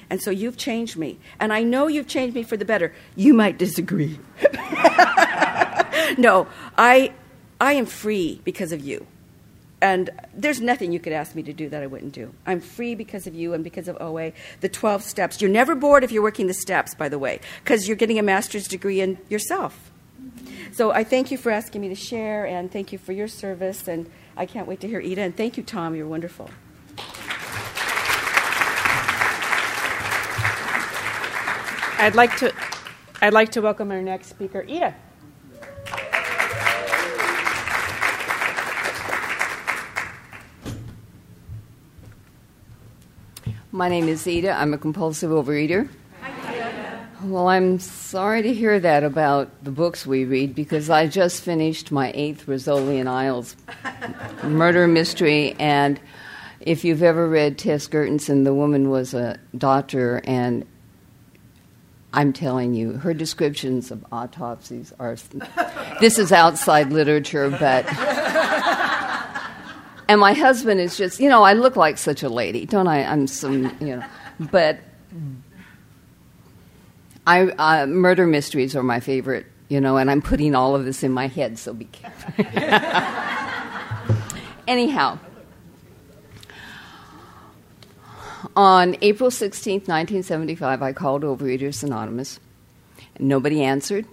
And 0.09 0.21
so 0.21 0.29
you've 0.29 0.57
changed 0.57 0.97
me. 0.97 1.17
And 1.39 1.51
I 1.51 1.63
know 1.63 1.87
you've 1.87 2.07
changed 2.07 2.35
me 2.35 2.43
for 2.43 2.57
the 2.57 2.65
better. 2.65 2.93
You 3.15 3.33
might 3.33 3.57
disagree. 3.57 4.19
no, 6.17 6.47
I, 6.77 7.11
I 7.59 7.73
am 7.73 7.87
free 7.87 8.41
because 8.43 8.71
of 8.71 8.81
you 8.81 9.07
and 9.81 10.09
there's 10.33 10.61
nothing 10.61 10.91
you 10.91 10.99
could 10.99 11.13
ask 11.13 11.35
me 11.35 11.43
to 11.43 11.53
do 11.53 11.67
that 11.69 11.81
I 11.81 11.87
wouldn't 11.87 12.13
do. 12.13 12.33
I'm 12.45 12.61
free 12.61 12.93
because 12.95 13.25
of 13.25 13.33
you 13.33 13.53
and 13.53 13.63
because 13.63 13.87
of 13.87 13.97
OA. 13.99 14.33
The 14.61 14.69
12 14.69 15.03
steps. 15.03 15.41
You're 15.41 15.49
never 15.49 15.73
bored 15.73 16.03
if 16.03 16.11
you're 16.11 16.23
working 16.23 16.47
the 16.47 16.53
steps, 16.53 16.93
by 16.93 17.09
the 17.09 17.17
way, 17.17 17.39
because 17.63 17.87
you're 17.87 17.97
getting 17.97 18.19
a 18.19 18.23
master's 18.23 18.67
degree 18.67 19.01
in 19.01 19.17
yourself. 19.29 19.91
So 20.71 20.91
I 20.91 21.03
thank 21.03 21.31
you 21.31 21.37
for 21.37 21.51
asking 21.51 21.81
me 21.81 21.89
to 21.89 21.95
share, 21.95 22.45
and 22.45 22.71
thank 22.71 22.91
you 22.91 22.97
for 22.97 23.11
your 23.11 23.27
service, 23.27 23.87
and 23.87 24.09
I 24.37 24.45
can't 24.45 24.67
wait 24.67 24.79
to 24.81 24.87
hear 24.87 25.01
Ida. 25.01 25.21
And 25.21 25.35
thank 25.35 25.57
you, 25.57 25.63
Tom. 25.63 25.95
You're 25.95 26.07
wonderful. 26.07 26.49
I'd 31.97 32.15
like 32.15 32.35
to, 32.37 32.53
I'd 33.21 33.33
like 33.33 33.51
to 33.51 33.61
welcome 33.61 33.91
our 33.91 34.01
next 34.01 34.29
speaker, 34.29 34.65
Ida. 34.67 34.95
My 43.73 43.87
name 43.87 44.09
is 44.09 44.27
Ida. 44.27 44.51
I'm 44.51 44.73
a 44.73 44.77
compulsive 44.77 45.31
overeater. 45.31 45.87
Well, 47.23 47.47
I'm 47.47 47.79
sorry 47.79 48.41
to 48.41 48.53
hear 48.53 48.77
that 48.81 49.05
about 49.05 49.63
the 49.63 49.71
books 49.71 50.05
we 50.05 50.25
read 50.25 50.53
because 50.53 50.89
I 50.89 51.07
just 51.07 51.41
finished 51.41 51.89
my 51.89 52.11
eighth 52.13 52.47
Rizzoli 52.47 52.99
and 52.99 53.07
Isles 53.07 53.55
murder 54.43 54.87
mystery. 54.87 55.55
And 55.57 56.01
if 56.59 56.83
you've 56.83 57.01
ever 57.01 57.29
read 57.29 57.57
Tess 57.57 57.87
Gerritsen, 57.87 58.43
the 58.43 58.53
woman 58.53 58.89
was 58.89 59.13
a 59.13 59.39
doctor, 59.57 60.21
and 60.25 60.65
I'm 62.11 62.33
telling 62.33 62.73
you, 62.73 62.93
her 62.93 63.13
descriptions 63.13 63.89
of 63.89 64.05
autopsies 64.11 64.91
are. 64.99 65.15
this 66.01 66.19
is 66.19 66.33
outside 66.33 66.91
literature, 66.91 67.49
but. 67.49 67.85
And 70.11 70.19
my 70.19 70.33
husband 70.33 70.81
is 70.81 70.97
just, 70.97 71.21
you 71.21 71.29
know, 71.29 71.41
I 71.43 71.53
look 71.53 71.77
like 71.77 71.97
such 71.97 72.21
a 72.21 72.27
lady, 72.27 72.65
don't 72.65 72.87
I? 72.87 73.05
I'm 73.05 73.27
some, 73.27 73.73
you 73.79 73.95
know. 73.95 74.03
But 74.51 74.81
I, 77.25 77.43
uh, 77.43 77.85
murder 77.85 78.27
mysteries 78.27 78.75
are 78.75 78.83
my 78.83 78.99
favorite, 78.99 79.45
you 79.69 79.79
know, 79.79 79.95
and 79.95 80.11
I'm 80.11 80.21
putting 80.21 80.53
all 80.53 80.75
of 80.75 80.83
this 80.83 81.01
in 81.01 81.13
my 81.13 81.27
head, 81.27 81.57
so 81.57 81.73
be 81.73 81.85
careful. 81.85 82.45
Anyhow, 84.67 85.17
on 88.57 88.97
April 89.01 89.29
16th, 89.29 89.87
1975, 89.87 90.81
I 90.81 90.91
called 90.91 91.23
Overeaters 91.23 91.83
Anonymous. 91.83 92.37
And 93.15 93.29
nobody 93.29 93.63
answered. 93.63 94.05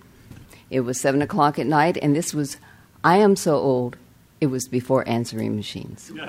It 0.70 0.82
was 0.82 1.00
7 1.00 1.22
o'clock 1.22 1.58
at 1.58 1.66
night, 1.66 1.98
and 2.00 2.14
this 2.14 2.32
was, 2.32 2.56
I 3.02 3.16
am 3.16 3.34
so 3.34 3.56
old, 3.56 3.96
it 4.40 4.46
was 4.46 4.68
before 4.68 5.06
answering 5.08 5.56
machines. 5.56 6.12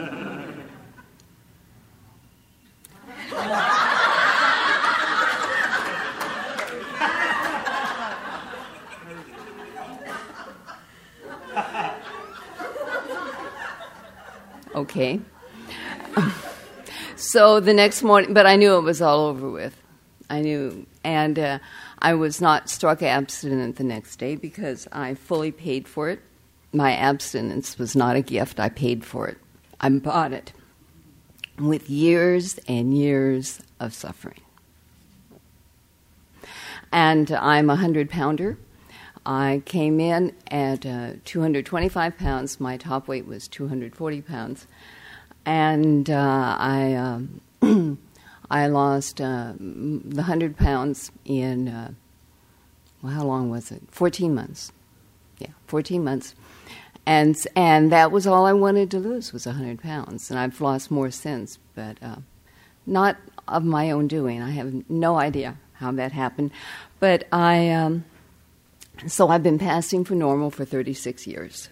Okay. 14.76 15.20
so 17.18 17.60
the 17.60 17.74
next 17.74 18.02
morning, 18.02 18.34
but 18.34 18.46
I 18.46 18.56
knew 18.56 18.78
it 18.78 18.82
was 18.82 19.02
all 19.02 19.28
over 19.28 19.50
with. 19.50 19.76
I 20.30 20.40
knew, 20.40 20.86
and 21.04 21.38
uh, 21.38 21.60
I 22.00 22.14
was 22.14 22.40
not 22.40 22.70
struck 22.70 23.02
abstinent 23.02 23.76
the 23.76 23.84
next 23.84 24.16
day 24.18 24.36
because 24.36 24.88
I 24.92 25.16
fully 25.16 25.52
paid 25.52 25.88
for 25.88 26.10
it. 26.10 26.22
My 26.72 26.96
abstinence 26.96 27.78
was 27.78 27.96
not 27.96 28.16
a 28.16 28.22
gift, 28.22 28.60
I 28.60 28.70
paid 28.70 29.04
for 29.04 29.28
it. 29.28 29.38
I 29.82 29.90
bought 29.90 30.34
it 30.34 30.54
with 31.58 31.90
years 31.90 32.60
and 32.68 32.96
years 32.96 33.60
of 33.80 33.94
suffering. 33.94 34.42
And 36.92 37.32
I'm 37.32 37.70
a 37.70 37.76
hundred 37.76 38.10
pounder. 38.10 38.58
I 39.26 39.62
came 39.66 40.00
in 40.00 40.36
at 40.50 40.86
uh, 40.86 41.14
225 41.26 42.18
pounds. 42.18 42.60
My 42.60 42.78
top 42.78 43.08
weight 43.08 43.28
was 43.28 43.48
240 43.48 44.22
pounds, 44.22 44.66
and 45.46 46.10
uh, 46.10 46.56
I 46.58 46.94
um, 46.94 47.42
I 48.50 48.68
lost 48.68 49.22
uh, 49.22 49.54
the 49.60 50.24
hundred 50.24 50.58
pounds 50.58 51.12
in 51.26 51.68
uh, 51.68 51.92
well, 53.02 53.14
how 53.14 53.24
long 53.24 53.50
was 53.50 53.72
it? 53.72 53.82
14 53.92 54.34
months. 54.34 54.72
Yeah, 55.38 55.50
14 55.68 56.04
months, 56.04 56.36
and 57.10 57.36
and 57.56 57.92
that 57.92 58.12
was 58.12 58.28
all 58.28 58.46
I 58.46 58.54
wanted 58.54 58.92
to 58.92 59.00
lose 59.00 59.34
was 59.34 59.48
100 59.48 59.82
pounds, 59.82 60.30
and 60.30 60.40
I've 60.40 60.62
lost 60.62 60.92
more 60.92 61.10
since, 61.10 61.58
but 61.74 61.98
uh, 62.04 62.18
not 62.86 63.18
of 63.48 63.64
my 63.64 63.90
own 63.90 64.08
doing. 64.08 64.44
I 64.44 64.52
have 64.52 64.88
no 64.88 65.18
idea 65.18 65.58
how 65.74 65.92
that 65.94 66.12
happened, 66.12 66.52
but 67.00 67.28
I. 67.32 67.72
Um, 67.72 68.06
so 69.08 69.30
I've 69.30 69.42
been 69.42 69.58
passing 69.58 70.06
for 70.06 70.14
normal 70.14 70.52
for 70.52 70.66
36 70.66 71.26
years. 71.26 71.70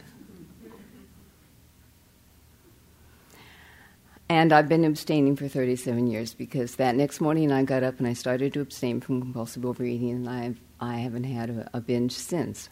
And 4.30 4.52
I've 4.52 4.70
been 4.70 4.86
abstaining 4.86 5.36
for 5.36 5.48
37 5.48 6.08
years 6.08 6.34
because 6.34 6.78
that 6.78 6.96
next 6.96 7.22
morning 7.22 7.52
I 7.52 7.64
got 7.64 7.84
up 7.84 8.00
and 8.00 8.08
I 8.08 8.14
started 8.14 8.54
to 8.54 8.62
abstain 8.62 9.02
from 9.02 9.22
compulsive 9.22 9.66
overeating, 9.66 10.12
and 10.12 10.30
I've, 10.30 10.60
I 10.80 10.96
haven't 10.96 11.26
had 11.26 11.50
a, 11.50 11.70
a 11.76 11.82
binge 11.82 12.14
since. 12.14 12.70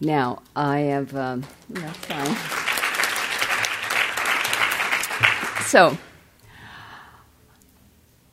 Now, 0.00 0.42
I 0.54 0.78
have. 0.80 1.14
Um, 1.14 1.42
fine. 1.42 2.36
So, 5.64 5.98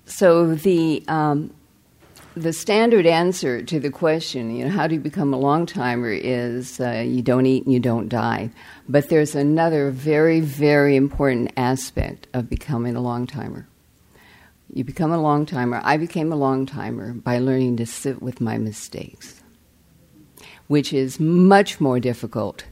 so 0.06 0.56
the 0.56 1.04
um, 1.08 1.54
the 2.36 2.54
standard 2.54 3.06
answer 3.06 3.62
to 3.62 3.80
the 3.80 3.90
question, 3.90 4.56
you 4.56 4.66
know, 4.66 4.72
how 4.72 4.88
do 4.88 4.96
you 4.96 5.02
become 5.02 5.34
a 5.34 5.40
long 5.40 5.66
timer 5.66 6.12
is 6.12 6.80
uh, 6.80 7.04
you 7.06 7.22
don't 7.22 7.46
eat 7.46 7.64
and 7.64 7.74
you 7.74 7.80
don't 7.80 8.10
die. 8.10 8.52
But 8.90 9.10
there's 9.10 9.36
another 9.36 9.90
very, 9.90 10.42
very 10.42 10.96
important 10.96 11.52
aspect 11.56 12.28
of 12.34 12.50
becoming 12.50 12.96
a 12.96 13.02
long 13.02 13.26
timer. 13.26 13.68
You 14.74 14.84
become 14.84 15.12
a 15.12 15.22
long 15.22 15.46
timer. 15.46 15.82
I 15.84 15.96
became 15.98 16.34
a 16.34 16.36
long 16.36 16.66
timer 16.66 17.14
by 17.14 17.40
learning 17.40 17.78
to 17.78 17.86
sit 17.86 18.22
with 18.22 18.42
my 18.42 18.58
mistakes, 18.58 19.42
which 20.68 20.94
is 20.94 21.20
much 21.20 21.80
more 21.80 22.00
difficult 22.00 22.66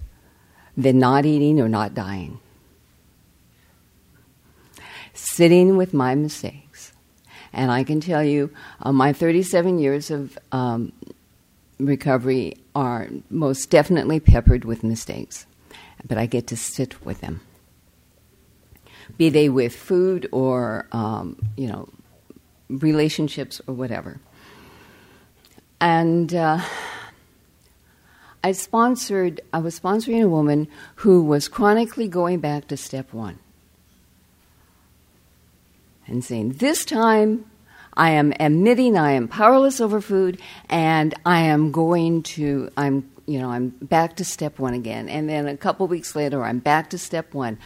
than 0.76 1.00
not 1.00 1.26
eating 1.26 1.60
or 1.60 1.70
not 1.70 1.94
dying. 1.94 2.40
Sitting 5.14 5.78
with 5.78 5.94
my 5.94 6.16
mistakes 6.16 6.94
and 7.54 7.72
I 7.72 7.84
can 7.84 8.02
tell 8.02 8.24
you, 8.24 8.52
uh, 8.82 8.92
my 8.92 9.14
37 9.14 9.78
years 9.78 10.10
of 10.10 10.38
um, 10.52 10.92
recovery 11.80 12.58
are 12.76 13.08
most 13.30 13.70
definitely 13.70 14.20
peppered 14.20 14.66
with 14.66 14.84
mistakes, 14.84 15.46
but 16.06 16.18
I 16.18 16.26
get 16.26 16.48
to 16.48 16.58
sit 16.58 17.06
with 17.06 17.22
them. 17.22 17.42
Be 19.18 19.30
they 19.30 19.50
with 19.50 19.76
food 19.76 20.28
or, 20.32 20.88
um, 20.92 21.38
you 21.56 21.68
know, 21.68 21.90
relationships 22.70 23.62
or 23.68 23.76
whatever. 23.76 24.20
And 25.80 26.34
uh, 26.34 26.60
I 28.44 28.52
sponsored, 28.52 29.40
I 29.54 29.60
was 29.60 29.80
sponsoring 29.80 30.22
a 30.22 30.28
woman 30.28 30.68
who 30.96 31.24
was 31.24 31.48
chronically 31.48 32.10
going 32.10 32.40
back 32.40 32.68
to 32.68 32.78
step 32.78 33.14
one 33.14 33.40
and 36.06 36.24
saying, 36.24 36.54
This 36.54 36.84
time 36.84 37.46
I 37.94 38.12
am 38.12 38.34
admitting 38.40 38.98
I 38.98 39.12
am 39.12 39.30
powerless 39.30 39.80
over 39.80 40.02
food 40.02 40.42
and 40.70 41.14
I 41.26 41.42
am 41.42 41.72
going 41.72 42.24
to, 42.24 42.70
I'm, 42.76 43.10
you 43.26 43.40
know, 43.40 43.50
I'm 43.50 43.70
back 43.70 44.18
to 44.18 44.26
step 44.26 44.60
one 44.60 44.74
again. 44.74 45.08
And 45.08 45.30
then 45.30 45.48
a 45.48 45.56
couple 45.56 45.88
weeks 45.88 46.14
later, 46.14 46.44
I'm 46.44 46.60
back 46.60 46.90
to 46.90 46.98
step 46.98 47.34
one. 47.34 47.58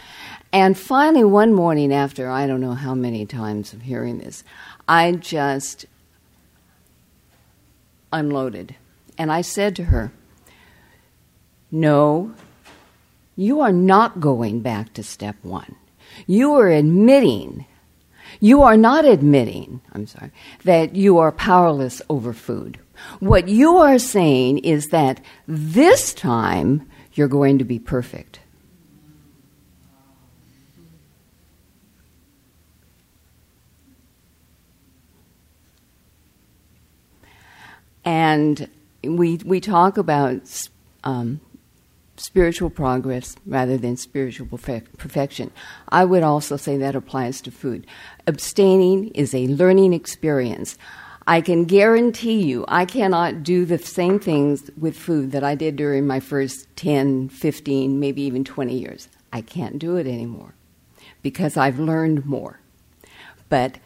And 0.53 0.77
finally, 0.77 1.23
one 1.23 1.55
morning 1.55 1.91
after 1.91 2.29
I 2.29 2.45
don't 2.45 2.61
know 2.61 2.73
how 2.73 2.93
many 2.93 3.25
times 3.25 3.73
of 3.73 3.81
hearing 3.81 4.19
this, 4.19 4.43
I 4.87 5.13
just 5.13 5.87
unloaded. 8.13 8.75
And 9.17 9.31
I 9.31 9.41
said 9.41 9.75
to 9.77 9.85
her, 9.85 10.11
No, 11.71 12.33
you 13.35 13.59
are 13.61 13.71
not 13.71 14.19
going 14.19 14.61
back 14.61 14.93
to 14.93 15.03
step 15.03 15.35
one. 15.43 15.75
You 16.25 16.55
are 16.55 16.69
admitting 16.69 17.65
you 18.39 18.61
are 18.61 18.77
not 18.77 19.05
admitting, 19.05 19.81
I'm 19.93 20.07
sorry, 20.07 20.31
that 20.63 20.95
you 20.95 21.17
are 21.17 21.31
powerless 21.31 22.01
over 22.09 22.33
food. 22.33 22.79
What 23.19 23.47
you 23.47 23.77
are 23.77 23.99
saying 23.99 24.59
is 24.59 24.87
that 24.87 25.21
this 25.47 26.13
time 26.13 26.87
you're 27.13 27.27
going 27.27 27.57
to 27.59 27.63
be 27.63 27.79
perfect. 27.79 28.39
And 38.05 38.69
we, 39.03 39.37
we 39.37 39.59
talk 39.59 39.97
about 39.97 40.69
um, 41.03 41.41
spiritual 42.17 42.69
progress 42.69 43.35
rather 43.45 43.77
than 43.77 43.95
spiritual 43.95 44.47
perfect, 44.47 44.97
perfection. 44.97 45.51
I 45.89 46.05
would 46.05 46.23
also 46.23 46.57
say 46.57 46.77
that 46.77 46.95
applies 46.95 47.41
to 47.41 47.51
food. 47.51 47.85
Abstaining 48.25 49.09
is 49.09 49.33
a 49.33 49.47
learning 49.47 49.93
experience. 49.93 50.77
I 51.27 51.41
can 51.41 51.65
guarantee 51.65 52.41
you 52.41 52.63
I 52.67 52.85
cannot 52.85 53.43
do 53.43 53.65
the 53.65 53.77
same 53.77 54.19
things 54.19 54.69
with 54.77 54.97
food 54.97 55.31
that 55.31 55.43
I 55.43 55.55
did 55.55 55.75
during 55.75 56.07
my 56.07 56.19
first 56.19 56.67
10, 56.77 57.29
15, 57.29 57.99
maybe 57.99 58.21
even 58.21 58.43
20 58.43 58.77
years. 58.77 59.09
I 59.33 59.41
can't 59.41 59.77
do 59.77 59.97
it 59.97 60.07
anymore 60.07 60.53
because 61.21 61.57
I've 61.57 61.79
learned 61.79 62.25
more. 62.25 62.59
But 63.49 63.79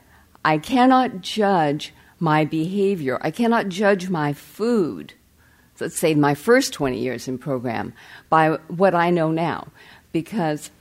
I 0.45 0.57
cannot 0.57 1.21
judge 1.21 1.93
my 2.19 2.45
behavior. 2.45 3.19
I 3.21 3.31
cannot 3.31 3.69
judge 3.69 4.09
my 4.09 4.33
food, 4.33 5.15
let's 5.81 5.99
say 5.99 6.15
my 6.15 6.35
first 6.35 6.71
20 6.73 6.97
years 6.97 7.27
in 7.27 7.37
program, 7.37 7.93
by 8.29 8.51
what 8.67 8.95
I 8.95 9.09
know 9.09 9.31
now 9.31 9.67
because 10.11 10.71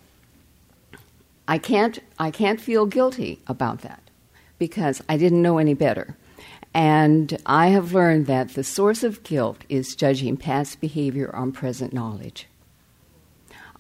I 1.49 1.59
can't, 1.59 1.99
I 2.19 2.31
can't 2.31 2.61
feel 2.61 2.87
guilty 2.87 3.41
about 3.49 3.81
that 3.81 4.03
because 4.59 5.03
I 5.09 5.17
didn't 5.17 5.43
know 5.43 5.59
any 5.59 5.75
better. 5.75 6.17
And 6.73 7.37
I 7.47 7.69
have 7.69 7.93
learned 7.93 8.27
that 8.27 8.51
the 8.51 8.63
source 8.63 9.03
of 9.03 9.25
guilt 9.25 9.65
is 9.69 9.97
judging 9.97 10.37
past 10.37 10.81
behavior 10.81 11.35
on 11.35 11.51
present 11.51 11.93
knowledge. 11.93 12.47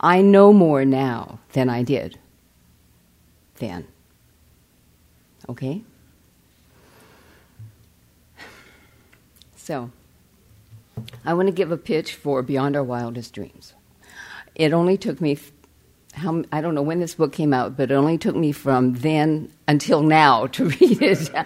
I 0.00 0.22
know 0.22 0.52
more 0.52 0.84
now 0.84 1.38
than 1.52 1.68
I 1.68 1.82
did 1.82 2.18
then. 3.58 3.86
Okay? 5.48 5.82
So, 9.56 9.90
I 11.24 11.34
want 11.34 11.48
to 11.48 11.53
give 11.53 11.70
a 11.72 11.76
pitch 11.76 12.14
for 12.14 12.42
Beyond 12.42 12.76
Our 12.76 12.84
Wildest 12.84 13.32
Dreams. 13.34 13.74
It 14.55 14.72
only 14.72 14.98
took 14.98 15.20
me 15.20 15.38
how, 16.14 16.42
I 16.53 16.61
don't 16.61 16.74
know 16.74 16.82
when 16.82 17.01
this 17.01 17.14
book 17.14 17.32
came 17.32 17.55
out, 17.55 17.76
but 17.76 17.90
it 17.90 17.94
only 17.94 18.18
took 18.18 18.34
me 18.34 18.53
from 18.53 18.94
then 18.94 19.51
until 19.68 20.03
now 20.03 20.46
to 20.59 20.66
read 20.66 21.03
it. 21.03 21.34
uh, 21.34 21.44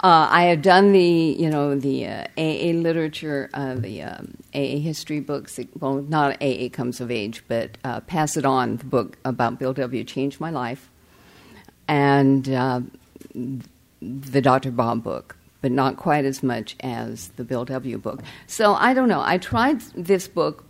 I 0.00 0.44
have 0.44 0.62
done 0.62 0.92
the, 0.92 1.02
you 1.02 1.50
know, 1.50 1.78
the 1.78 2.06
uh, 2.06 2.26
AA 2.36 2.72
literature, 2.72 3.50
uh, 3.54 3.74
the 3.74 4.02
um, 4.02 4.36
AA 4.54 4.78
history 4.78 5.20
books. 5.20 5.58
Well, 5.78 6.02
not 6.02 6.40
AA 6.42 6.68
Comes 6.72 7.00
of 7.00 7.10
Age, 7.10 7.44
but 7.48 7.76
uh, 7.84 8.00
Pass 8.00 8.36
It 8.36 8.44
On, 8.44 8.76
the 8.76 8.84
book 8.84 9.18
about 9.24 9.58
Bill 9.58 9.72
W. 9.72 10.04
changed 10.04 10.40
my 10.40 10.50
life, 10.50 10.88
and 11.88 12.48
uh, 12.48 12.80
the 14.00 14.40
Dr. 14.40 14.70
Bob 14.70 15.02
book, 15.02 15.36
but 15.64 15.72
not 15.72 15.96
quite 15.96 16.26
as 16.26 16.42
much 16.42 16.76
as 16.80 17.28
the 17.36 17.42
Bill 17.42 17.64
W. 17.64 17.96
book. 17.96 18.22
So 18.46 18.74
I 18.74 18.92
don't 18.92 19.08
know. 19.08 19.22
I 19.24 19.38
tried 19.38 19.80
this 19.96 20.28
book 20.28 20.62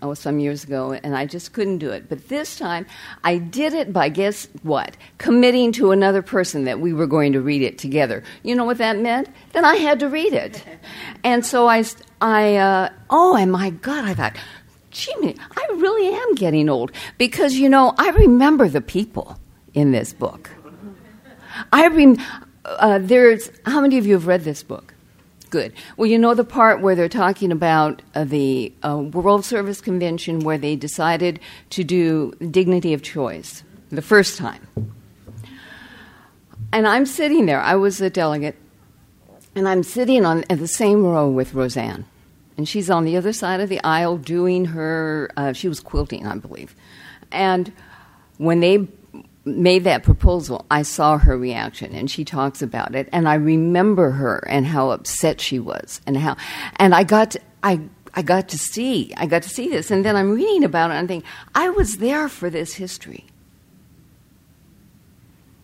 oh, 0.00 0.14
some 0.14 0.38
years 0.38 0.64
ago, 0.64 0.94
and 0.94 1.14
I 1.14 1.26
just 1.26 1.52
couldn't 1.52 1.76
do 1.76 1.90
it. 1.90 2.08
But 2.08 2.28
this 2.30 2.56
time, 2.56 2.86
I 3.24 3.36
did 3.36 3.74
it 3.74 3.92
by 3.92 4.08
guess 4.08 4.48
what? 4.62 4.96
Committing 5.18 5.72
to 5.72 5.90
another 5.90 6.22
person 6.22 6.64
that 6.64 6.80
we 6.80 6.94
were 6.94 7.06
going 7.06 7.34
to 7.34 7.42
read 7.42 7.60
it 7.60 7.76
together. 7.76 8.24
You 8.42 8.54
know 8.54 8.64
what 8.64 8.78
that 8.78 8.98
meant? 8.98 9.28
Then 9.52 9.66
I 9.66 9.74
had 9.76 10.00
to 10.00 10.08
read 10.08 10.32
it. 10.32 10.64
and 11.22 11.44
so 11.44 11.68
I, 11.68 11.84
I 12.22 12.56
uh, 12.56 12.88
oh, 13.10 13.36
and 13.36 13.52
my 13.52 13.68
God, 13.68 14.06
I 14.06 14.14
thought, 14.14 14.36
gee, 14.92 15.12
I 15.58 15.66
really 15.74 16.08
am 16.08 16.36
getting 16.36 16.70
old. 16.70 16.90
Because, 17.18 17.56
you 17.56 17.68
know, 17.68 17.92
I 17.98 18.08
remember 18.12 18.66
the 18.66 18.80
people 18.80 19.38
in 19.74 19.92
this 19.92 20.14
book. 20.14 20.48
I 21.70 21.88
rem- 21.88 22.16
uh, 22.78 22.98
there's, 23.00 23.50
how 23.66 23.80
many 23.80 23.98
of 23.98 24.06
you 24.06 24.14
have 24.14 24.26
read 24.26 24.44
this 24.44 24.62
book? 24.62 24.94
Good. 25.50 25.72
Well, 25.96 26.06
you 26.06 26.18
know 26.18 26.34
the 26.34 26.44
part 26.44 26.82
where 26.82 26.94
they're 26.94 27.08
talking 27.08 27.52
about 27.52 28.02
uh, 28.14 28.24
the 28.24 28.72
uh, 28.84 28.98
World 28.98 29.44
Service 29.44 29.80
Convention 29.80 30.40
where 30.40 30.58
they 30.58 30.76
decided 30.76 31.40
to 31.70 31.84
do 31.84 32.32
dignity 32.50 32.92
of 32.92 33.02
choice 33.02 33.64
the 33.90 34.02
first 34.02 34.36
time. 34.36 34.66
And 36.70 36.86
I'm 36.86 37.06
sitting 37.06 37.46
there, 37.46 37.60
I 37.60 37.76
was 37.76 38.00
a 38.02 38.10
delegate, 38.10 38.56
and 39.54 39.66
I'm 39.66 39.82
sitting 39.82 40.26
on 40.26 40.44
the 40.50 40.68
same 40.68 41.02
row 41.02 41.30
with 41.30 41.54
Roseanne. 41.54 42.04
And 42.58 42.68
she's 42.68 42.90
on 42.90 43.04
the 43.04 43.16
other 43.16 43.32
side 43.32 43.60
of 43.60 43.70
the 43.70 43.82
aisle 43.84 44.18
doing 44.18 44.66
her, 44.66 45.30
uh, 45.36 45.52
she 45.54 45.68
was 45.68 45.80
quilting, 45.80 46.26
I 46.26 46.36
believe. 46.36 46.74
And 47.32 47.72
when 48.36 48.60
they 48.60 48.88
made 49.56 49.84
that 49.84 50.02
proposal, 50.02 50.66
I 50.70 50.82
saw 50.82 51.18
her 51.18 51.36
reaction 51.36 51.94
and 51.94 52.10
she 52.10 52.24
talks 52.24 52.62
about 52.62 52.94
it 52.94 53.08
and 53.12 53.28
I 53.28 53.34
remember 53.34 54.10
her 54.10 54.38
and 54.48 54.66
how 54.66 54.90
upset 54.90 55.40
she 55.40 55.58
was 55.58 56.00
and 56.06 56.16
how 56.16 56.36
and 56.76 56.94
I 56.94 57.04
got 57.04 57.32
to, 57.32 57.40
I 57.62 57.80
I 58.14 58.22
got 58.22 58.48
to 58.50 58.58
see 58.58 59.12
I 59.16 59.26
got 59.26 59.42
to 59.42 59.48
see 59.48 59.68
this 59.68 59.90
and 59.90 60.04
then 60.04 60.16
I'm 60.16 60.34
reading 60.34 60.64
about 60.64 60.90
it 60.90 60.94
and 60.94 61.04
I 61.04 61.06
think 61.06 61.24
I 61.54 61.70
was 61.70 61.98
there 61.98 62.28
for 62.28 62.50
this 62.50 62.74
history. 62.74 63.26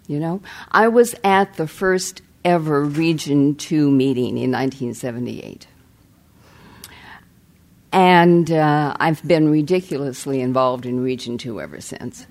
You 0.06 0.20
know, 0.20 0.42
I 0.70 0.88
was 0.88 1.14
at 1.24 1.54
the 1.54 1.66
first 1.66 2.20
ever 2.44 2.84
Region 2.84 3.54
2 3.54 3.90
meeting 3.90 4.36
in 4.36 4.50
1978. 4.50 5.66
And 7.94 8.50
uh, 8.50 8.96
I've 8.98 9.22
been 9.22 9.48
ridiculously 9.48 10.40
involved 10.40 10.84
in 10.84 10.98
Region 10.98 11.38
2 11.38 11.60
ever 11.60 11.80
since. 11.80 12.26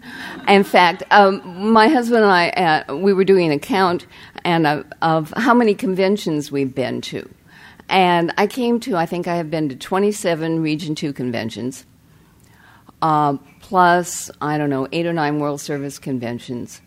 In 0.45 0.65
fact, 0.65 1.03
um, 1.09 1.71
my 1.71 1.87
husband 1.87 2.25
and 2.25 2.33
I, 2.33 2.49
uh, 2.49 2.95
we 2.97 3.13
were 3.13 3.23
doing 3.23 3.49
a 3.49 3.57
count 3.57 4.05
and, 4.43 4.67
uh, 4.67 4.83
of 5.01 5.33
how 5.37 5.53
many 5.53 5.73
conventions 5.73 6.51
we've 6.51 6.75
been 6.75 6.99
to. 7.03 7.29
And 7.87 8.33
I 8.37 8.45
came 8.45 8.81
to, 8.81 8.97
I 8.97 9.05
think 9.05 9.25
I 9.25 9.37
have 9.37 9.49
been 9.49 9.69
to 9.69 9.77
27 9.77 10.61
Region 10.61 10.95
2 10.95 11.13
conventions, 11.13 11.85
uh, 13.01 13.37
plus, 13.61 14.29
I 14.41 14.57
don't 14.57 14.69
know, 14.69 14.89
eight 14.91 15.05
or 15.05 15.13
nine 15.13 15.39
World 15.39 15.61
Service 15.61 15.97
conventions, 15.97 16.81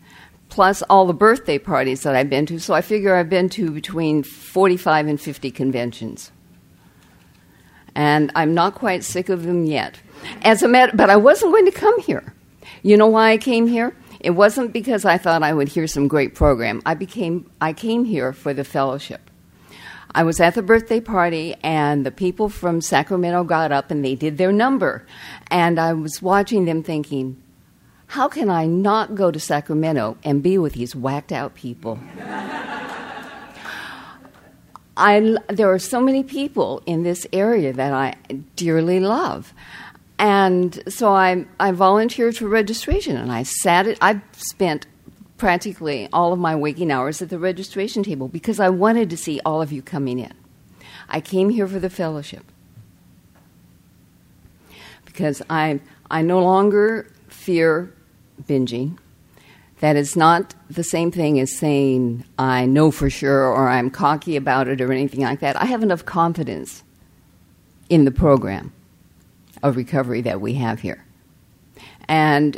plus 0.49 0.83
all 0.83 1.07
the 1.07 1.15
birthday 1.15 1.57
parties 1.57 2.03
that 2.03 2.15
I've 2.15 2.29
been 2.29 2.45
to. 2.45 2.59
So 2.59 2.75
I 2.75 2.81
figure 2.81 3.15
I've 3.15 3.29
been 3.29 3.49
to 3.49 3.71
between 3.71 4.21
45 4.21 5.07
and 5.07 5.19
50 5.19 5.49
conventions 5.49 6.31
and 7.97 8.31
I'm 8.35 8.53
not 8.53 8.75
quite 8.75 9.03
sick 9.03 9.27
of 9.27 9.43
them 9.43 9.65
yet. 9.65 9.99
As 10.43 10.61
a 10.61 10.67
matter, 10.67 10.95
but 10.95 11.09
I 11.09 11.17
wasn't 11.17 11.51
going 11.51 11.65
to 11.65 11.71
come 11.71 11.99
here. 12.01 12.33
You 12.83 12.95
know 12.95 13.07
why 13.07 13.31
I 13.31 13.37
came 13.37 13.65
here? 13.65 13.95
It 14.19 14.31
wasn't 14.31 14.71
because 14.71 15.03
I 15.03 15.17
thought 15.17 15.41
I 15.41 15.51
would 15.51 15.67
hear 15.67 15.87
some 15.87 16.07
great 16.07 16.35
program. 16.35 16.81
I 16.85 16.93
became 16.93 17.49
I 17.59 17.73
came 17.73 18.05
here 18.05 18.33
for 18.33 18.53
the 18.53 18.63
fellowship. 18.63 19.29
I 20.13 20.23
was 20.23 20.39
at 20.39 20.55
the 20.55 20.61
birthday 20.61 20.99
party, 21.01 21.55
and 21.63 22.05
the 22.05 22.11
people 22.11 22.49
from 22.49 22.81
Sacramento 22.81 23.43
got 23.43 23.71
up 23.71 23.91
and 23.91 24.05
they 24.05 24.15
did 24.15 24.37
their 24.37 24.51
number. 24.51 25.05
And 25.51 25.79
I 25.79 25.93
was 25.93 26.21
watching 26.21 26.65
them 26.65 26.83
thinking, 26.83 27.41
how 28.07 28.27
can 28.27 28.49
I 28.49 28.65
not 28.67 29.15
go 29.15 29.31
to 29.31 29.39
Sacramento 29.39 30.17
and 30.23 30.41
be 30.41 30.57
with 30.57 30.73
these 30.73 30.95
whacked 30.95 31.31
out 31.31 31.55
people? 31.55 31.99
I, 34.97 35.37
there 35.47 35.71
are 35.71 35.79
so 35.79 36.01
many 36.01 36.23
people 36.23 36.81
in 36.85 37.03
this 37.03 37.27
area 37.31 37.71
that 37.71 37.93
I 37.93 38.15
dearly 38.55 38.99
love. 38.99 39.53
And 40.19 40.81
so 40.91 41.13
I, 41.13 41.45
I 41.59 41.71
volunteered 41.71 42.35
for 42.35 42.47
registration 42.47 43.15
and 43.15 43.31
I 43.31 43.43
sat 43.43 43.85
it, 43.87 43.97
I 44.01 44.21
spent 44.31 44.87
practically 45.37 46.09
all 46.11 46.33
of 46.33 46.39
my 46.39 46.55
waking 46.55 46.91
hours 46.91 47.21
at 47.21 47.29
the 47.29 47.37
registration 47.37 48.01
table 48.01 48.27
because 48.27 48.59
I 48.59 48.69
wanted 48.69 49.09
to 49.11 49.17
see 49.17 49.39
all 49.45 49.61
of 49.61 49.71
you 49.71 49.83
coming 49.83 50.17
in. 50.17 50.33
I 51.09 51.21
came 51.21 51.49
here 51.49 51.67
for 51.67 51.79
the 51.79 51.91
fellowship 51.91 52.43
because 55.05 55.41
I, 55.49 55.79
I 56.09 56.23
no 56.23 56.41
longer 56.41 57.11
fear 57.27 57.93
binging. 58.43 58.97
That 59.79 59.95
is 59.95 60.15
not 60.15 60.55
the 60.69 60.83
same 60.83 61.11
thing 61.11 61.39
as 61.39 61.55
saying 61.55 62.25
I 62.39 62.65
know 62.65 62.89
for 62.89 63.09
sure 63.09 63.45
or 63.45 63.69
I'm 63.69 63.91
cocky 63.91 64.35
about 64.35 64.67
it 64.67 64.81
or 64.81 64.91
anything 64.91 65.21
like 65.21 65.39
that. 65.41 65.55
I 65.55 65.65
have 65.65 65.83
enough 65.83 66.03
confidence 66.03 66.83
in 67.89 68.05
the 68.05 68.11
program 68.11 68.73
of 69.61 69.75
recovery 69.75 70.21
that 70.21 70.41
we 70.41 70.53
have 70.55 70.79
here. 70.79 71.05
And 72.07 72.57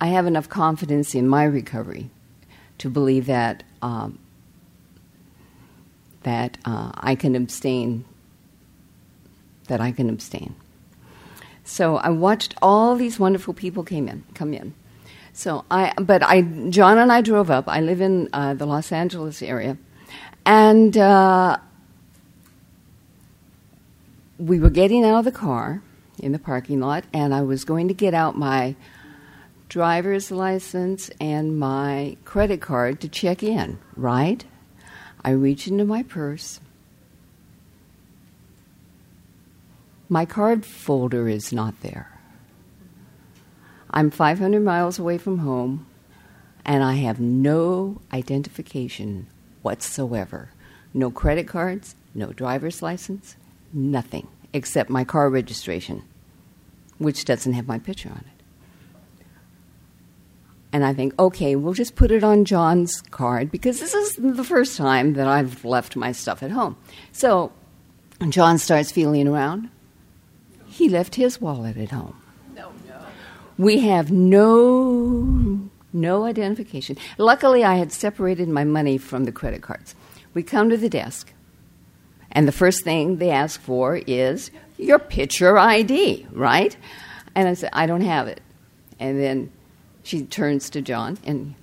I 0.00 0.08
have 0.08 0.26
enough 0.26 0.48
confidence 0.48 1.14
in 1.14 1.28
my 1.28 1.44
recovery 1.44 2.10
to 2.78 2.90
believe 2.90 3.26
that 3.26 3.62
um, 3.82 4.18
that 6.22 6.58
uh, 6.64 6.90
I 6.94 7.14
can 7.14 7.34
abstain. 7.34 8.04
That 9.68 9.80
I 9.80 9.92
can 9.92 10.08
abstain. 10.08 10.54
So 11.64 11.96
I 11.96 12.08
watched 12.08 12.54
all 12.62 12.96
these 12.96 13.18
wonderful 13.18 13.54
people 13.54 13.84
came 13.84 14.08
in, 14.08 14.24
come 14.34 14.54
in, 14.54 14.74
so 15.38 15.64
I, 15.70 15.92
but 16.00 16.24
I, 16.24 16.42
John 16.42 16.98
and 16.98 17.12
I 17.12 17.20
drove 17.20 17.48
up. 17.48 17.68
I 17.68 17.80
live 17.80 18.00
in 18.00 18.28
uh, 18.32 18.54
the 18.54 18.66
Los 18.66 18.90
Angeles 18.90 19.40
area, 19.40 19.78
and 20.44 20.98
uh, 20.98 21.58
we 24.36 24.58
were 24.58 24.68
getting 24.68 25.04
out 25.04 25.20
of 25.20 25.24
the 25.24 25.30
car 25.30 25.80
in 26.18 26.32
the 26.32 26.40
parking 26.40 26.80
lot, 26.80 27.04
and 27.12 27.32
I 27.32 27.42
was 27.42 27.64
going 27.64 27.86
to 27.86 27.94
get 27.94 28.14
out 28.14 28.36
my 28.36 28.74
driver's 29.68 30.32
license 30.32 31.08
and 31.20 31.56
my 31.56 32.16
credit 32.24 32.60
card 32.60 33.00
to 33.02 33.08
check 33.08 33.44
in. 33.44 33.78
Right? 33.94 34.44
I 35.24 35.30
reach 35.30 35.68
into 35.68 35.84
my 35.84 36.02
purse. 36.02 36.58
My 40.08 40.24
card 40.24 40.66
folder 40.66 41.28
is 41.28 41.52
not 41.52 41.80
there. 41.80 42.17
I'm 43.90 44.10
500 44.10 44.60
miles 44.60 44.98
away 44.98 45.18
from 45.18 45.38
home, 45.38 45.86
and 46.64 46.84
I 46.84 46.94
have 46.94 47.20
no 47.20 48.00
identification 48.12 49.26
whatsoever. 49.62 50.50
No 50.92 51.10
credit 51.10 51.48
cards, 51.48 51.94
no 52.14 52.32
driver's 52.32 52.82
license, 52.82 53.36
nothing 53.72 54.28
except 54.52 54.90
my 54.90 55.04
car 55.04 55.28
registration, 55.30 56.02
which 56.98 57.24
doesn't 57.24 57.52
have 57.52 57.66
my 57.66 57.78
picture 57.78 58.10
on 58.10 58.24
it. 58.26 58.38
And 60.72 60.84
I 60.84 60.92
think, 60.92 61.18
okay, 61.18 61.56
we'll 61.56 61.72
just 61.72 61.96
put 61.96 62.10
it 62.10 62.22
on 62.22 62.44
John's 62.44 63.00
card 63.10 63.50
because 63.50 63.80
this 63.80 63.94
is 63.94 64.16
the 64.16 64.44
first 64.44 64.76
time 64.76 65.14
that 65.14 65.26
I've 65.26 65.64
left 65.64 65.96
my 65.96 66.12
stuff 66.12 66.42
at 66.42 66.50
home. 66.50 66.76
So 67.10 67.52
John 68.28 68.58
starts 68.58 68.92
feeling 68.92 69.26
around. 69.26 69.70
He 70.66 70.88
left 70.90 71.14
his 71.14 71.40
wallet 71.40 71.78
at 71.78 71.90
home. 71.90 72.20
We 73.58 73.80
have 73.80 74.10
no 74.10 75.70
no 75.92 76.24
identification. 76.24 76.96
Luckily, 77.16 77.64
I 77.64 77.76
had 77.76 77.92
separated 77.92 78.48
my 78.48 78.64
money 78.64 78.98
from 78.98 79.24
the 79.24 79.32
credit 79.32 79.62
cards. 79.62 79.94
We 80.34 80.42
come 80.42 80.70
to 80.70 80.76
the 80.76 80.88
desk, 80.88 81.32
and 82.30 82.46
the 82.46 82.52
first 82.52 82.84
thing 82.84 83.16
they 83.16 83.30
ask 83.30 83.60
for 83.60 83.96
is 83.96 84.50
your 84.76 84.98
picture 84.98 85.58
ID, 85.58 86.26
right? 86.30 86.76
And 87.34 87.48
I 87.48 87.54
said, 87.54 87.70
I 87.72 87.86
don't 87.86 88.02
have 88.02 88.28
it. 88.28 88.40
And 89.00 89.20
then 89.20 89.50
she 90.02 90.24
turns 90.24 90.70
to 90.70 90.82
John, 90.82 91.18
and 91.24 91.54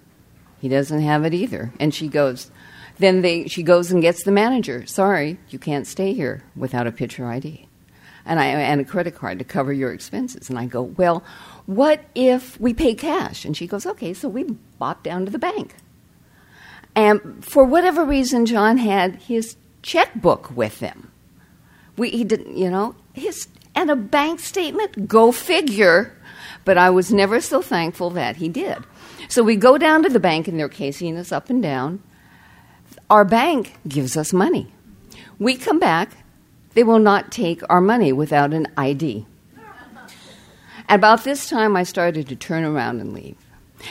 he 0.60 0.70
doesn't 0.70 1.02
have 1.02 1.24
it 1.26 1.34
either. 1.34 1.72
And 1.80 1.94
she 1.94 2.08
goes, 2.08 2.52
then 2.98 3.22
they, 3.22 3.48
she 3.48 3.64
goes 3.64 3.92
and 3.92 4.02
gets 4.02 4.24
the 4.24 4.32
manager. 4.32 4.86
Sorry, 4.86 5.38
you 5.50 5.60
can't 5.60 5.86
stay 5.86 6.14
here 6.14 6.44
without 6.56 6.88
a 6.88 6.92
picture 6.92 7.28
ID. 7.28 7.68
And, 8.26 8.40
I, 8.40 8.46
and 8.46 8.82
a 8.82 8.86
credit 8.86 9.16
card 9.16 9.38
to 9.40 9.46
cover 9.46 9.72
your 9.72 9.94
expenses. 9.94 10.50
And 10.50 10.58
I 10.58 10.66
go, 10.66 10.82
Well, 10.82 11.24
what 11.66 12.04
if 12.14 12.60
we 12.60 12.74
pay 12.74 12.94
cash? 12.94 13.46
And 13.46 13.56
she 13.56 13.68
goes, 13.68 13.86
Okay, 13.86 14.14
so 14.14 14.30
we 14.30 14.44
bop 14.78 15.04
down 15.04 15.26
to 15.26 15.32
the 15.32 15.40
bank. 15.40 15.76
And 16.96 17.44
for 17.44 17.66
whatever 17.66 18.06
reason, 18.06 18.46
John 18.46 18.78
had 18.78 19.16
his 19.16 19.58
checkbook 19.82 20.56
with 20.56 20.80
him. 20.80 21.12
We, 21.98 22.10
he 22.10 22.24
didn't, 22.24 22.58
you 22.58 22.70
know, 22.70 22.96
his, 23.14 23.48
and 23.74 23.90
a 23.90 23.96
bank 23.96 24.40
statement, 24.40 25.08
go 25.08 25.32
figure 25.32 26.16
but 26.66 26.80
I 26.80 26.90
was 26.90 27.14
never 27.14 27.40
so 27.40 27.62
thankful 27.62 28.10
that 28.12 28.38
he 28.38 28.50
did. 28.50 28.80
So 29.30 29.44
we 29.44 29.56
go 29.56 29.78
down 29.78 30.04
to 30.04 30.10
the 30.10 30.20
bank, 30.20 30.48
and 30.48 30.60
they're 30.60 30.68
casing 30.68 31.16
us 31.18 31.32
up 31.32 31.50
and 31.50 31.64
down. 31.64 32.02
Our 33.10 33.24
bank 33.24 33.78
gives 33.88 34.18
us 34.18 34.34
money. 34.34 34.74
We 35.40 35.56
come 35.56 35.80
back, 35.80 36.10
they 36.74 36.84
will 36.84 37.00
not 37.00 37.32
take 37.32 37.62
our 37.70 37.82
money 37.82 38.12
without 38.12 38.54
an 38.54 38.68
ID. 38.76 39.26
About 40.90 41.24
this 41.24 41.50
time, 41.50 41.76
I 41.76 41.84
started 41.84 42.28
to 42.28 42.36
turn 42.36 42.64
around 42.64 43.02
and 43.02 43.14
leave. 43.14 43.36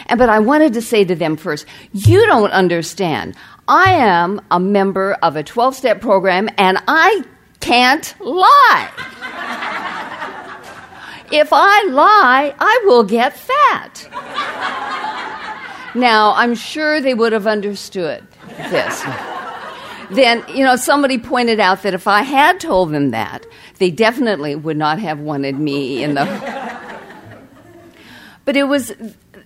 And, 0.07 0.19
but 0.19 0.29
I 0.29 0.39
wanted 0.39 0.75
to 0.75 0.83
say 0.83 1.05
to 1.05 1.15
them 1.15 1.37
first, 1.37 1.67
you 1.93 2.25
don't 2.27 2.51
understand. 2.51 3.37
I 3.67 3.93
am 3.93 4.41
a 4.51 4.61
member 4.61 5.15
of 5.23 5.37
a 5.37 5.43
12 5.43 5.75
step 5.75 6.01
program 6.01 6.49
and 6.59 6.79
I 6.87 7.23
can't 7.61 8.15
lie. 8.21 8.91
If 11.33 11.49
I 11.53 11.85
lie, 11.89 12.55
I 12.59 12.83
will 12.85 13.03
get 13.03 13.35
fat. 13.37 14.09
now, 15.95 16.35
I'm 16.35 16.55
sure 16.55 17.01
they 17.01 17.15
would 17.15 17.33
have 17.33 17.47
understood 17.47 18.27
this. 18.57 19.03
then, 20.11 20.45
you 20.49 20.65
know, 20.65 20.77
somebody 20.77 21.19
pointed 21.19 21.61
out 21.61 21.83
that 21.83 21.95
if 21.95 22.07
I 22.07 22.23
had 22.23 22.61
told 22.61 22.93
them 22.93 23.11
that, 23.11 23.47
they 23.79 23.91
definitely 23.91 24.55
would 24.55 24.77
not 24.77 24.99
have 24.99 25.19
wanted 25.19 25.59
me 25.59 26.05
in 26.05 26.15
the. 26.15 26.74
But 28.45 28.57
it 28.57 28.65
was 28.65 28.93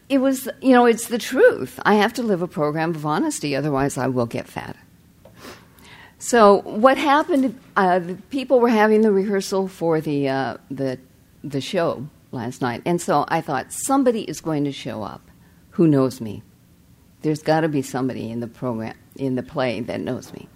it 0.08 0.18
was, 0.18 0.48
you 0.60 0.72
know, 0.72 0.86
it's 0.86 1.08
the 1.08 1.18
truth. 1.18 1.78
I 1.84 1.94
have 1.94 2.12
to 2.14 2.22
live 2.22 2.42
a 2.42 2.48
program 2.48 2.90
of 2.90 3.04
honesty, 3.04 3.54
otherwise, 3.54 3.98
I 3.98 4.06
will 4.08 4.26
get 4.26 4.48
fat. 4.48 4.76
So, 6.18 6.62
what 6.62 6.98
happened? 6.98 7.58
Uh, 7.76 8.00
people 8.30 8.58
were 8.58 8.70
having 8.70 9.02
the 9.02 9.12
rehearsal 9.12 9.68
for 9.68 10.00
the 10.00 10.28
uh, 10.28 10.56
the 10.70 10.98
the 11.44 11.60
show 11.60 12.08
last 12.32 12.60
night. 12.60 12.82
And 12.84 13.00
so 13.00 13.24
I 13.28 13.40
thought, 13.40 13.72
somebody 13.72 14.22
is 14.22 14.40
going 14.40 14.64
to 14.64 14.72
show 14.72 15.02
up 15.02 15.22
who 15.70 15.86
knows 15.86 16.20
me. 16.20 16.42
There's 17.22 17.42
got 17.42 17.60
to 17.60 17.68
be 17.68 17.82
somebody 17.82 18.30
in 18.30 18.40
the 18.40 18.46
program, 18.46 18.96
in 19.16 19.34
the 19.34 19.42
play, 19.42 19.80
that 19.80 20.00
knows 20.00 20.32
me. 20.32 20.48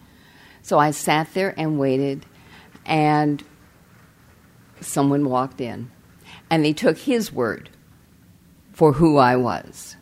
So 0.63 0.79
I 0.79 0.91
sat 0.91 1.33
there 1.35 1.55
and 1.57 1.79
waited, 1.79 2.27
and 2.87 3.43
someone 4.81 5.29
walked 5.29 5.61
in. 5.61 5.91
And 6.51 6.65
they 6.65 6.73
took 6.73 6.99
his 6.99 7.33
word 7.33 7.71
for 8.83 8.93
who 8.93 9.17
I 9.17 9.37
was. 9.37 9.95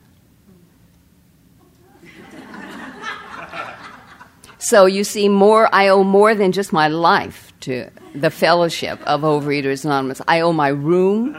so 4.58 4.86
you 4.86 5.04
see, 5.04 5.28
more 5.28 5.68
I 5.70 5.88
owe 5.88 6.02
more 6.02 6.34
than 6.34 6.50
just 6.50 6.72
my 6.72 6.88
life 6.88 7.52
to 7.60 7.90
the 8.14 8.30
fellowship 8.30 8.98
of 9.02 9.20
Overeaters 9.20 9.84
Anonymous. 9.84 10.22
I 10.26 10.40
owe 10.40 10.54
my 10.54 10.68
room. 10.68 11.36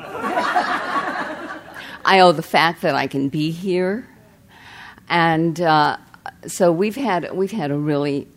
I 2.06 2.20
owe 2.22 2.32
the 2.32 2.44
fact 2.44 2.84
that 2.84 2.94
I 2.94 3.08
can 3.08 3.30
be 3.30 3.50
here. 3.50 4.08
And 5.10 5.60
uh, 5.60 5.98
so 6.46 6.72
we've 6.72 6.96
had, 6.96 7.34
we've 7.34 7.50
had 7.50 7.72
a 7.72 7.76
really, 7.76 8.28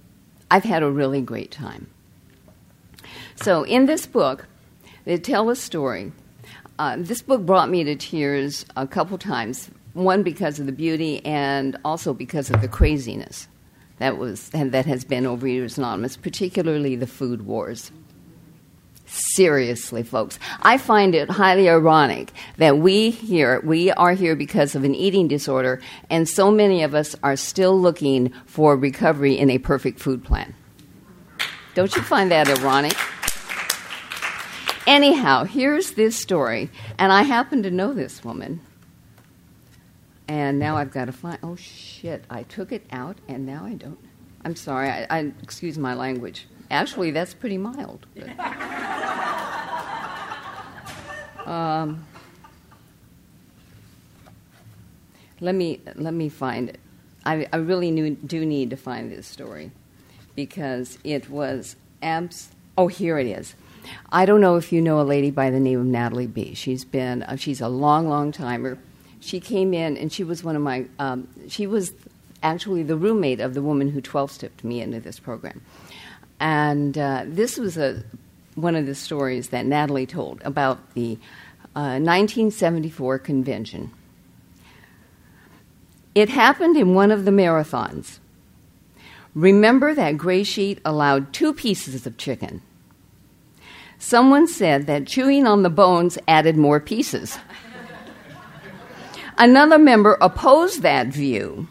I've 0.50 0.64
had 0.64 0.82
a 0.82 0.90
really 0.90 1.20
great 1.20 1.50
time. 1.50 1.88
So 3.36 3.64
in 3.64 3.84
this 3.84 4.06
book, 4.06 4.46
they 5.04 5.18
tell 5.18 5.50
a 5.50 5.56
story. 5.56 6.12
Uh, 6.78 6.96
this 6.98 7.22
book 7.22 7.46
brought 7.46 7.70
me 7.70 7.84
to 7.84 7.94
tears 7.94 8.66
a 8.76 8.86
couple 8.86 9.16
times. 9.18 9.70
One 9.92 10.22
because 10.24 10.58
of 10.58 10.66
the 10.66 10.72
beauty, 10.72 11.24
and 11.24 11.76
also 11.84 12.12
because 12.12 12.50
of 12.50 12.60
the 12.60 12.68
craziness 12.68 13.46
that 13.98 14.18
was 14.18 14.48
that 14.50 14.86
has 14.86 15.04
been 15.04 15.24
Overeaters 15.24 15.78
Anonymous, 15.78 16.16
particularly 16.16 16.96
the 16.96 17.06
food 17.06 17.46
wars. 17.46 17.92
Seriously, 19.06 20.02
folks, 20.02 20.38
I 20.62 20.78
find 20.78 21.14
it 21.14 21.30
highly 21.30 21.68
ironic 21.68 22.32
that 22.56 22.78
we 22.78 23.10
here, 23.10 23.60
we 23.62 23.92
are 23.92 24.14
here 24.14 24.34
because 24.34 24.74
of 24.74 24.82
an 24.82 24.94
eating 24.94 25.28
disorder, 25.28 25.80
and 26.10 26.28
so 26.28 26.50
many 26.50 26.82
of 26.82 26.94
us 26.94 27.14
are 27.22 27.36
still 27.36 27.78
looking 27.78 28.32
for 28.46 28.76
recovery 28.76 29.38
in 29.38 29.50
a 29.50 29.58
perfect 29.58 30.00
food 30.00 30.24
plan. 30.24 30.54
Don't 31.74 31.94
you 31.94 32.02
find 32.02 32.30
that 32.30 32.48
ironic? 32.48 32.96
Anyhow, 34.86 35.44
here's 35.44 35.92
this 35.92 36.16
story, 36.16 36.70
and 36.98 37.10
I 37.10 37.22
happen 37.22 37.62
to 37.62 37.70
know 37.70 37.94
this 37.94 38.22
woman. 38.22 38.60
And 40.28 40.58
now 40.58 40.76
I've 40.76 40.90
got 40.92 41.06
to 41.06 41.12
find. 41.12 41.38
Oh 41.42 41.56
shit! 41.56 42.24
I 42.30 42.42
took 42.44 42.72
it 42.72 42.84
out, 42.90 43.18
and 43.28 43.46
now 43.46 43.64
I 43.64 43.74
don't. 43.74 43.98
I'm 44.44 44.56
sorry. 44.56 44.88
I, 44.88 45.06
I 45.10 45.32
excuse 45.42 45.78
my 45.78 45.94
language. 45.94 46.46
Actually, 46.70 47.10
that's 47.10 47.34
pretty 47.34 47.58
mild. 47.58 48.06
Um, 51.44 52.06
let 55.40 55.54
me 55.54 55.80
let 55.94 56.14
me 56.14 56.28
find 56.28 56.70
it. 56.70 56.80
I, 57.24 57.46
I 57.52 57.56
really 57.56 57.90
knew, 57.90 58.14
do 58.14 58.44
need 58.44 58.70
to 58.70 58.76
find 58.76 59.10
this 59.10 59.26
story 59.26 59.70
because 60.34 60.98
it 61.04 61.30
was 61.30 61.76
abs. 62.02 62.50
Oh, 62.76 62.88
here 62.88 63.18
it 63.18 63.26
is. 63.26 63.54
I 64.10 64.26
don't 64.26 64.40
know 64.40 64.56
if 64.56 64.72
you 64.72 64.80
know 64.80 65.00
a 65.00 65.02
lady 65.02 65.30
by 65.30 65.50
the 65.50 65.60
name 65.60 65.80
of 65.80 65.86
Natalie 65.86 66.26
B. 66.26 66.54
She's 66.54 66.84
been 66.84 67.22
uh, 67.22 67.36
she's 67.36 67.60
a 67.60 67.68
long, 67.68 68.08
long 68.08 68.32
timer. 68.32 68.78
She 69.20 69.40
came 69.40 69.72
in 69.72 69.96
and 69.96 70.12
she 70.12 70.24
was 70.24 70.44
one 70.44 70.56
of 70.56 70.62
my. 70.62 70.86
Um, 70.98 71.28
she 71.48 71.66
was 71.66 71.92
actually 72.42 72.82
the 72.82 72.96
roommate 72.96 73.40
of 73.40 73.54
the 73.54 73.62
woman 73.62 73.90
who 73.90 74.00
twelve 74.00 74.30
stepped 74.30 74.64
me 74.64 74.80
into 74.80 75.00
this 75.00 75.18
program. 75.18 75.62
And 76.40 76.98
uh, 76.98 77.24
this 77.26 77.56
was 77.56 77.76
a, 77.76 78.02
one 78.54 78.76
of 78.76 78.86
the 78.86 78.94
stories 78.94 79.48
that 79.48 79.66
Natalie 79.66 80.06
told 80.06 80.42
about 80.44 80.94
the 80.94 81.18
uh, 81.76 81.98
1974 81.98 83.18
convention. 83.20 83.90
It 86.14 86.28
happened 86.28 86.76
in 86.76 86.94
one 86.94 87.10
of 87.10 87.24
the 87.24 87.30
marathons. 87.30 88.18
Remember 89.34 89.94
that 89.94 90.16
gray 90.16 90.44
sheet 90.44 90.80
allowed 90.84 91.32
two 91.32 91.52
pieces 91.52 92.06
of 92.06 92.16
chicken. 92.16 92.62
Someone 93.98 94.46
said 94.46 94.86
that 94.86 95.06
chewing 95.06 95.46
on 95.46 95.62
the 95.62 95.70
bones 95.70 96.18
added 96.28 96.56
more 96.56 96.80
pieces. 96.80 97.38
Another 99.38 99.78
member 99.78 100.16
opposed 100.20 100.82
that 100.82 101.08
view, 101.08 101.66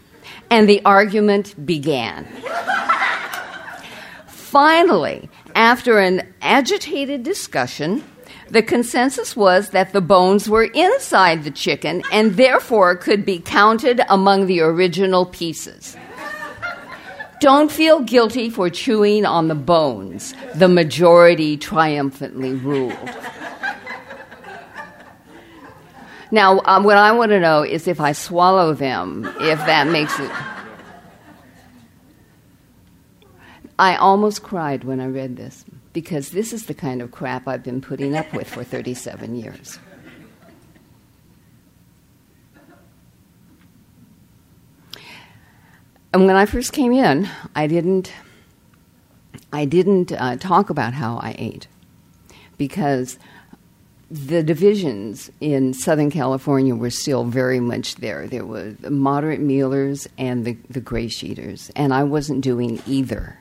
and 0.49 0.67
the 0.67 0.81
argument 0.85 1.65
began. 1.65 2.27
Finally, 4.27 5.29
after 5.55 5.99
an 5.99 6.33
agitated 6.41 7.23
discussion, 7.23 8.03
the 8.49 8.61
consensus 8.61 9.35
was 9.35 9.69
that 9.69 9.93
the 9.93 10.01
bones 10.01 10.49
were 10.49 10.65
inside 10.65 11.43
the 11.43 11.51
chicken 11.51 12.03
and 12.11 12.35
therefore 12.35 12.95
could 12.95 13.25
be 13.25 13.39
counted 13.39 14.01
among 14.09 14.45
the 14.45 14.59
original 14.59 15.25
pieces. 15.25 15.97
Don't 17.43 17.69
feel 17.69 17.99
guilty 17.99 18.49
for 18.49 18.69
chewing 18.69 19.25
on 19.25 19.49
the 19.49 19.53
bones, 19.53 20.33
the 20.55 20.69
majority 20.69 21.57
triumphantly 21.57 22.53
ruled. 22.53 22.97
Now, 26.31 26.61
um, 26.63 26.85
what 26.85 26.95
I 26.95 27.11
want 27.11 27.31
to 27.31 27.41
know 27.41 27.61
is 27.63 27.85
if 27.85 27.99
I 27.99 28.13
swallow 28.13 28.73
them, 28.73 29.25
if 29.41 29.59
that 29.59 29.87
makes 29.87 30.17
it. 30.21 30.31
I 33.77 33.97
almost 33.97 34.43
cried 34.43 34.85
when 34.85 35.01
I 35.01 35.07
read 35.07 35.35
this 35.35 35.65
because 35.91 36.29
this 36.29 36.53
is 36.53 36.67
the 36.67 36.73
kind 36.73 37.01
of 37.01 37.11
crap 37.11 37.45
I've 37.45 37.61
been 37.61 37.81
putting 37.81 38.15
up 38.15 38.31
with 38.33 38.47
for 38.47 38.63
37 38.63 39.35
years. 39.35 39.79
And 46.13 46.27
when 46.27 46.35
I 46.35 46.45
first 46.45 46.73
came 46.73 46.93
in, 46.93 47.27
I 47.55 47.67
didn't. 47.67 48.11
I 49.51 49.65
didn't 49.65 50.11
uh, 50.11 50.37
talk 50.37 50.71
about 50.71 50.93
how 50.93 51.17
I 51.17 51.35
ate 51.37 51.67
because 52.57 53.19
the 54.09 54.43
divisions 54.43 55.31
in 55.41 55.73
Southern 55.73 56.11
California 56.11 56.75
were 56.75 56.89
still 56.89 57.23
very 57.23 57.59
much 57.59 57.95
there. 57.95 58.27
There 58.27 58.45
were 58.45 58.71
the 58.71 58.91
moderate 58.91 59.41
mealers 59.41 60.07
and 60.17 60.45
the, 60.45 60.57
the 60.69 60.79
gray 60.79 61.07
sheeters, 61.07 61.71
and 61.75 61.93
I 61.93 62.03
wasn't 62.03 62.41
doing 62.41 62.81
either. 62.87 63.37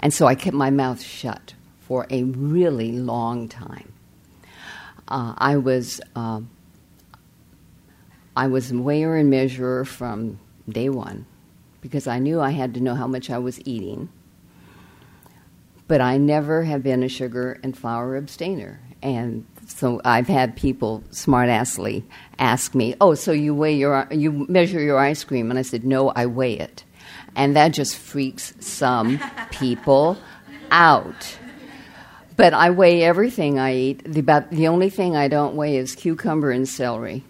And 0.00 0.12
so 0.12 0.26
I 0.26 0.34
kept 0.34 0.54
my 0.54 0.70
mouth 0.70 1.02
shut 1.02 1.54
for 1.80 2.06
a 2.10 2.24
really 2.24 2.92
long 2.92 3.48
time. 3.48 3.92
Uh, 5.08 5.34
I 5.38 5.56
was 5.56 6.00
uh, 6.14 6.40
I 8.36 8.48
was 8.48 8.70
a 8.70 8.74
weigher 8.74 9.18
and 9.18 9.30
measurer 9.30 9.86
from 9.86 10.38
day 10.68 10.90
one 10.90 11.24
because 11.80 12.06
I 12.06 12.18
knew 12.18 12.38
I 12.38 12.50
had 12.50 12.74
to 12.74 12.80
know 12.80 12.94
how 12.94 13.06
much 13.06 13.30
I 13.30 13.38
was 13.38 13.58
eating. 13.66 14.10
But 15.88 16.02
I 16.02 16.18
never 16.18 16.64
have 16.64 16.82
been 16.82 17.02
a 17.02 17.08
sugar 17.08 17.58
and 17.62 17.76
flour 17.76 18.16
abstainer. 18.16 18.80
And 19.02 19.46
so 19.66 20.02
I've 20.04 20.26
had 20.26 20.56
people 20.56 21.02
smartassly 21.10 22.04
ask 22.38 22.74
me, 22.74 22.94
"Oh, 23.00 23.14
so 23.14 23.32
you 23.32 23.54
weigh 23.54 23.76
your 23.76 24.06
you 24.10 24.46
measure 24.48 24.80
your 24.80 24.98
ice 24.98 25.24
cream?" 25.24 25.48
And 25.50 25.58
I 25.58 25.62
said, 25.62 25.84
"No, 25.84 26.10
I 26.10 26.26
weigh 26.26 26.58
it." 26.58 26.84
And 27.36 27.56
that 27.56 27.72
just 27.72 27.96
freaks 27.96 28.52
some 28.60 29.20
people 29.50 30.18
out. 30.70 31.38
But 32.36 32.52
I 32.52 32.70
weigh 32.70 33.02
everything 33.02 33.58
I 33.58 33.74
eat. 33.74 34.12
The, 34.12 34.20
about, 34.20 34.50
the 34.50 34.68
only 34.68 34.90
thing 34.90 35.16
I 35.16 35.28
don't 35.28 35.56
weigh 35.56 35.76
is 35.76 35.94
cucumber 35.94 36.50
and 36.50 36.68
celery 36.68 37.24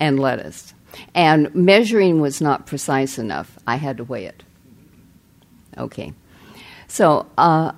and 0.00 0.18
lettuce. 0.18 0.74
And 1.14 1.54
measuring 1.54 2.20
was 2.20 2.40
not 2.40 2.66
precise 2.66 3.18
enough. 3.18 3.58
I 3.66 3.76
had 3.76 3.98
to 3.98 4.04
weigh 4.04 4.26
it. 4.26 4.42
Okay. 5.76 6.12
So, 6.88 7.26
uh, 7.36 7.72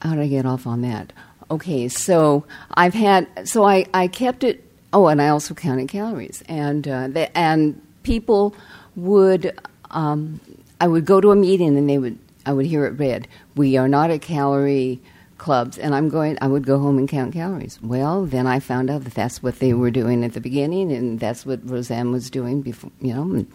how 0.00 0.14
did 0.14 0.20
I 0.20 0.28
get 0.28 0.46
off 0.46 0.66
on 0.66 0.82
that? 0.82 1.12
Okay, 1.50 1.88
so 1.88 2.44
I've 2.72 2.94
had, 2.94 3.48
so 3.48 3.64
I, 3.64 3.86
I 3.92 4.06
kept 4.06 4.44
it, 4.44 4.64
oh, 4.92 5.08
and 5.08 5.20
I 5.20 5.28
also 5.28 5.54
counted 5.54 5.88
calories. 5.88 6.42
And, 6.46 6.86
uh, 6.86 7.08
and 7.34 7.80
people 8.02 8.54
would, 8.94 9.58
um, 9.90 10.40
I 10.80 10.86
would 10.86 11.04
go 11.04 11.20
to 11.20 11.30
a 11.30 11.36
meeting 11.36 11.76
and 11.76 11.88
they 11.88 11.98
would, 11.98 12.18
I 12.46 12.52
would 12.52 12.66
hear 12.66 12.86
it 12.86 12.98
read, 12.98 13.26
we 13.56 13.76
are 13.76 13.88
not 13.88 14.10
a 14.10 14.18
calorie 14.18 15.00
clubs, 15.48 15.78
and 15.78 15.94
I'm 15.94 16.10
going. 16.10 16.36
I 16.42 16.46
would 16.46 16.66
go 16.66 16.78
home 16.78 16.98
and 16.98 17.08
count 17.08 17.32
calories. 17.32 17.80
Well, 17.80 18.26
then 18.26 18.46
I 18.46 18.60
found 18.60 18.90
out 18.90 19.04
that 19.04 19.14
that's 19.14 19.42
what 19.42 19.60
they 19.60 19.72
were 19.72 19.90
doing 19.90 20.22
at 20.22 20.34
the 20.34 20.42
beginning, 20.42 20.92
and 20.92 21.18
that's 21.18 21.46
what 21.46 21.66
Roseanne 21.66 22.12
was 22.12 22.28
doing 22.28 22.60
before. 22.60 22.90
You 23.00 23.14
know, 23.14 23.46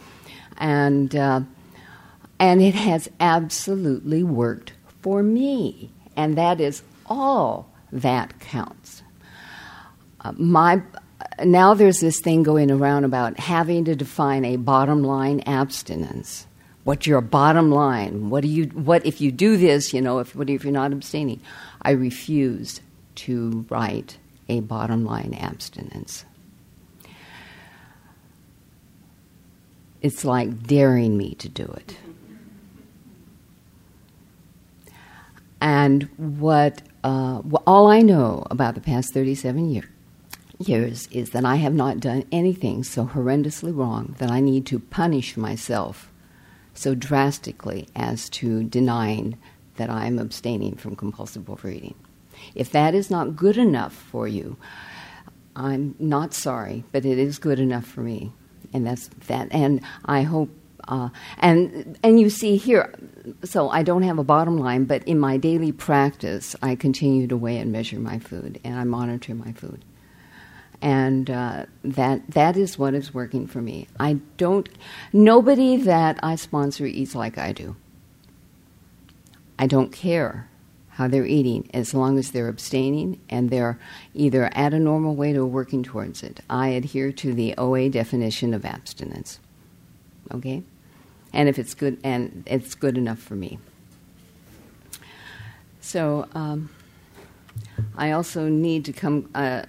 and 0.58 1.16
uh, 1.16 1.42
and 2.40 2.64
it 2.64 2.74
has 2.74 3.12
absolutely 3.20 4.24
worked 4.24 4.74
for 5.04 5.22
me, 5.22 5.92
and 6.16 6.36
that 6.36 6.60
is 6.60 6.82
all 7.06 7.72
that 7.92 8.40
counts. 8.40 9.04
Uh, 10.22 10.32
my 10.36 10.82
now 11.46 11.76
there's 11.76 12.00
this 12.00 12.20
thing 12.22 12.42
going 12.42 12.72
around 12.72 13.04
about 13.04 13.38
having 13.38 13.86
to 13.86 13.96
define 13.96 14.46
a 14.46 14.56
bottom 14.56 15.04
line 15.04 15.42
abstinence 15.42 16.48
what's 16.84 17.08
your 17.08 17.22
bottom 17.22 17.72
line? 17.72 18.30
What 18.30 18.42
do 18.42 18.48
you 18.48 18.66
what 18.66 19.06
if 19.06 19.22
you 19.22 19.32
do 19.32 19.58
this, 19.58 19.94
you 19.94 20.02
know, 20.02 20.20
if 20.20 20.36
what 20.36 20.50
if 20.50 20.64
you're 20.64 20.74
not 20.74 20.92
abstaining? 20.92 21.42
I 21.84 21.92
refused 21.92 22.82
to 23.16 23.66
write 23.70 24.18
a 24.50 24.62
bottom 24.62 25.06
line 25.06 25.34
abstinence. 25.34 26.26
It's 30.02 30.26
like 30.26 30.64
daring 30.68 31.18
me 31.18 31.36
to 31.36 31.48
do 31.48 31.64
it. 31.64 31.98
And 35.62 36.04
what 36.18 36.82
uh, 37.06 37.42
all 37.66 37.88
I 37.88 38.02
know 38.02 38.46
about 38.52 38.76
the 38.76 38.82
past 38.82 39.14
37 39.14 39.70
years 39.70 39.86
years 40.60 41.08
is 41.12 41.32
that 41.32 41.46
I 41.46 41.56
have 41.56 41.74
not 41.74 42.00
done 42.00 42.26
anything 42.32 42.84
so 42.84 43.06
horrendously 43.06 43.76
wrong 43.76 44.16
that 44.20 44.32
I 44.32 44.40
need 44.40 44.66
to 44.68 44.80
punish 44.80 45.36
myself 45.36 46.12
so 46.74 46.96
drastically 46.96 47.88
as 47.96 48.30
to 48.30 48.64
denying 48.64 49.38
that 49.76 49.90
I'm 49.90 50.20
abstaining 50.20 50.76
from 50.76 50.96
compulsive 50.96 51.50
overeating. 51.50 51.96
If 52.56 52.72
that 52.72 52.94
is 52.96 53.10
not 53.10 53.36
good 53.36 53.58
enough 53.58 53.94
for 53.94 54.28
you, 54.28 54.58
I'm 55.56 55.96
not 56.00 56.34
sorry, 56.34 56.84
but 56.92 57.06
it 57.06 57.18
is 57.18 57.38
good 57.40 57.60
enough 57.60 57.86
for 57.86 58.02
me, 58.02 58.32
and 58.74 58.86
that's 58.86 59.10
that. 59.28 59.50
And 59.52 59.82
I 60.06 60.24
hope, 60.24 60.50
uh, 60.88 61.10
and 61.40 61.98
and 62.04 62.20
you 62.20 62.30
see 62.30 62.58
here, 62.58 62.94
so 63.44 63.70
I 63.70 63.84
don't 63.84 64.04
have 64.04 64.18
a 64.18 64.24
bottom 64.24 64.58
line, 64.58 64.86
but 64.86 65.04
in 65.04 65.20
my 65.20 65.38
daily 65.38 65.72
practice, 65.72 66.56
I 66.62 66.76
continue 66.76 67.28
to 67.28 67.38
weigh 67.38 67.58
and 67.60 67.72
measure 67.72 68.00
my 68.00 68.20
food, 68.20 68.60
and 68.64 68.76
I 68.76 68.84
monitor 68.84 69.36
my 69.36 69.54
food 69.54 69.86
and 70.82 71.30
uh, 71.30 71.66
that 71.86 72.30
that 72.32 72.58
is 72.58 72.78
what 72.78 72.94
is 72.94 73.14
working 73.14 73.48
for 73.48 73.62
me. 73.62 73.88
I 74.00 74.20
don't. 74.36 74.68
Nobody 75.14 75.78
that 75.78 76.20
I 76.22 76.36
sponsor 76.36 76.86
eats 76.86 77.16
like 77.16 77.38
I 77.38 77.54
do. 77.54 77.78
I 79.58 79.68
don't 79.68 79.92
care 79.92 80.50
how 80.90 81.08
they're 81.08 81.26
eating 81.26 81.70
as 81.74 81.94
long 81.94 82.20
as 82.20 82.32
they're 82.32 82.48
abstaining 82.48 83.20
and 83.30 83.50
they're 83.50 83.80
either 84.14 84.52
at 84.54 84.74
a 84.74 84.80
normal 84.80 85.16
weight 85.16 85.36
or 85.36 85.46
working 85.46 85.84
towards 85.84 86.22
it. 86.22 86.42
I 86.50 86.70
adhere 86.70 87.12
to 87.14 87.34
the 87.34 87.56
OA 87.58 87.90
definition 87.90 88.54
of 88.54 88.66
abstinence. 88.66 89.40
Okay, 90.32 90.64
and 91.32 91.50
if 91.50 91.60
it's 91.60 91.74
good 91.74 92.00
and 92.04 92.44
it's 92.46 92.76
good 92.76 92.98
enough 92.98 93.20
for 93.20 93.36
me. 93.36 93.60
So. 95.82 96.28
Um, 96.34 96.70
I 97.96 98.12
also 98.12 98.50
need 98.50 98.86
to 98.86 98.94
come. 98.94 99.30
Uh, 99.36 99.64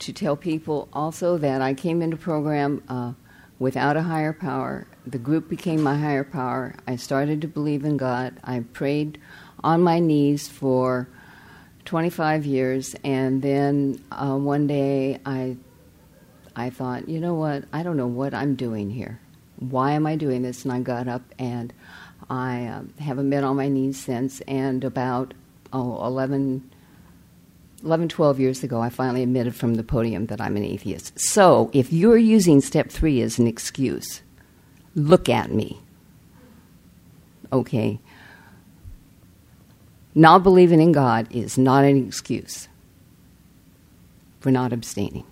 to 0.00 0.12
tell 0.12 0.34
people 0.34 0.88
also 0.92 1.38
that 1.38 1.60
I 1.60 1.74
came 1.74 2.02
into 2.02 2.16
program 2.16 2.82
uh, 2.88 3.12
without 3.58 3.96
a 3.96 4.02
higher 4.02 4.32
power. 4.32 4.86
The 5.06 5.18
group 5.18 5.48
became 5.48 5.82
my 5.82 5.96
higher 5.96 6.24
power. 6.24 6.74
I 6.86 6.96
started 6.96 7.40
to 7.40 7.48
believe 7.48 7.84
in 7.84 7.96
God. 7.96 8.34
I 8.44 8.60
prayed 8.72 9.18
on 9.64 9.82
my 9.82 9.98
knees 9.98 10.48
for 10.48 11.08
25 11.84 12.44
years, 12.44 12.94
and 13.02 13.42
then 13.42 14.02
uh, 14.12 14.36
one 14.36 14.66
day 14.66 15.18
I, 15.24 15.56
I 16.54 16.70
thought, 16.70 17.08
you 17.08 17.20
know 17.20 17.34
what? 17.34 17.64
I 17.72 17.82
don't 17.82 17.96
know 17.96 18.06
what 18.06 18.34
I'm 18.34 18.54
doing 18.54 18.90
here. 18.90 19.20
Why 19.56 19.92
am 19.92 20.06
I 20.06 20.16
doing 20.16 20.42
this? 20.42 20.64
And 20.64 20.72
I 20.72 20.80
got 20.80 21.08
up 21.08 21.22
and 21.38 21.72
I 22.28 22.66
uh, 22.66 22.82
haven't 22.98 23.28
been 23.30 23.44
on 23.44 23.56
my 23.56 23.68
knees 23.68 23.98
since. 23.98 24.40
And 24.42 24.84
about 24.84 25.34
oh, 25.72 26.04
11 26.06 26.70
11, 27.82 28.08
12 28.10 28.40
years 28.40 28.62
ago, 28.62 28.80
I 28.80 28.90
finally 28.90 29.22
admitted 29.22 29.54
from 29.54 29.74
the 29.74 29.82
podium 29.82 30.26
that 30.26 30.40
I'm 30.40 30.56
an 30.56 30.64
atheist. 30.64 31.18
So, 31.18 31.70
if 31.72 31.92
you're 31.92 32.18
using 32.18 32.60
step 32.60 32.90
three 32.90 33.22
as 33.22 33.38
an 33.38 33.46
excuse, 33.46 34.20
look 34.94 35.28
at 35.28 35.52
me. 35.52 35.80
Okay? 37.52 37.98
Not 40.14 40.42
believing 40.42 40.80
in 40.80 40.92
God 40.92 41.28
is 41.30 41.56
not 41.56 41.84
an 41.84 42.06
excuse 42.06 42.68
for 44.40 44.50
not 44.50 44.72
abstaining 44.72 45.24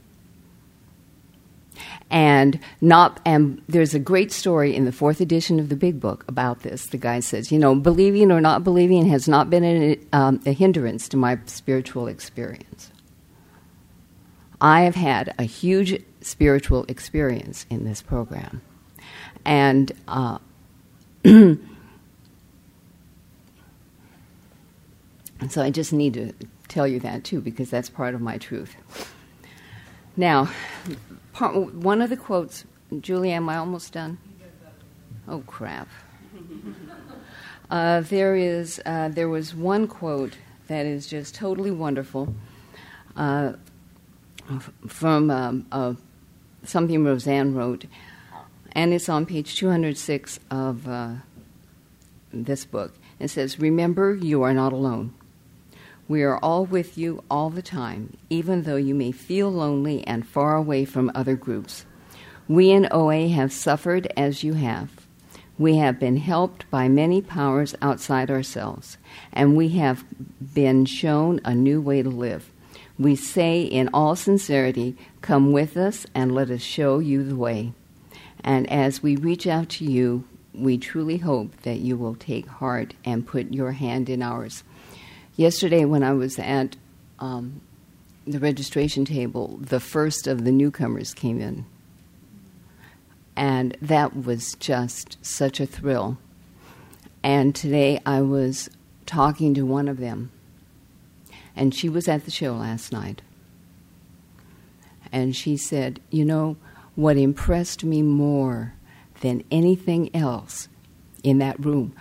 and 2.11 2.59
not 2.81 3.21
and 3.25 3.61
there's 3.69 3.95
a 3.95 3.99
great 3.99 4.33
story 4.33 4.75
in 4.75 4.85
the 4.85 4.93
fourth 4.93 5.21
edition 5.21 5.61
of 5.61 5.69
the 5.69 5.77
big 5.77 6.01
book 6.01 6.25
about 6.29 6.61
this 6.61 6.87
the 6.87 6.97
guy 6.97 7.21
says 7.21 7.53
you 7.53 7.59
know 7.59 7.75
believing 7.75 8.33
or 8.33 8.41
not 8.41 8.65
believing 8.65 9.07
has 9.07 9.29
not 9.29 9.51
been 9.51 9.65
a, 9.65 9.99
um, 10.13 10.41
a 10.47 10.53
hindrance 10.53 11.09
to 11.09 11.17
my 11.17 11.39
spiritual 11.47 12.07
experience 12.07 12.91
i 14.61 14.83
have 14.83 14.95
had 14.95 15.35
a 15.39 15.43
huge 15.43 16.03
spiritual 16.21 16.85
experience 16.89 17.67
in 17.69 17.85
this 17.85 18.01
program 18.01 18.63
and 19.49 19.93
uh, 20.07 20.39
and 21.25 21.59
so 25.49 25.63
i 25.63 25.71
just 25.71 25.93
need 25.93 26.15
to 26.15 26.33
tell 26.69 26.87
you 26.87 27.01
that 27.01 27.25
too 27.25 27.41
because 27.41 27.71
that's 27.71 27.89
part 27.89 28.15
of 28.15 28.21
my 28.21 28.39
truth 28.39 28.77
now 30.17 30.49
part, 31.39 31.73
one 31.73 32.03
of 32.03 32.11
the 32.11 32.17
quotes, 32.17 32.65
Julie, 33.01 33.31
am 33.31 33.49
I 33.49 33.57
almost 33.57 33.93
done? 33.93 34.19
Oh 35.27 35.43
crap! 35.47 35.89
Uh, 37.71 38.01
there 38.01 38.35
is 38.35 38.81
uh, 38.87 39.11
there 39.11 39.29
was 39.29 39.55
one 39.55 39.87
quote 39.87 40.39
that 40.69 40.87
is 40.87 41.07
just 41.07 41.35
totally 41.35 41.71
wonderful 41.71 42.35
uh, 43.15 43.53
from 44.87 45.31
um, 45.31 45.67
uh, 45.71 45.93
something 46.65 47.05
Roseanne 47.05 47.55
wrote, 47.55 47.85
and 48.79 48.95
it's 48.95 49.09
on 49.09 49.27
page 49.27 49.57
206 49.57 50.39
of 50.53 50.87
uh, 50.87 51.15
this 52.33 52.65
book. 52.65 52.95
It 53.19 53.27
says, 53.27 53.59
"Remember, 53.59 54.15
you 54.15 54.43
are 54.43 54.55
not 54.55 54.73
alone." 54.73 55.15
We 56.07 56.23
are 56.23 56.39
all 56.39 56.65
with 56.65 56.97
you 56.97 57.25
all 57.29 57.51
the 57.51 57.61
time, 57.61 58.17
even 58.31 58.63
though 58.63 58.77
you 58.77 58.95
may 58.95 59.11
feel 59.11 59.51
lonely 59.51 60.07
and 60.07 60.25
far 60.25 60.55
away 60.55 60.85
from 60.85 61.11
other 61.13 61.35
groups. 61.35 61.87
We 62.47 62.71
in 62.71 62.87
OA 62.93 63.27
have 63.27 63.53
suffered 63.53 64.13
as 64.17 64.45
you 64.45 64.55
have. 64.55 64.91
We 65.59 65.79
have 65.79 65.99
been 65.99 66.19
helped 66.19 66.71
by 66.71 66.87
many 66.87 67.21
powers 67.21 67.75
outside 67.83 68.31
ourselves, 68.31 68.97
and 69.33 69.57
we 69.57 69.71
have 69.71 70.05
been 70.55 70.85
shown 70.85 71.41
a 71.45 71.53
new 71.53 71.81
way 71.81 72.03
to 72.03 72.11
live. 72.11 72.49
We 72.97 73.17
say 73.17 73.63
in 73.63 73.91
all 73.93 74.15
sincerity, 74.15 74.97
Come 75.21 75.51
with 75.51 75.77
us 75.77 76.07
and 76.15 76.33
let 76.33 76.49
us 76.49 76.63
show 76.63 77.01
you 77.01 77.25
the 77.25 77.35
way. 77.35 77.73
And 78.45 78.71
as 78.71 79.03
we 79.03 79.17
reach 79.17 79.47
out 79.47 79.69
to 79.71 79.85
you, 79.85 80.25
we 80.55 80.79
truly 80.79 81.19
hope 81.19 81.57
that 81.63 81.79
you 81.79 81.97
will 81.97 82.15
take 82.15 82.47
heart 82.47 82.95
and 83.05 83.27
put 83.27 83.53
your 83.53 83.73
hand 83.73 84.09
in 84.09 84.23
ours. 84.23 84.65
Yesterday, 85.37 85.85
when 85.85 86.03
I 86.03 86.13
was 86.13 86.39
at 86.39 86.77
um, 87.19 87.61
the 88.27 88.39
registration 88.39 89.05
table, 89.05 89.59
the 89.61 89.81
first 89.81 90.27
of 90.27 90.45
the 90.45 90.53
newcomers 90.53 91.15
came 91.15 91.41
in. 91.41 91.65
And 93.37 93.77
that 93.81 94.17
was 94.17 94.55
just 94.55 95.17
such 95.25 95.61
a 95.61 95.67
thrill. 95.67 96.19
And 97.23 97.55
today 97.55 98.01
I 98.05 98.23
was 98.23 98.69
talking 99.07 99.55
to 99.55 99.63
one 99.63 99.89
of 99.89 99.99
them, 99.99 100.31
and 101.55 101.75
she 101.75 101.89
was 101.89 102.09
at 102.09 102.25
the 102.25 102.31
show 102.31 102.55
last 102.55 102.93
night. 102.93 103.23
And 105.11 105.35
she 105.35 105.57
said, 105.57 106.01
You 106.11 106.25
know, 106.25 106.57
what 106.99 107.17
impressed 107.17 107.85
me 107.85 108.03
more 108.03 108.75
than 109.21 109.45
anything 109.53 110.13
else 110.17 110.69
in 111.23 111.39
that 111.39 111.65
room 111.65 111.95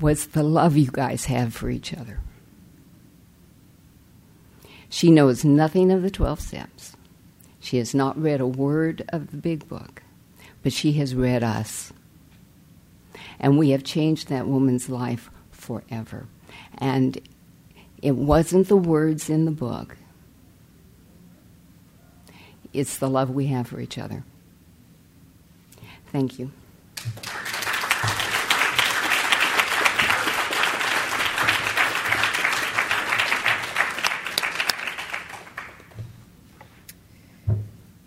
was 0.00 0.26
the 0.26 0.42
love 0.42 0.76
you 0.76 0.90
guys 0.90 1.26
have 1.26 1.54
for 1.54 1.70
each 1.70 1.94
other. 1.94 2.18
She 4.88 5.12
knows 5.12 5.44
nothing 5.44 5.92
of 5.92 6.02
the 6.02 6.10
12 6.10 6.40
steps. 6.40 6.96
She 7.60 7.76
has 7.76 7.94
not 7.94 8.20
read 8.20 8.40
a 8.40 8.48
word 8.48 9.08
of 9.10 9.30
the 9.30 9.36
big 9.36 9.68
book, 9.68 10.02
but 10.64 10.72
she 10.72 10.94
has 10.94 11.14
read 11.14 11.44
us. 11.44 11.92
And 13.38 13.58
we 13.58 13.70
have 13.70 13.84
changed 13.84 14.26
that 14.26 14.48
woman's 14.48 14.88
life 14.88 15.30
forever. 15.52 16.26
And 16.78 17.20
it 18.02 18.16
wasn't 18.16 18.66
the 18.66 18.76
words 18.76 19.30
in 19.30 19.44
the 19.44 19.52
book, 19.52 19.96
it's 22.76 22.98
the 22.98 23.08
love 23.08 23.30
we 23.30 23.46
have 23.46 23.68
for 23.68 23.80
each 23.80 23.96
other. 23.96 24.22
Thank 26.12 26.38
you. 26.38 26.52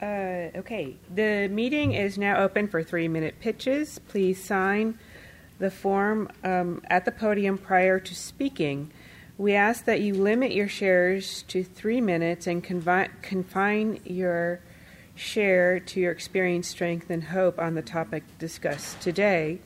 Uh, 0.02 0.58
okay, 0.60 0.96
the 1.14 1.50
meeting 1.50 1.94
is 1.94 2.18
now 2.18 2.38
open 2.38 2.68
for 2.68 2.82
three 2.84 3.08
minute 3.08 3.36
pitches. 3.40 4.00
Please 4.00 4.42
sign 4.42 4.98
the 5.58 5.70
form 5.70 6.30
um, 6.44 6.82
at 6.90 7.04
the 7.06 7.12
podium 7.12 7.58
prior 7.58 8.00
to 8.00 8.16
speaking. 8.16 8.92
We 9.40 9.54
ask 9.54 9.86
that 9.86 10.02
you 10.02 10.16
limit 10.16 10.52
your 10.52 10.68
shares 10.68 11.44
to 11.44 11.64
three 11.64 12.02
minutes 12.02 12.46
and 12.46 12.62
confi- 12.62 13.08
confine 13.22 14.02
your 14.04 14.60
share 15.16 15.80
to 15.80 16.00
your 16.02 16.12
experience, 16.12 16.68
strength, 16.68 17.10
and 17.10 17.24
hope 17.24 17.58
on 17.58 17.74
the 17.74 17.82
topic 17.82 18.24
discussed 18.38 19.00
today. 19.00 19.60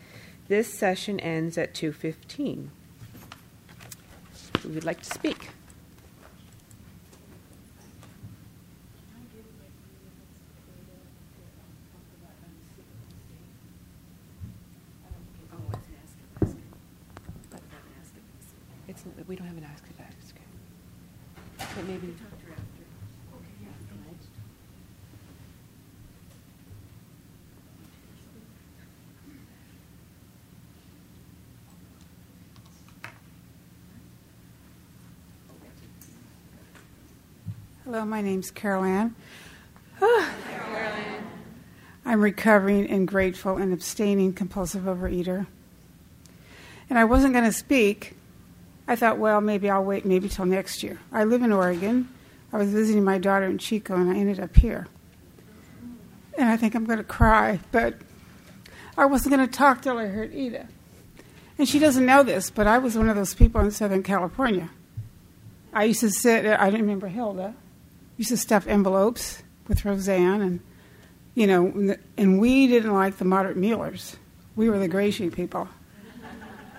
This 0.47 0.71
session 0.71 1.19
ends 1.19 1.57
at 1.57 1.73
2:15. 1.73 2.69
Who 4.61 4.69
would 4.69 4.83
like 4.83 5.01
to 5.01 5.09
speak? 5.09 5.49
It's, 18.93 19.27
we 19.27 19.35
don't 19.35 19.47
have 19.47 19.57
an 19.57 19.63
ask 19.63 19.83
it 19.89 19.95
ask. 19.99 20.35
But 21.57 21.87
maybe. 21.87 22.13
Hello, 37.83 38.05
my 38.05 38.21
name's 38.21 38.51
Carol 38.51 38.83
Ann. 38.83 39.15
I'm 42.05 42.21
recovering 42.21 42.87
and 42.87 43.07
grateful 43.07 43.57
and 43.57 43.73
abstaining 43.73 44.33
compulsive 44.33 44.83
overeater. 44.83 45.47
And 46.89 46.99
I 46.99 47.05
wasn't 47.05 47.33
going 47.33 47.45
to 47.45 47.51
speak. 47.51 48.15
I 48.87 48.95
thought, 48.95 49.17
well, 49.17 49.41
maybe 49.41 49.69
I'll 49.69 49.83
wait 49.83 50.05
maybe 50.05 50.27
till 50.29 50.45
next 50.45 50.83
year. 50.83 50.99
I 51.11 51.23
live 51.23 51.41
in 51.41 51.51
Oregon. 51.51 52.09
I 52.51 52.57
was 52.57 52.69
visiting 52.69 53.03
my 53.03 53.17
daughter 53.17 53.45
in 53.45 53.57
Chico 53.57 53.95
and 53.95 54.11
I 54.11 54.15
ended 54.15 54.39
up 54.39 54.55
here. 54.55 54.87
And 56.37 56.49
I 56.49 56.57
think 56.57 56.75
I'm 56.75 56.85
going 56.85 56.97
to 56.97 57.03
cry, 57.03 57.59
but 57.71 57.95
I 58.97 59.05
wasn't 59.05 59.35
going 59.35 59.47
to 59.47 59.51
talk 59.51 59.81
till 59.81 59.97
I 59.97 60.07
heard 60.07 60.35
Ida. 60.35 60.67
And 61.57 61.67
she 61.67 61.79
doesn't 61.79 62.05
know 62.05 62.23
this, 62.23 62.49
but 62.49 62.67
I 62.67 62.79
was 62.79 62.97
one 62.97 63.09
of 63.09 63.15
those 63.15 63.33
people 63.33 63.61
in 63.61 63.71
Southern 63.71 64.03
California. 64.03 64.69
I 65.73 65.85
used 65.85 66.01
to 66.01 66.09
sit, 66.09 66.45
I 66.45 66.65
didn't 66.65 66.81
remember 66.81 67.07
Hilda, 67.07 67.55
used 68.17 68.29
to 68.29 68.37
stuff 68.37 68.67
envelopes 68.67 69.41
with 69.67 69.85
Roseanne, 69.85 70.41
and 70.41 70.59
you 71.35 71.47
know, 71.47 71.95
and 72.17 72.39
we 72.39 72.67
didn't 72.67 72.93
like 72.93 73.17
the 73.17 73.25
moderate 73.25 73.57
mealers. 73.57 74.15
We 74.55 74.69
were 74.69 74.77
the 74.77 75.11
sheet 75.11 75.33
people, 75.33 75.67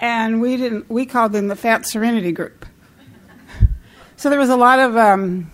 and 0.00 0.40
we 0.40 0.56
didn't. 0.56 0.90
We 0.90 1.06
called 1.06 1.32
them 1.32 1.48
the 1.48 1.56
Fat 1.56 1.86
Serenity 1.86 2.32
Group. 2.32 2.66
So 4.16 4.30
there 4.30 4.38
was 4.38 4.48
a 4.50 4.56
lot 4.56 4.78
of. 4.78 4.96
Um, 4.96 5.50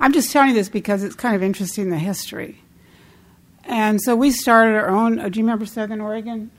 I'm 0.00 0.12
just 0.12 0.32
telling 0.32 0.50
you 0.50 0.54
this 0.54 0.68
because 0.68 1.02
it's 1.02 1.14
kind 1.14 1.36
of 1.36 1.42
interesting 1.42 1.90
the 1.90 1.98
history. 1.98 2.62
And 3.64 4.00
so 4.00 4.16
we 4.16 4.30
started 4.30 4.76
our 4.76 4.88
own. 4.88 5.18
Uh, 5.18 5.28
do 5.28 5.38
you 5.38 5.44
remember 5.44 5.66
Southern 5.66 6.00
Oregon? 6.00 6.50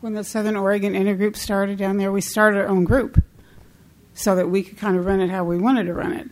When 0.00 0.12
the 0.12 0.22
Southern 0.22 0.56
Oregon 0.56 0.92
Intergroup 0.92 1.36
started 1.36 1.78
down 1.78 1.96
there, 1.96 2.12
we 2.12 2.20
started 2.20 2.60
our 2.60 2.68
own 2.68 2.84
group 2.84 3.22
so 4.12 4.36
that 4.36 4.48
we 4.48 4.62
could 4.62 4.76
kind 4.76 4.96
of 4.96 5.06
run 5.06 5.20
it 5.20 5.30
how 5.30 5.44
we 5.44 5.56
wanted 5.56 5.84
to 5.84 5.94
run 5.94 6.12
it. 6.12 6.28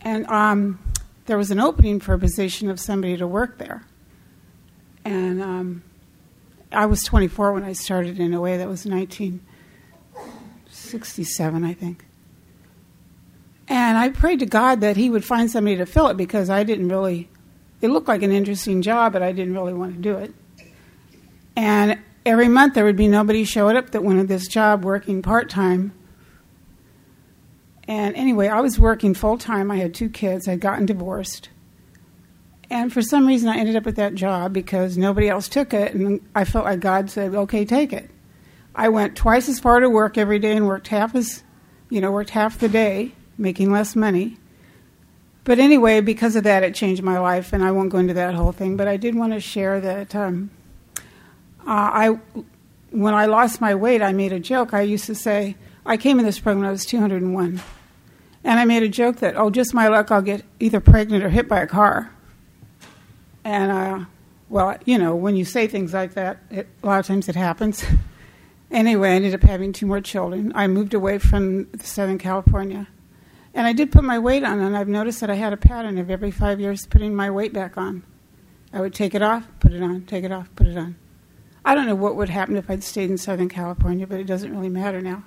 And 0.00 0.26
um, 0.28 0.78
there 1.26 1.36
was 1.36 1.50
an 1.50 1.60
opening 1.60 2.00
for 2.00 2.14
a 2.14 2.18
position 2.18 2.70
of 2.70 2.80
somebody 2.80 3.16
to 3.18 3.26
work 3.26 3.58
there. 3.58 3.84
And 5.04 5.42
um, 5.42 5.82
I 6.72 6.86
was 6.86 7.04
24 7.04 7.52
when 7.52 7.62
I 7.64 7.72
started 7.72 8.18
in 8.18 8.34
OA 8.34 8.58
That 8.58 8.66
was 8.68 8.84
1967, 8.84 11.64
I 11.64 11.74
think. 11.74 12.04
And 13.68 13.98
I 13.98 14.10
prayed 14.10 14.38
to 14.40 14.46
God 14.46 14.80
that 14.80 14.96
He 14.96 15.10
would 15.10 15.24
find 15.24 15.48
somebody 15.50 15.76
to 15.76 15.86
fill 15.86 16.08
it 16.08 16.16
because 16.16 16.50
I 16.50 16.64
didn't 16.64 16.88
really, 16.88 17.28
it 17.80 17.88
looked 17.88 18.08
like 18.08 18.22
an 18.22 18.32
interesting 18.32 18.82
job, 18.82 19.12
but 19.12 19.22
I 19.22 19.32
didn't 19.32 19.54
really 19.54 19.74
want 19.74 19.94
to 19.94 20.00
do 20.00 20.16
it. 20.16 20.34
And 21.56 21.98
every 22.24 22.48
month 22.48 22.74
there 22.74 22.84
would 22.84 22.96
be 22.96 23.08
nobody 23.08 23.44
showed 23.44 23.76
up 23.76 23.90
that 23.90 24.04
wanted 24.04 24.28
this 24.28 24.46
job 24.46 24.84
working 24.84 25.22
part 25.22 25.48
time. 25.48 25.92
And 27.88 28.14
anyway, 28.16 28.48
I 28.48 28.60
was 28.60 28.78
working 28.78 29.14
full 29.14 29.38
time. 29.38 29.70
I 29.70 29.76
had 29.76 29.94
two 29.94 30.08
kids. 30.08 30.48
I'd 30.48 30.60
gotten 30.60 30.86
divorced. 30.86 31.50
And 32.68 32.92
for 32.92 33.00
some 33.00 33.26
reason, 33.26 33.48
I 33.48 33.58
ended 33.58 33.76
up 33.76 33.86
at 33.86 33.96
that 33.96 34.14
job 34.14 34.52
because 34.52 34.98
nobody 34.98 35.28
else 35.28 35.48
took 35.48 35.72
it. 35.72 35.94
And 35.94 36.20
I 36.34 36.44
felt 36.44 36.64
like 36.64 36.80
God 36.80 37.10
said, 37.10 37.34
okay, 37.34 37.64
take 37.64 37.92
it. 37.92 38.10
I 38.74 38.88
went 38.88 39.16
twice 39.16 39.48
as 39.48 39.60
far 39.60 39.80
to 39.80 39.88
work 39.88 40.18
every 40.18 40.38
day 40.38 40.56
and 40.56 40.66
worked 40.66 40.88
half 40.88 41.14
as, 41.14 41.42
you 41.88 42.00
know, 42.00 42.10
worked 42.10 42.30
half 42.30 42.58
the 42.58 42.68
day, 42.68 43.12
making 43.38 43.70
less 43.70 43.94
money. 43.94 44.36
But 45.44 45.60
anyway, 45.60 46.00
because 46.00 46.34
of 46.34 46.42
that, 46.42 46.64
it 46.64 46.74
changed 46.74 47.02
my 47.02 47.20
life. 47.20 47.52
And 47.52 47.62
I 47.64 47.70
won't 47.70 47.90
go 47.90 47.98
into 47.98 48.14
that 48.14 48.34
whole 48.34 48.52
thing. 48.52 48.76
But 48.76 48.88
I 48.88 48.96
did 48.96 49.14
want 49.14 49.32
to 49.32 49.40
share 49.40 49.80
that 49.80 50.14
um, 50.16 50.50
uh, 51.60 51.70
I, 51.70 52.18
when 52.90 53.14
I 53.14 53.26
lost 53.26 53.60
my 53.60 53.76
weight, 53.76 54.02
I 54.02 54.12
made 54.12 54.32
a 54.32 54.40
joke. 54.40 54.74
I 54.74 54.82
used 54.82 55.06
to 55.06 55.14
say, 55.14 55.56
I 55.84 55.96
came 55.96 56.18
in 56.18 56.24
this 56.24 56.40
program 56.40 56.60
when 56.60 56.68
I 56.68 56.72
was 56.72 56.84
201. 56.84 57.60
And 58.42 58.60
I 58.60 58.64
made 58.64 58.82
a 58.82 58.88
joke 58.88 59.16
that, 59.16 59.36
oh, 59.36 59.50
just 59.50 59.72
my 59.72 59.88
luck, 59.88 60.10
I'll 60.10 60.22
get 60.22 60.44
either 60.58 60.80
pregnant 60.80 61.22
or 61.22 61.28
hit 61.28 61.48
by 61.48 61.60
a 61.60 61.66
car. 61.66 62.10
And, 63.46 63.70
uh, 63.70 64.04
well, 64.48 64.76
you 64.86 64.98
know, 64.98 65.14
when 65.14 65.36
you 65.36 65.44
say 65.44 65.68
things 65.68 65.94
like 65.94 66.14
that, 66.14 66.38
it, 66.50 66.66
a 66.82 66.86
lot 66.86 66.98
of 66.98 67.06
times 67.06 67.28
it 67.28 67.36
happens. 67.36 67.84
anyway, 68.72 69.10
I 69.10 69.12
ended 69.12 69.34
up 69.34 69.42
having 69.44 69.72
two 69.72 69.86
more 69.86 70.00
children. 70.00 70.50
I 70.56 70.66
moved 70.66 70.94
away 70.94 71.18
from 71.18 71.68
Southern 71.78 72.18
California. 72.18 72.88
And 73.54 73.64
I 73.64 73.72
did 73.72 73.92
put 73.92 74.02
my 74.02 74.18
weight 74.18 74.42
on, 74.42 74.58
and 74.58 74.76
I've 74.76 74.88
noticed 74.88 75.20
that 75.20 75.30
I 75.30 75.36
had 75.36 75.52
a 75.52 75.56
pattern 75.56 75.96
of 75.96 76.10
every 76.10 76.32
five 76.32 76.58
years 76.58 76.86
putting 76.86 77.14
my 77.14 77.30
weight 77.30 77.52
back 77.52 77.78
on. 77.78 78.02
I 78.72 78.80
would 78.80 78.92
take 78.92 79.14
it 79.14 79.22
off, 79.22 79.46
put 79.60 79.72
it 79.72 79.80
on, 79.80 80.02
take 80.06 80.24
it 80.24 80.32
off, 80.32 80.50
put 80.56 80.66
it 80.66 80.76
on. 80.76 80.96
I 81.64 81.76
don't 81.76 81.86
know 81.86 81.94
what 81.94 82.16
would 82.16 82.28
happen 82.28 82.56
if 82.56 82.68
I'd 82.68 82.82
stayed 82.82 83.10
in 83.10 83.16
Southern 83.16 83.48
California, 83.48 84.08
but 84.08 84.18
it 84.18 84.26
doesn't 84.26 84.52
really 84.52 84.68
matter 84.68 85.00
now. 85.00 85.22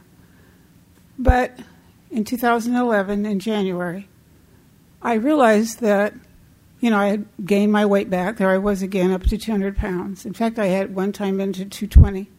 But 1.18 1.58
in 2.12 2.26
2011, 2.26 3.26
in 3.26 3.40
January, 3.40 4.10
I 5.02 5.14
realized 5.14 5.80
that 5.80 6.14
you 6.80 6.90
know, 6.90 6.98
I 6.98 7.08
had 7.08 7.26
gained 7.46 7.72
my 7.72 7.86
weight 7.86 8.10
back. 8.10 8.38
There 8.38 8.50
I 8.50 8.58
was 8.58 8.82
again, 8.82 9.12
up 9.12 9.24
to 9.24 9.38
200 9.38 9.76
pounds. 9.76 10.26
In 10.26 10.34
fact, 10.34 10.58
I 10.58 10.68
had 10.68 10.96
one 10.96 11.12
time 11.12 11.38
been 11.38 11.52
to 11.54 11.66
220. 11.66 12.30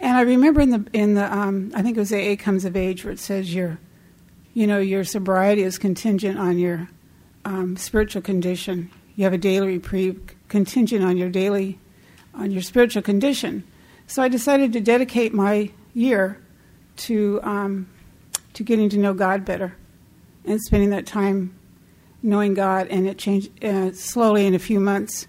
And 0.00 0.16
I 0.16 0.22
remember 0.22 0.60
in 0.60 0.70
the 0.70 0.84
in 0.92 1.14
the 1.14 1.32
um, 1.32 1.72
I 1.74 1.82
think 1.82 1.96
it 1.96 2.00
was 2.00 2.10
the 2.10 2.18
A 2.18 2.36
comes 2.36 2.64
of 2.64 2.76
age 2.76 3.04
where 3.04 3.12
it 3.12 3.18
says 3.18 3.54
your, 3.54 3.78
you 4.52 4.66
know, 4.66 4.78
your 4.78 5.04
sobriety 5.04 5.62
is 5.62 5.78
contingent 5.78 6.38
on 6.38 6.58
your 6.58 6.88
um, 7.44 7.76
spiritual 7.76 8.22
condition. 8.22 8.90
You 9.14 9.24
have 9.24 9.32
a 9.32 9.38
daily 9.38 9.68
reprieve 9.68 10.20
contingent 10.48 11.02
on 11.02 11.16
your 11.16 11.30
daily, 11.30 11.78
on 12.34 12.50
your 12.50 12.62
spiritual 12.62 13.02
condition. 13.02 13.64
So 14.06 14.22
I 14.22 14.28
decided 14.28 14.72
to 14.74 14.80
dedicate 14.80 15.32
my 15.32 15.70
year 15.94 16.40
to 16.96 17.40
um, 17.42 17.88
to 18.52 18.62
getting 18.62 18.90
to 18.90 18.98
know 18.98 19.14
God 19.14 19.44
better 19.44 19.76
and 20.44 20.60
spending 20.60 20.90
that 20.90 21.06
time 21.06 21.56
knowing 22.26 22.54
God. 22.54 22.88
And 22.88 23.06
it 23.06 23.18
changed 23.18 23.64
uh, 23.64 23.92
slowly 23.92 24.46
in 24.46 24.54
a 24.54 24.58
few 24.58 24.80
months. 24.80 25.26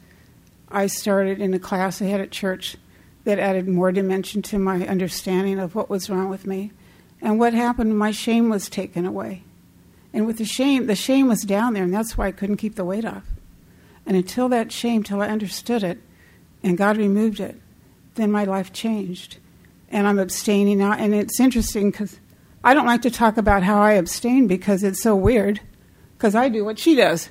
I 0.69 0.87
started 0.87 1.39
in 1.39 1.53
a 1.53 1.59
class 1.59 2.01
I 2.01 2.05
had 2.05 2.19
at 2.19 2.31
church 2.31 2.75
that 3.23 3.39
added 3.39 3.67
more 3.67 3.91
dimension 3.91 4.41
to 4.41 4.59
my 4.59 4.85
understanding 4.87 5.59
of 5.59 5.75
what 5.75 5.89
was 5.89 6.09
wrong 6.09 6.29
with 6.29 6.45
me. 6.45 6.71
And 7.21 7.39
what 7.39 7.53
happened, 7.53 7.97
my 7.97 8.11
shame 8.11 8.49
was 8.49 8.69
taken 8.69 9.05
away. 9.05 9.43
And 10.13 10.25
with 10.25 10.37
the 10.37 10.45
shame, 10.45 10.87
the 10.87 10.95
shame 10.95 11.27
was 11.27 11.41
down 11.41 11.73
there, 11.73 11.83
and 11.83 11.93
that's 11.93 12.17
why 12.17 12.27
I 12.27 12.31
couldn't 12.31 12.57
keep 12.57 12.75
the 12.75 12.85
weight 12.85 13.05
off. 13.05 13.25
And 14.05 14.15
until 14.15 14.49
that 14.49 14.71
shame, 14.71 15.03
till 15.03 15.21
I 15.21 15.27
understood 15.27 15.83
it, 15.83 15.99
and 16.63 16.77
God 16.77 16.97
removed 16.97 17.39
it, 17.39 17.59
then 18.15 18.31
my 18.31 18.45
life 18.45 18.71
changed. 18.73 19.37
And 19.89 20.07
I'm 20.07 20.19
abstaining 20.19 20.79
now. 20.79 20.93
And 20.93 21.13
it's 21.13 21.39
interesting 21.39 21.91
because 21.91 22.19
I 22.63 22.73
don't 22.73 22.85
like 22.85 23.01
to 23.03 23.11
talk 23.11 23.37
about 23.37 23.63
how 23.63 23.81
I 23.81 23.93
abstain 23.93 24.47
because 24.47 24.83
it's 24.83 25.01
so 25.01 25.15
weird, 25.15 25.61
because 26.17 26.35
I 26.35 26.49
do 26.49 26.65
what 26.65 26.79
she 26.79 26.95
does. 26.95 27.29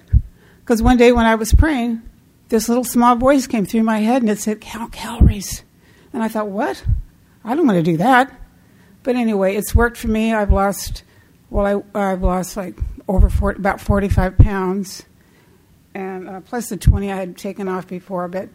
Because 0.60 0.82
one 0.82 0.96
day 0.96 1.12
when 1.12 1.26
I 1.26 1.34
was 1.34 1.52
praying, 1.52 2.02
this 2.48 2.68
little 2.68 2.84
small 2.84 3.16
voice 3.16 3.46
came 3.46 3.66
through 3.66 3.82
my 3.82 3.98
head 3.98 4.22
and 4.22 4.30
it 4.30 4.38
said, 4.38 4.60
Count 4.60 4.92
calories. 4.92 5.62
And 6.12 6.22
I 6.22 6.28
thought, 6.28 6.48
what? 6.48 6.82
I 7.44 7.54
don't 7.54 7.66
want 7.66 7.78
to 7.78 7.82
do 7.82 7.96
that. 7.98 8.32
But 9.02 9.16
anyway, 9.16 9.54
it's 9.54 9.74
worked 9.74 9.96
for 9.96 10.08
me. 10.08 10.32
I've 10.32 10.52
lost, 10.52 11.04
well, 11.50 11.84
I, 11.94 12.12
I've 12.12 12.22
lost 12.22 12.56
like 12.56 12.76
over 13.08 13.28
40, 13.28 13.58
about 13.58 13.80
45 13.80 14.38
pounds, 14.38 15.04
and 15.94 16.28
uh, 16.28 16.40
plus 16.40 16.68
the 16.68 16.76
20 16.76 17.12
I 17.12 17.16
had 17.16 17.36
taken 17.36 17.68
off 17.68 17.86
before. 17.86 18.26
But 18.26 18.48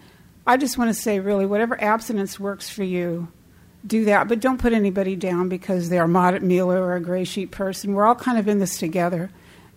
I 0.46 0.58
just 0.58 0.78
want 0.78 0.90
to 0.90 0.94
say, 0.94 1.20
really, 1.20 1.46
whatever 1.46 1.82
abstinence 1.82 2.40
works 2.40 2.70
for 2.70 2.84
you, 2.84 3.30
do 3.88 4.06
that. 4.06 4.28
But 4.28 4.42
don't 4.42 4.60
put 4.60 4.74
anybody 4.74 5.16
down 5.16 5.48
because 5.48 5.90
they're 5.90 6.04
a 6.04 6.08
moderate 6.08 6.44
mealer 6.44 6.82
or 6.82 6.96
a 6.96 7.02
gray 7.02 7.24
sheet 7.24 7.52
person. 7.52 7.94
We're 7.94 8.06
all 8.06 8.16
kind 8.16 8.38
of 8.38 8.48
in 8.48 8.60
this 8.60 8.78
together, 8.78 9.32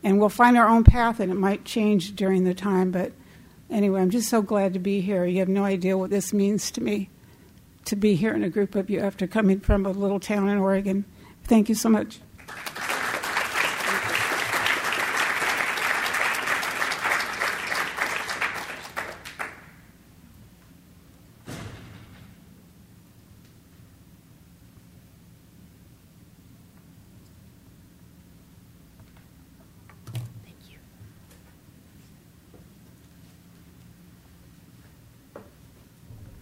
and 0.05 0.21
we'll 0.21 0.29
find 0.29 0.57
our 0.57 0.69
own 0.69 0.85
path, 0.85 1.19
and 1.19 1.33
it 1.33 1.37
might 1.37 1.65
change 1.65 2.15
during 2.15 2.45
the 2.45 2.55
time. 2.55 2.93
But 2.93 3.13
anyway, 3.71 4.03
I'm 4.03 4.11
just 4.11 4.29
so 4.29 4.43
glad 4.43 4.75
to 4.75 4.79
be 4.79 5.01
here. 5.01 5.25
You 5.25 5.39
have 5.39 5.49
no 5.49 5.65
idea 5.65 5.99
what 5.99 6.11
this 6.11 6.33
means 6.33 6.71
to 6.73 6.83
me 6.83 7.09
to 7.87 7.97
be 7.97 8.15
here 8.15 8.35
in 8.35 8.45
a 8.45 8.51
group 8.51 8.75
of 8.75 8.89
you 8.89 9.01
after 9.01 9.27
coming 9.27 9.61
from 9.61 9.85
a 9.85 9.91
little 9.91 10.21
town 10.21 10.49
in 10.49 10.59
Oregon. 10.59 11.07
Thank 11.45 11.69
you 11.69 11.75
so 11.75 11.89
much. 11.89 12.21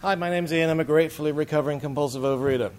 Hi, 0.03 0.15
my 0.15 0.29
name's 0.29 0.51
Ian. 0.51 0.69
I'm 0.69 0.81
a 0.81 0.83
gratefully 0.83 1.31
recovering 1.31 1.79
compulsive 1.79 2.23
overeater. 2.23 2.73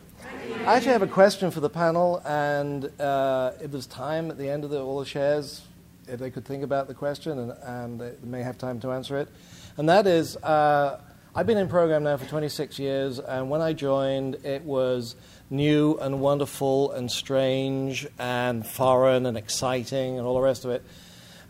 I 0.66 0.74
actually 0.74 0.92
have 0.92 1.00
a 1.00 1.06
question 1.06 1.50
for 1.50 1.60
the 1.60 1.70
panel, 1.70 2.20
and 2.26 2.84
uh, 3.00 3.52
it 3.62 3.70
was 3.70 3.86
time 3.86 4.30
at 4.30 4.36
the 4.36 4.46
end 4.50 4.62
of 4.62 4.68
the, 4.68 4.82
all 4.82 5.00
the 5.00 5.06
shares 5.06 5.62
if 6.06 6.20
they 6.20 6.30
could 6.30 6.44
think 6.44 6.62
about 6.62 6.86
the 6.86 6.92
question 6.92 7.38
and, 7.38 7.52
and 7.62 7.98
they 7.98 8.12
may 8.24 8.42
have 8.42 8.58
time 8.58 8.78
to 8.80 8.90
answer 8.90 9.16
it. 9.16 9.30
And 9.78 9.88
that 9.88 10.06
is, 10.06 10.36
uh, 10.36 11.00
I've 11.34 11.46
been 11.46 11.56
in 11.56 11.66
program 11.66 12.02
now 12.02 12.18
for 12.18 12.26
26 12.26 12.78
years, 12.78 13.18
and 13.20 13.48
when 13.48 13.62
I 13.62 13.72
joined, 13.72 14.34
it 14.44 14.60
was 14.60 15.16
new 15.48 15.96
and 16.02 16.20
wonderful 16.20 16.92
and 16.92 17.10
strange 17.10 18.06
and 18.18 18.66
foreign 18.66 19.24
and 19.24 19.38
exciting 19.38 20.18
and 20.18 20.26
all 20.26 20.34
the 20.34 20.42
rest 20.42 20.66
of 20.66 20.72
it. 20.72 20.84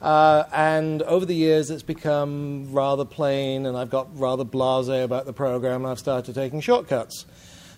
Uh, 0.04 0.46
and 0.52 1.02
over 1.04 1.24
the 1.24 1.34
years, 1.34 1.70
it's 1.70 1.82
become 1.82 2.70
rather 2.72 3.06
plain, 3.06 3.64
and 3.64 3.74
I've 3.74 3.88
got 3.88 4.06
rather 4.18 4.44
blase 4.44 4.88
about 4.88 5.24
the 5.24 5.32
program, 5.32 5.80
and 5.80 5.90
I've 5.90 5.98
started 5.98 6.34
taking 6.34 6.60
shortcuts. 6.60 7.24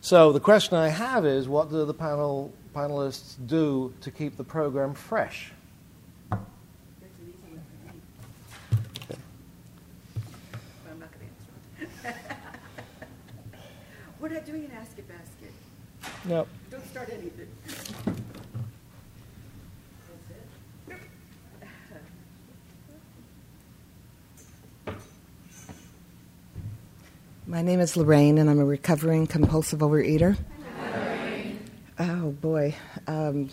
So 0.01 0.33
the 0.33 0.41
question 0.41 0.77
I 0.77 0.89
have 0.89 1.25
is, 1.25 1.47
what 1.47 1.71
do 1.71 1.85
the 1.85 1.95
panel 1.95 2.53
panelists 2.75 3.37
do 3.47 3.95
to 4.01 4.11
keep 4.11 4.37
the 4.37 4.43
program 4.43 4.93
fresh? 4.93 5.53
We're 14.19 14.31
not 14.31 14.45
doing 14.45 14.65
an 14.65 14.73
ask 14.73 14.99
it 14.99 15.07
basket. 15.09 15.53
No. 16.25 16.49
Don't 16.73 16.85
start 16.89 17.09
anything. 17.13 17.47
My 27.49 27.63
name 27.63 27.79
is 27.79 27.97
Lorraine, 27.97 28.39
and 28.39 28.51
I'm 28.51 28.59
a 28.59 28.65
recovering 28.65 29.29
compulsive 29.29 29.79
overeater. 29.79 30.37
Oh 31.97 32.33
boy, 32.33 32.75
um, 33.07 33.51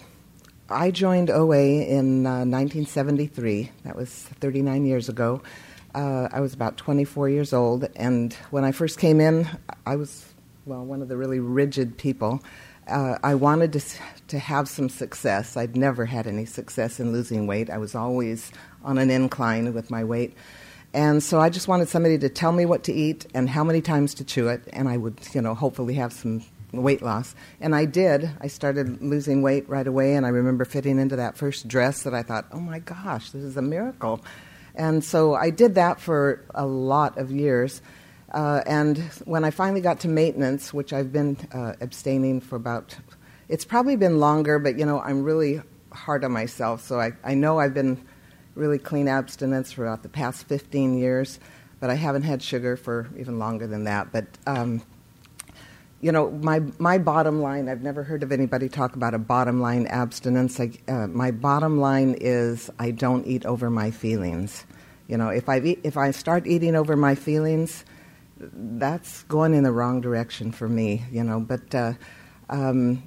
I 0.68 0.90
joined 0.90 1.30
OA 1.30 1.84
in 1.84 2.26
uh, 2.26 2.42
1973. 2.44 3.70
That 3.84 3.96
was 3.96 4.10
39 4.10 4.88
years 4.88 5.10
ago. 5.10 5.44
Uh, 5.94 6.28
I 6.32 6.40
was 6.40 6.56
about 6.56 6.76
24 6.76 7.30
years 7.30 7.54
old, 7.54 7.88
and 7.96 8.34
when 8.50 8.64
I 8.66 8.72
first 8.72 8.98
came 8.98 9.22
in, 9.22 9.48
I 9.86 9.96
was 9.96 10.26
well 10.66 10.84
one 10.84 11.04
of 11.04 11.08
the 11.08 11.16
really 11.16 11.40
rigid 11.40 11.96
people. 11.96 12.44
Uh, 12.88 13.20
I 13.24 13.36
wanted 13.36 13.74
to 13.74 13.82
to 14.30 14.40
have 14.40 14.68
some 14.68 14.90
success. 14.90 15.56
I'd 15.56 15.78
never 15.78 16.08
had 16.08 16.26
any 16.26 16.46
success 16.46 17.00
in 17.00 17.12
losing 17.12 17.46
weight. 17.46 17.70
I 17.70 17.78
was 17.78 17.94
always 17.94 18.52
on 18.84 18.98
an 18.98 19.12
incline 19.12 19.72
with 19.72 19.92
my 19.92 20.04
weight. 20.04 20.36
And 20.94 21.24
so 21.24 21.40
I 21.40 21.50
just 21.50 21.68
wanted 21.68 21.90
somebody 21.90 22.18
to 22.20 22.30
tell 22.30 22.52
me 22.52 22.66
what 22.66 22.84
to 22.84 22.94
eat 22.94 23.26
and 23.34 23.50
how 23.50 23.64
many 23.64 23.82
times 23.82 24.14
to 24.16 24.24
chew 24.24 24.48
it, 24.48 24.62
and 24.72 24.88
I 24.88 24.98
would, 24.98 25.20
you 25.34 25.42
know, 25.42 25.56
hopefully 25.56 25.96
have 25.96 26.14
some 26.14 26.44
weight 26.72 27.02
loss. 27.02 27.36
And 27.60 27.76
I 27.76 27.86
did. 27.86 28.30
I 28.42 28.48
started 28.48 29.02
losing 29.02 29.42
weight 29.42 29.68
right 29.68 29.88
away, 29.88 30.16
and 30.16 30.26
I 30.26 30.30
remember 30.30 30.66
fitting 30.66 31.00
into 31.00 31.16
that 31.16 31.36
first 31.36 31.68
dress 31.68 32.04
that 32.04 32.14
I 32.14 32.22
thought, 32.22 32.46
oh 32.52 32.60
my 32.60 32.80
gosh, 32.80 33.32
this 33.32 33.44
is 33.44 33.58
a 33.58 33.62
miracle. 33.62 34.24
And 34.76 35.04
so 35.04 35.34
I 35.36 35.50
did 35.50 35.76
that 35.76 36.00
for 36.00 36.44
a 36.54 36.66
lot 36.66 37.18
of 37.18 37.32
years. 37.32 37.82
Uh, 38.32 38.62
and 38.66 38.98
when 39.26 39.46
I 39.46 39.52
finally 39.52 39.82
got 39.82 40.00
to 40.02 40.08
maintenance, 40.08 40.74
which 40.74 40.94
I've 40.94 41.12
been 41.12 41.38
uh, 41.54 41.74
abstaining 41.82 42.42
for 42.42 42.56
about, 42.56 42.96
it's 43.50 43.66
probably 43.66 43.96
been 43.96 44.20
longer, 44.20 44.58
but 44.58 44.78
you 44.78 44.86
know, 44.86 45.00
I'm 45.00 45.24
really 45.24 45.62
hard 45.92 46.24
on 46.24 46.32
myself. 46.32 46.82
So 46.82 47.00
I, 47.00 47.12
I 47.24 47.36
know 47.36 47.60
I've 47.60 47.76
been 47.76 48.04
really 48.56 48.78
clean 48.78 49.08
abstinence 49.08 49.78
about 49.78 50.04
the 50.04 50.10
past 50.10 50.48
15 50.48 50.98
years, 50.98 51.40
but 51.80 51.90
I 51.90 51.96
haven't 51.96 52.24
had 52.24 52.42
sugar 52.42 52.76
for 52.76 53.10
even 53.18 53.40
longer 53.40 53.68
than 53.68 53.86
that. 53.86 54.12
But 54.12 54.26
um, 54.46 54.82
you 56.02 56.12
know, 56.12 56.32
my 56.32 56.62
my 56.80 56.98
bottom 56.98 57.42
line. 57.42 57.70
I've 57.70 57.82
never 57.82 58.04
heard 58.04 58.24
of 58.24 58.32
anybody 58.32 58.68
talk 58.68 58.96
about 58.96 59.14
a 59.14 59.18
bottom 59.18 59.62
line 59.62 59.88
abstinence. 59.88 60.60
I, 60.60 60.72
uh, 60.88 61.08
my 61.08 61.32
bottom 61.32 61.80
line 61.80 62.16
is 62.20 62.70
I 62.78 62.92
don't 62.92 63.26
eat 63.26 63.46
over 63.46 63.70
my 63.70 63.90
feelings. 63.90 64.66
You 65.08 65.18
know, 65.18 65.30
if 65.30 65.48
I 65.48 65.60
eat, 65.60 65.80
if 65.84 65.96
I 65.96 66.12
start 66.12 66.46
eating 66.46 66.76
over 66.76 66.98
my 66.98 67.16
feelings, 67.16 67.86
that's 68.38 69.24
going 69.24 69.54
in 69.54 69.64
the 69.64 69.72
wrong 69.72 70.02
direction 70.02 70.52
for 70.52 70.68
me. 70.68 71.04
You 71.12 71.24
know, 71.24 71.40
but. 71.40 71.74
Uh, 71.74 71.94
um, 72.50 73.04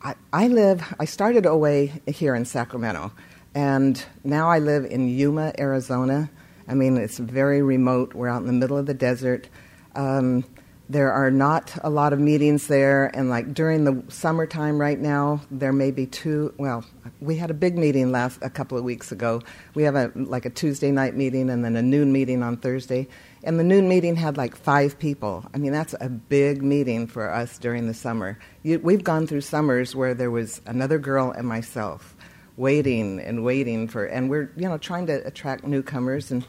I, 0.00 0.14
I 0.32 0.48
live. 0.48 0.94
I 1.00 1.04
started 1.04 1.46
OA 1.46 1.86
here 2.06 2.34
in 2.34 2.44
Sacramento, 2.44 3.12
and 3.58 4.00
now 4.22 4.48
I 4.48 4.60
live 4.60 4.84
in 4.84 5.08
Yuma, 5.08 5.52
Arizona. 5.58 6.30
I 6.68 6.74
mean, 6.74 6.96
it's 6.96 7.18
very 7.18 7.60
remote. 7.60 8.14
We're 8.14 8.28
out 8.28 8.40
in 8.40 8.46
the 8.46 8.52
middle 8.52 8.78
of 8.78 8.86
the 8.86 8.94
desert. 8.94 9.48
Um, 9.96 10.44
there 10.88 11.10
are 11.10 11.32
not 11.32 11.76
a 11.82 11.90
lot 11.90 12.12
of 12.12 12.20
meetings 12.20 12.68
there, 12.68 13.10
and 13.16 13.28
like 13.28 13.52
during 13.52 13.82
the 13.82 14.04
summertime 14.12 14.80
right 14.80 14.98
now, 14.98 15.40
there 15.50 15.72
may 15.72 15.90
be 15.90 16.06
two. 16.06 16.54
Well, 16.56 16.84
we 17.20 17.36
had 17.36 17.50
a 17.50 17.54
big 17.54 17.76
meeting 17.76 18.12
last 18.12 18.38
a 18.42 18.48
couple 18.48 18.78
of 18.78 18.84
weeks 18.84 19.10
ago. 19.10 19.42
We 19.74 19.82
have 19.82 19.96
a 19.96 20.12
like 20.14 20.46
a 20.46 20.50
Tuesday 20.50 20.92
night 20.92 21.16
meeting 21.16 21.50
and 21.50 21.64
then 21.64 21.74
a 21.74 21.82
noon 21.82 22.12
meeting 22.12 22.44
on 22.44 22.58
Thursday. 22.58 23.08
And 23.42 23.58
the 23.58 23.64
noon 23.64 23.88
meeting 23.88 24.14
had 24.14 24.36
like 24.36 24.54
five 24.54 25.00
people. 25.00 25.44
I 25.52 25.58
mean, 25.58 25.72
that's 25.72 25.96
a 26.00 26.08
big 26.08 26.62
meeting 26.62 27.08
for 27.08 27.28
us 27.28 27.58
during 27.58 27.88
the 27.88 27.94
summer. 27.94 28.38
You, 28.62 28.78
we've 28.78 29.02
gone 29.02 29.26
through 29.26 29.40
summers 29.40 29.96
where 29.96 30.14
there 30.14 30.30
was 30.30 30.60
another 30.64 30.98
girl 30.98 31.32
and 31.32 31.46
myself 31.46 32.14
waiting 32.58 33.20
and 33.20 33.44
waiting 33.44 33.88
for, 33.88 34.04
and 34.04 34.28
we're 34.28 34.50
you 34.56 34.68
know 34.68 34.78
trying 34.78 35.06
to 35.06 35.26
attract 35.26 35.64
newcomers 35.64 36.30
and. 36.30 36.44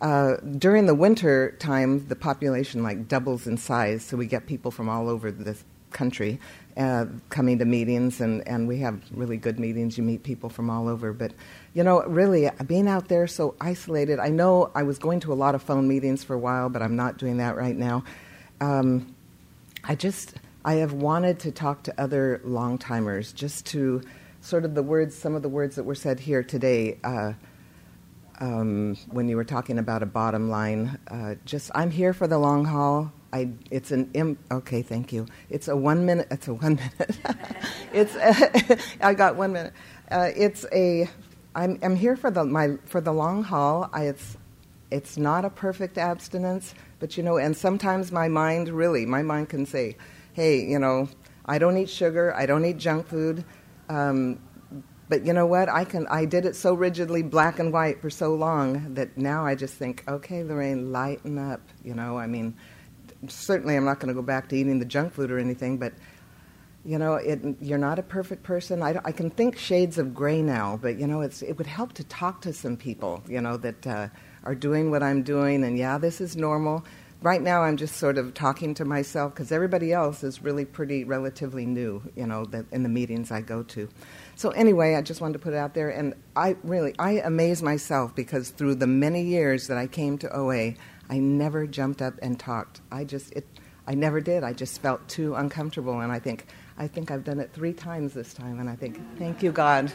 Uh, 0.00 0.36
during 0.58 0.86
the 0.86 0.94
winter 0.96 1.54
time, 1.60 2.04
the 2.08 2.16
population 2.16 2.82
like 2.82 3.06
doubles 3.06 3.46
in 3.46 3.56
size, 3.56 4.02
so 4.02 4.16
we 4.16 4.26
get 4.26 4.48
people 4.48 4.72
from 4.72 4.88
all 4.88 5.08
over 5.08 5.30
the 5.30 5.56
country 5.92 6.40
uh, 6.76 7.06
coming 7.28 7.58
to 7.58 7.64
meetings, 7.64 8.20
and, 8.20 8.46
and 8.48 8.66
we 8.66 8.78
have 8.78 9.00
really 9.12 9.36
good 9.36 9.60
meetings. 9.60 9.96
You 9.96 10.04
meet 10.04 10.22
people 10.22 10.48
from 10.48 10.70
all 10.70 10.88
over, 10.88 11.12
but 11.12 11.32
you 11.74 11.84
know, 11.84 12.02
really 12.04 12.50
being 12.66 12.88
out 12.88 13.08
there 13.08 13.26
so 13.26 13.54
isolated. 13.60 14.18
I 14.18 14.28
know 14.28 14.70
I 14.74 14.82
was 14.82 14.98
going 14.98 15.20
to 15.20 15.32
a 15.32 15.34
lot 15.34 15.54
of 15.54 15.62
phone 15.62 15.86
meetings 15.86 16.24
for 16.24 16.34
a 16.34 16.38
while, 16.38 16.68
but 16.68 16.82
I'm 16.82 16.96
not 16.96 17.18
doing 17.18 17.36
that 17.38 17.56
right 17.56 17.76
now. 17.76 18.04
Um, 18.60 19.14
I 19.84 19.94
just 19.94 20.34
I 20.64 20.74
have 20.74 20.92
wanted 20.92 21.40
to 21.40 21.52
talk 21.52 21.82
to 21.84 22.00
other 22.00 22.40
long 22.44 22.78
timers, 22.78 23.32
just 23.32 23.66
to 23.66 24.02
sort 24.42 24.66
of 24.66 24.74
the 24.74 24.82
words, 24.82 25.16
some 25.16 25.34
of 25.34 25.42
the 25.42 25.48
words 25.48 25.76
that 25.76 25.84
were 25.84 25.94
said 25.94 26.20
here 26.20 26.42
today. 26.42 26.98
Uh, 27.02 27.32
um, 28.40 28.96
when 29.10 29.28
you 29.28 29.36
were 29.36 29.44
talking 29.44 29.78
about 29.78 30.02
a 30.02 30.06
bottom 30.06 30.50
line. 30.50 30.98
Uh, 31.08 31.36
just, 31.44 31.70
I'm 31.74 31.90
here 31.90 32.12
for 32.12 32.26
the 32.26 32.38
long 32.38 32.64
haul. 32.64 33.12
I, 33.32 33.50
it's 33.70 33.92
an 33.92 34.10
Im- 34.14 34.38
okay. 34.50 34.82
Thank 34.82 35.12
you. 35.12 35.26
It's 35.48 35.68
a 35.68 35.76
one 35.76 36.04
minute. 36.04 36.28
It's 36.30 36.48
a 36.48 36.54
one 36.54 36.74
minute. 36.98 37.16
it's. 37.92 38.14
A, 38.16 38.78
I 39.06 39.14
got 39.14 39.36
one 39.36 39.52
minute. 39.52 39.72
Uh, 40.10 40.30
it's 40.36 40.66
a. 40.72 41.08
I'm, 41.54 41.78
I'm 41.82 41.96
here 41.96 42.16
for 42.16 42.30
the 42.30 42.44
my 42.44 42.76
for 42.84 43.00
the 43.00 43.12
long 43.12 43.42
haul. 43.42 43.88
I, 43.92 44.04
it's 44.06 44.36
it's 44.90 45.16
not 45.16 45.46
a 45.46 45.50
perfect 45.50 45.96
abstinence, 45.96 46.74
but 46.98 47.16
you 47.16 47.22
know, 47.22 47.38
and 47.38 47.56
sometimes 47.56 48.12
my 48.12 48.28
mind 48.28 48.68
really, 48.68 49.06
my 49.06 49.22
mind 49.22 49.48
can 49.48 49.64
say, 49.64 49.96
"Hey, 50.34 50.62
you 50.66 50.78
know, 50.78 51.08
I 51.46 51.58
don't 51.58 51.78
eat 51.78 51.88
sugar. 51.88 52.34
I 52.34 52.44
don't 52.44 52.64
eat 52.66 52.76
junk 52.76 53.06
food." 53.06 53.44
Um, 53.92 54.38
but 55.08 55.26
you 55.26 55.34
know 55.34 55.46
what? 55.46 55.68
I 55.68 55.84
can. 55.84 56.06
I 56.06 56.24
did 56.24 56.46
it 56.46 56.56
so 56.56 56.72
rigidly, 56.72 57.22
black 57.22 57.58
and 57.58 57.72
white, 57.72 58.00
for 58.00 58.08
so 58.08 58.34
long 58.34 58.94
that 58.94 59.18
now 59.18 59.44
I 59.44 59.54
just 59.54 59.74
think, 59.74 60.04
okay, 60.08 60.42
Lorraine, 60.42 60.90
lighten 60.90 61.38
up. 61.38 61.60
You 61.84 61.94
know, 61.94 62.16
I 62.16 62.26
mean, 62.26 62.54
certainly 63.28 63.76
I'm 63.76 63.84
not 63.84 64.00
going 64.00 64.08
to 64.08 64.14
go 64.14 64.22
back 64.22 64.48
to 64.48 64.56
eating 64.56 64.78
the 64.78 64.86
junk 64.86 65.12
food 65.12 65.30
or 65.30 65.38
anything, 65.38 65.76
but 65.76 65.92
you 66.84 66.98
know, 66.98 67.14
it, 67.14 67.40
you're 67.60 67.78
not 67.78 67.98
a 67.98 68.02
perfect 68.02 68.42
person. 68.42 68.82
I, 68.82 68.98
I, 69.04 69.12
can 69.12 69.30
think 69.30 69.56
shades 69.56 69.98
of 69.98 70.12
gray 70.12 70.42
now, 70.42 70.80
but 70.82 70.98
you 70.98 71.06
know, 71.06 71.20
it 71.20 71.56
would 71.56 71.66
help 71.66 71.92
to 71.94 72.04
talk 72.04 72.40
to 72.40 72.52
some 72.52 72.76
people, 72.76 73.22
you 73.28 73.40
know, 73.40 73.56
that 73.58 73.86
uh, 73.86 74.08
are 74.42 74.54
doing 74.54 74.90
what 74.90 75.02
I'm 75.02 75.22
doing, 75.22 75.62
and 75.62 75.78
yeah, 75.78 75.98
this 75.98 76.20
is 76.20 76.36
normal. 76.36 76.84
Right 77.22 77.40
now, 77.40 77.62
I'm 77.62 77.76
just 77.76 77.98
sort 77.98 78.18
of 78.18 78.34
talking 78.34 78.74
to 78.74 78.84
myself 78.84 79.32
because 79.32 79.52
everybody 79.52 79.92
else 79.92 80.24
is 80.24 80.42
really 80.42 80.64
pretty 80.64 81.04
relatively 81.04 81.64
new, 81.66 82.02
you 82.16 82.26
know, 82.26 82.44
that 82.46 82.66
in 82.72 82.82
the 82.82 82.88
meetings 82.88 83.30
I 83.30 83.42
go 83.42 83.62
to. 83.62 83.88
So 84.34 84.50
anyway, 84.50 84.96
I 84.96 85.02
just 85.02 85.20
wanted 85.20 85.34
to 85.34 85.38
put 85.38 85.54
it 85.54 85.56
out 85.56 85.72
there, 85.72 85.88
and 85.88 86.14
I 86.34 86.56
really 86.64 86.96
I 86.98 87.20
amaze 87.20 87.62
myself 87.62 88.12
because 88.16 88.50
through 88.50 88.74
the 88.74 88.88
many 88.88 89.22
years 89.22 89.68
that 89.68 89.78
I 89.78 89.86
came 89.86 90.18
to 90.18 90.36
OA, 90.36 90.74
I 91.08 91.18
never 91.18 91.64
jumped 91.64 92.02
up 92.02 92.14
and 92.20 92.40
talked. 92.40 92.80
I 92.90 93.04
just 93.04 93.32
it 93.34 93.46
I 93.86 93.94
never 93.94 94.20
did. 94.20 94.42
I 94.42 94.52
just 94.52 94.80
felt 94.80 95.06
too 95.08 95.36
uncomfortable, 95.36 96.00
and 96.00 96.10
I 96.10 96.18
think 96.18 96.46
I 96.76 96.88
think 96.88 97.12
I've 97.12 97.22
done 97.22 97.38
it 97.38 97.52
three 97.52 97.72
times 97.72 98.14
this 98.14 98.34
time, 98.34 98.58
and 98.58 98.68
I 98.68 98.74
think 98.74 99.00
thank 99.16 99.44
you 99.44 99.52
God. 99.52 99.92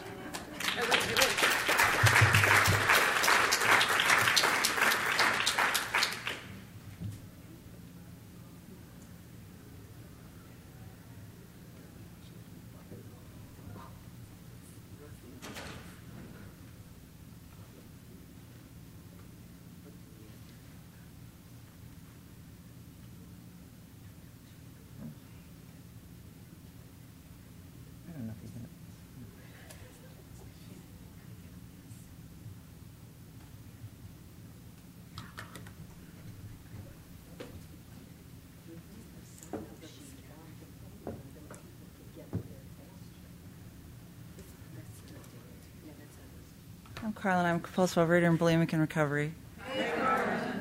Carlin. 47.27 47.45
I'm 47.45 47.57
a 47.57 47.59
compulsive 47.59 48.07
overeater 48.07 48.25
and 48.25 48.39
bulimic 48.39 48.71
in 48.71 48.79
recovery. 48.79 49.33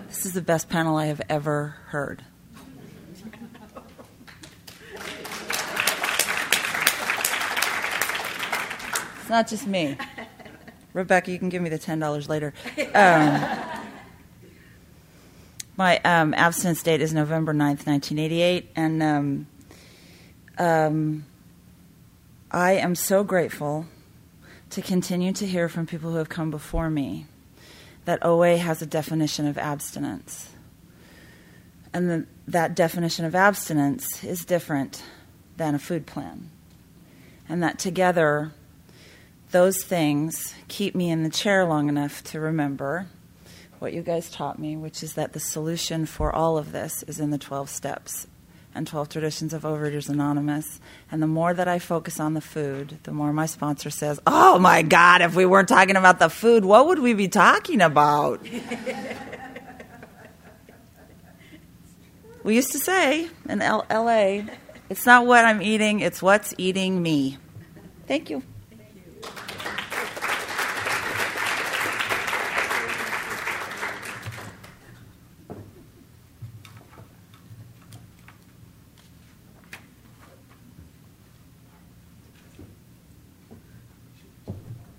This 0.08 0.26
is 0.26 0.32
the 0.32 0.40
best 0.40 0.68
panel 0.68 0.96
I 0.96 1.06
have 1.06 1.22
ever 1.28 1.76
heard. 1.86 2.24
It's 9.20 9.30
not 9.30 9.46
just 9.46 9.68
me. 9.68 9.96
Rebecca, 10.92 11.30
you 11.30 11.38
can 11.38 11.50
give 11.50 11.62
me 11.62 11.70
the 11.70 11.78
$10 11.78 12.28
later. 12.28 12.52
Um, 12.92 13.44
my 15.76 15.98
um, 15.98 16.34
abstinence 16.34 16.82
date 16.82 17.00
is 17.00 17.14
November 17.14 17.54
9th, 17.54 17.86
1988, 17.86 18.72
and 18.74 19.02
um, 19.04 19.46
um, 20.58 21.26
I 22.50 22.72
am 22.72 22.96
so 22.96 23.22
grateful 23.22 23.86
to 24.70 24.82
continue 24.82 25.32
to 25.32 25.46
hear 25.46 25.68
from 25.68 25.86
people 25.86 26.10
who 26.10 26.16
have 26.16 26.28
come 26.28 26.50
before 26.50 26.90
me 26.90 27.26
that 28.04 28.24
OA 28.24 28.56
has 28.56 28.80
a 28.82 28.86
definition 28.86 29.46
of 29.46 29.58
abstinence. 29.58 30.50
And 31.92 32.10
the, 32.10 32.26
that 32.48 32.74
definition 32.74 33.24
of 33.24 33.34
abstinence 33.34 34.22
is 34.22 34.44
different 34.44 35.02
than 35.56 35.74
a 35.74 35.78
food 35.78 36.06
plan. 36.06 36.50
And 37.48 37.62
that 37.62 37.78
together, 37.78 38.52
those 39.50 39.82
things 39.82 40.54
keep 40.68 40.94
me 40.94 41.10
in 41.10 41.22
the 41.22 41.30
chair 41.30 41.64
long 41.64 41.88
enough 41.88 42.22
to 42.24 42.40
remember 42.40 43.06
what 43.78 43.92
you 43.92 44.02
guys 44.02 44.30
taught 44.30 44.58
me, 44.58 44.76
which 44.76 45.02
is 45.02 45.14
that 45.14 45.32
the 45.32 45.40
solution 45.40 46.06
for 46.06 46.34
all 46.34 46.58
of 46.58 46.72
this 46.72 47.02
is 47.04 47.20
in 47.20 47.30
the 47.30 47.38
12 47.38 47.68
steps 47.68 48.26
and 48.76 48.86
12 48.86 49.08
Traditions 49.08 49.52
of 49.54 49.62
Overeaters 49.62 50.08
Anonymous. 50.10 50.80
And 51.10 51.22
the 51.22 51.26
more 51.26 51.54
that 51.54 51.66
I 51.66 51.78
focus 51.78 52.20
on 52.20 52.34
the 52.34 52.40
food, 52.40 52.98
the 53.04 53.12
more 53.12 53.32
my 53.32 53.46
sponsor 53.46 53.88
says, 53.90 54.20
Oh 54.26 54.58
my 54.58 54.82
God, 54.82 55.22
if 55.22 55.34
we 55.34 55.46
weren't 55.46 55.68
talking 55.68 55.96
about 55.96 56.18
the 56.18 56.28
food, 56.28 56.64
what 56.64 56.86
would 56.86 56.98
we 56.98 57.14
be 57.14 57.26
talking 57.26 57.80
about? 57.80 58.46
we 62.44 62.54
used 62.54 62.72
to 62.72 62.78
say 62.78 63.28
in 63.48 63.62
L- 63.62 63.86
LA, 63.90 64.42
it's 64.90 65.06
not 65.06 65.26
what 65.26 65.44
I'm 65.44 65.62
eating, 65.62 66.00
it's 66.00 66.20
what's 66.22 66.54
eating 66.58 67.02
me. 67.02 67.38
Thank 68.06 68.30
you. 68.30 68.42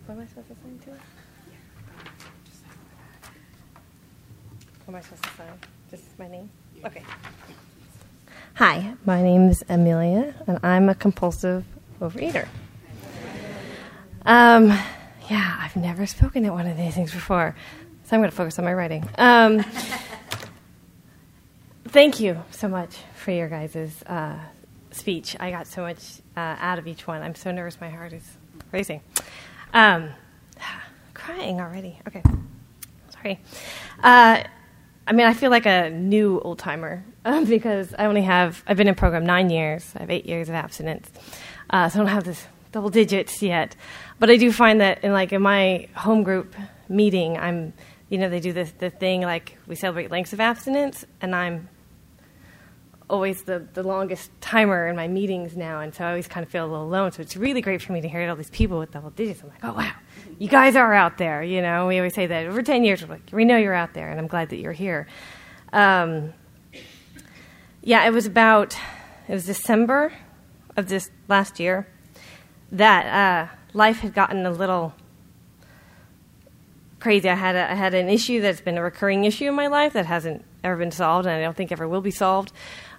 What 0.08 0.16
am 0.16 0.22
I 0.22 0.26
supposed 0.28 0.48
to 0.48 0.56
sign 0.56 0.80
to? 0.86 0.90
What 4.86 4.88
am 4.88 4.96
I 4.96 5.02
supposed 5.02 5.24
to 5.24 5.30
sign? 5.32 5.60
Just 5.92 6.04
my 6.18 6.28
name? 6.30 6.50
Okay. 6.86 7.04
Hi, 8.54 8.94
my 9.04 9.22
name 9.22 9.50
is 9.50 9.57
Amelia, 9.70 10.34
and 10.48 10.60
I'm 10.64 10.90
a 10.90 10.96
compulsive 10.96 11.66
overeater. 12.02 12.48
Um, 14.26 14.68
yeah, 15.30 15.58
I've 15.60 15.76
never 15.76 16.06
spoken 16.06 16.46
at 16.46 16.54
one 16.54 16.68
of 16.68 16.78
these 16.78 16.96
things 16.96 17.12
before, 17.12 17.56
so 18.04 18.16
I'm 18.16 18.22
going 18.22 18.30
to 18.30 18.36
focus 18.36 18.60
on 18.60 18.66
my 18.66 18.74
writing. 18.74 19.08
Um, 19.18 19.64
thank 21.86 22.20
you 22.20 22.44
so 22.52 22.68
much 22.68 22.98
for 23.16 23.32
your 23.32 23.48
guys' 23.50 24.04
uh, 24.04 24.38
speech. 24.92 25.36
I 25.40 25.52
got 25.52 25.68
so 25.68 25.82
much 25.82 26.20
uh, 26.36 26.56
out 26.60 26.80
of 26.80 26.88
each 26.88 27.08
one. 27.08 27.22
I'm 27.22 27.36
so 27.36 27.52
nervous, 27.52 27.80
my 27.80 27.90
heart 27.90 28.14
is 28.14 28.38
racing. 28.72 29.02
Um, 29.74 30.10
crying 31.14 31.60
already. 31.60 32.00
Okay, 32.08 32.24
sorry. 33.10 33.40
Uh, 34.04 34.44
I 35.08 35.14
mean, 35.14 35.26
I 35.26 35.34
feel 35.34 35.50
like 35.50 35.66
a 35.66 35.90
new 35.90 36.42
old 36.42 36.60
timer 36.60 37.04
um, 37.26 37.46
because 37.46 37.96
I 37.98 38.06
only 38.06 38.24
have 38.24 38.64
I've 38.68 38.78
been 38.78 38.90
in 38.90 38.96
program 38.96 39.26
nine 39.26 39.50
years. 39.50 39.92
I 39.96 40.00
have 40.00 40.12
eight 40.12 40.26
years 40.26 40.50
of 40.50 40.56
abstinence, 40.56 41.10
uh, 41.70 41.90
so 41.90 42.00
I 42.00 42.04
don't 42.04 42.12
have 42.12 42.26
this 42.26 42.46
double 42.74 42.90
digits 42.90 43.42
yet. 43.42 43.76
But 44.20 44.30
I 44.30 44.38
do 44.38 44.52
find 44.52 44.82
that 44.82 45.04
in 45.04 45.14
like 45.14 45.32
in 45.32 45.42
my 45.42 45.88
home 45.96 46.24
group 46.24 46.56
meeting, 46.90 47.38
I'm 47.38 47.74
you 48.10 48.18
know 48.18 48.30
they 48.30 48.42
do 48.42 48.52
this 48.52 48.72
the 48.72 48.90
thing 48.90 49.22
like 49.22 49.58
we 49.66 49.76
celebrate 49.76 50.12
lengths 50.12 50.34
of 50.34 50.42
abstinence, 50.42 51.06
and 51.22 51.34
I'm 51.34 51.70
always 53.10 53.44
the, 53.44 53.66
the 53.74 53.84
longest 53.84 54.30
timer 54.42 54.88
in 54.88 54.96
my 54.96 55.08
meetings 55.08 55.56
now, 55.56 55.80
and 55.80 55.96
so 55.96 56.04
I 56.04 56.10
always 56.10 56.28
kind 56.28 56.46
of 56.46 56.52
feel 56.52 56.66
a 56.66 56.68
little 56.68 56.86
alone. 56.86 57.12
So 57.14 57.22
it's 57.22 57.38
really 57.38 57.62
great 57.62 57.82
for 57.82 57.94
me 57.94 58.02
to 58.02 58.10
hear 58.10 58.30
all 58.30 58.36
these 58.36 58.50
people 58.50 58.80
with 58.80 58.92
double 58.92 59.12
digits. 59.12 59.42
I'm 59.42 59.50
like, 59.50 59.64
oh 59.64 59.74
wow, 59.74 59.94
you 60.40 60.50
guys 60.50 60.76
are 60.76 60.94
out 60.94 61.18
there. 61.18 61.42
You 61.42 61.62
know, 61.62 61.88
we 61.88 61.98
always 61.98 62.14
say 62.14 62.28
that 62.28 62.48
over 62.48 62.62
ten 62.62 62.84
years, 62.84 63.02
we're 63.02 63.14
like, 63.14 63.30
we 63.32 63.46
know 63.46 63.58
you're 63.58 63.74
out 63.74 63.94
there, 63.94 64.10
and 64.10 64.20
I'm 64.20 64.28
glad 64.28 64.50
that 64.50 64.58
you're 64.58 64.74
here. 64.74 65.08
Um, 65.72 66.34
yeah, 67.82 68.06
it 68.06 68.12
was 68.12 68.26
about 68.26 68.76
it 69.28 69.34
was 69.34 69.46
December 69.46 70.12
of 70.76 70.90
this 70.90 71.10
last 71.28 71.60
year 71.60 71.88
that 72.72 73.06
uh, 73.06 73.56
life 73.74 74.00
had 74.00 74.14
gotten 74.14 74.46
a 74.46 74.52
little 74.52 74.94
crazy. 77.00 77.30
I 77.30 77.36
had 77.36 77.56
a, 77.56 77.72
I 77.72 77.76
had 77.76 77.94
an 77.94 78.10
issue 78.10 78.42
that's 78.42 78.60
been 78.60 78.78
a 78.78 78.84
recurring 78.84 79.24
issue 79.24 79.46
in 79.46 79.54
my 79.54 79.68
life 79.68 79.94
that 79.94 80.06
hasn't 80.06 80.44
ever 80.64 80.76
been 80.76 80.92
solved, 80.92 81.26
and 81.26 81.36
I 81.36 81.42
don't 81.42 81.56
think 81.56 81.72
ever 81.72 81.88
will 81.88 82.02
be 82.02 82.12
solved. 82.12 82.52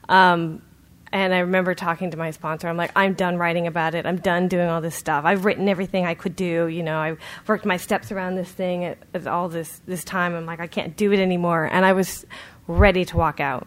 Um, 0.09 0.63
and 1.11 1.33
I 1.33 1.39
remember 1.39 1.75
talking 1.75 2.11
to 2.11 2.17
my 2.17 2.31
sponsor. 2.31 2.69
I'm 2.69 2.77
like, 2.77 2.93
I'm 2.95 3.15
done 3.15 3.39
writing 3.39 3.67
about 3.67 3.95
it. 3.95 4.05
I'm 4.05 4.19
done 4.19 4.49
doing 4.49 4.69
all 4.69 4.81
this 4.81 4.95
stuff. 4.95 5.25
I've 5.25 5.45
written 5.45 5.69
everything 5.69 6.05
I 6.05 6.15
could 6.15 6.37
do. 6.37 6.67
You 6.67 6.83
know, 6.83 6.99
I 6.99 7.17
worked 7.47 7.65
my 7.65 7.79
steps 7.79 8.13
around 8.13 8.37
this 8.37 8.51
thing 8.51 8.85
at, 8.85 8.99
at 9.15 9.27
all 9.27 9.49
this 9.49 9.81
this 9.87 10.05
time. 10.05 10.35
I'm 10.35 10.45
like, 10.47 10.61
I 10.61 10.67
can't 10.67 10.97
do 10.97 11.13
it 11.13 11.19
anymore. 11.19 11.69
And 11.73 11.85
I 11.85 11.95
was 11.95 12.27
ready 12.67 13.05
to 13.07 13.17
walk 13.17 13.41
out. 13.41 13.67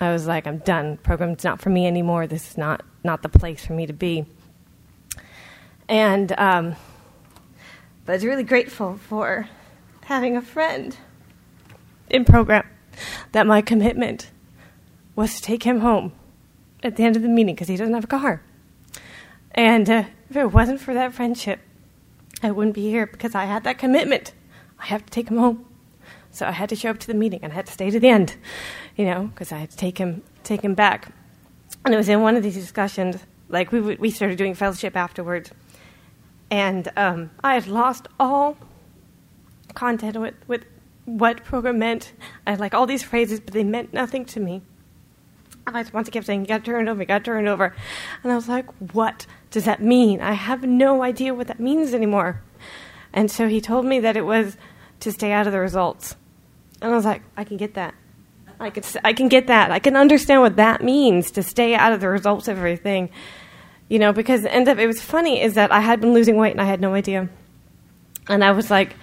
I 0.00 0.12
was 0.12 0.26
like, 0.26 0.46
I'm 0.46 0.58
done. 0.58 0.96
Program's 0.96 1.44
not 1.44 1.60
for 1.60 1.70
me 1.70 1.86
anymore. 1.86 2.26
This 2.26 2.50
is 2.50 2.58
not 2.58 2.82
not 3.04 3.22
the 3.22 3.28
place 3.28 3.64
for 3.64 3.72
me 3.72 3.86
to 3.86 3.92
be. 3.92 4.26
And 5.88 6.32
um, 6.38 6.74
but 8.04 8.12
I 8.12 8.16
was 8.16 8.24
really 8.24 8.44
grateful 8.44 8.96
for 8.96 9.48
having 10.04 10.36
a 10.36 10.42
friend 10.42 10.96
in 12.08 12.24
program 12.24 12.66
that 13.30 13.46
my 13.46 13.62
commitment 13.62 14.30
was 15.20 15.36
to 15.36 15.42
take 15.42 15.64
him 15.64 15.80
home 15.80 16.12
at 16.82 16.96
the 16.96 17.04
end 17.04 17.14
of 17.14 17.20
the 17.20 17.28
meeting 17.28 17.54
because 17.54 17.68
he 17.68 17.76
doesn't 17.76 17.92
have 17.92 18.04
a 18.04 18.06
car. 18.06 18.42
And 19.52 19.88
uh, 19.90 20.04
if 20.30 20.36
it 20.36 20.46
wasn't 20.46 20.80
for 20.80 20.94
that 20.94 21.12
friendship, 21.12 21.60
I 22.42 22.50
wouldn't 22.50 22.74
be 22.74 22.88
here 22.88 23.06
because 23.06 23.34
I 23.34 23.44
had 23.44 23.62
that 23.64 23.76
commitment. 23.76 24.32
I 24.78 24.86
have 24.86 25.04
to 25.04 25.10
take 25.10 25.28
him 25.28 25.36
home. 25.36 25.66
So 26.30 26.46
I 26.46 26.52
had 26.52 26.70
to 26.70 26.76
show 26.76 26.88
up 26.88 26.98
to 27.00 27.06
the 27.06 27.14
meeting 27.14 27.40
and 27.42 27.52
I 27.52 27.56
had 27.56 27.66
to 27.66 27.72
stay 27.72 27.90
to 27.90 28.00
the 28.00 28.08
end, 28.08 28.36
you 28.96 29.04
know, 29.04 29.24
because 29.26 29.52
I 29.52 29.58
had 29.58 29.70
to 29.70 29.76
take 29.76 29.98
him, 29.98 30.22
take 30.42 30.62
him 30.62 30.74
back. 30.74 31.12
And 31.84 31.92
it 31.92 31.98
was 31.98 32.08
in 32.08 32.22
one 32.22 32.36
of 32.36 32.42
these 32.42 32.54
discussions, 32.54 33.18
like 33.50 33.72
we, 33.72 33.80
we 33.80 34.10
started 34.10 34.38
doing 34.38 34.54
fellowship 34.54 34.96
afterwards, 34.96 35.50
and 36.50 36.90
um, 36.96 37.30
I 37.44 37.54
had 37.54 37.66
lost 37.66 38.08
all 38.18 38.56
content 39.74 40.18
with, 40.18 40.34
with 40.46 40.64
what 41.04 41.44
program 41.44 41.78
meant. 41.78 42.12
I 42.46 42.50
had 42.52 42.60
like 42.60 42.74
all 42.74 42.86
these 42.86 43.02
phrases, 43.02 43.40
but 43.40 43.54
they 43.54 43.64
meant 43.64 43.92
nothing 43.92 44.24
to 44.26 44.40
me. 44.40 44.62
And 45.70 45.74
my 45.76 45.84
sponsor 45.84 46.10
kept 46.10 46.26
saying, 46.26 46.44
got 46.44 46.64
to 46.64 46.70
turn 46.72 46.88
it 46.88 46.90
over, 46.90 47.04
got 47.04 47.18
to 47.18 47.24
turn 47.24 47.46
it 47.46 47.48
over. 47.48 47.72
And 48.24 48.32
I 48.32 48.34
was 48.34 48.48
like, 48.48 48.66
What 48.92 49.24
does 49.52 49.66
that 49.66 49.80
mean? 49.80 50.20
I 50.20 50.32
have 50.32 50.64
no 50.64 51.04
idea 51.04 51.32
what 51.32 51.46
that 51.46 51.60
means 51.60 51.94
anymore. 51.94 52.42
And 53.12 53.30
so 53.30 53.46
he 53.46 53.60
told 53.60 53.86
me 53.86 54.00
that 54.00 54.16
it 54.16 54.22
was 54.22 54.56
to 54.98 55.12
stay 55.12 55.30
out 55.30 55.46
of 55.46 55.52
the 55.52 55.60
results. 55.60 56.16
And 56.82 56.90
I 56.90 56.96
was 56.96 57.04
like, 57.04 57.22
I 57.36 57.44
can 57.44 57.56
get 57.56 57.74
that. 57.74 57.94
I 58.58 58.70
can, 58.70 58.82
I 59.04 59.12
can 59.12 59.28
get 59.28 59.46
that. 59.46 59.70
I 59.70 59.78
can 59.78 59.94
understand 59.94 60.40
what 60.40 60.56
that 60.56 60.82
means 60.82 61.30
to 61.32 61.42
stay 61.44 61.76
out 61.76 61.92
of 61.92 62.00
the 62.00 62.08
results 62.08 62.48
of 62.48 62.58
everything. 62.58 63.10
You 63.88 64.00
know, 64.00 64.12
because 64.12 64.44
end 64.44 64.68
up, 64.68 64.78
it 64.78 64.88
was 64.88 65.00
funny 65.00 65.40
is 65.40 65.54
that 65.54 65.70
I 65.70 65.80
had 65.80 66.00
been 66.00 66.12
losing 66.12 66.36
weight 66.36 66.50
and 66.50 66.60
I 66.60 66.64
had 66.64 66.80
no 66.80 66.94
idea. 66.94 67.28
And 68.28 68.42
I 68.42 68.50
was 68.50 68.72
like, 68.72 68.96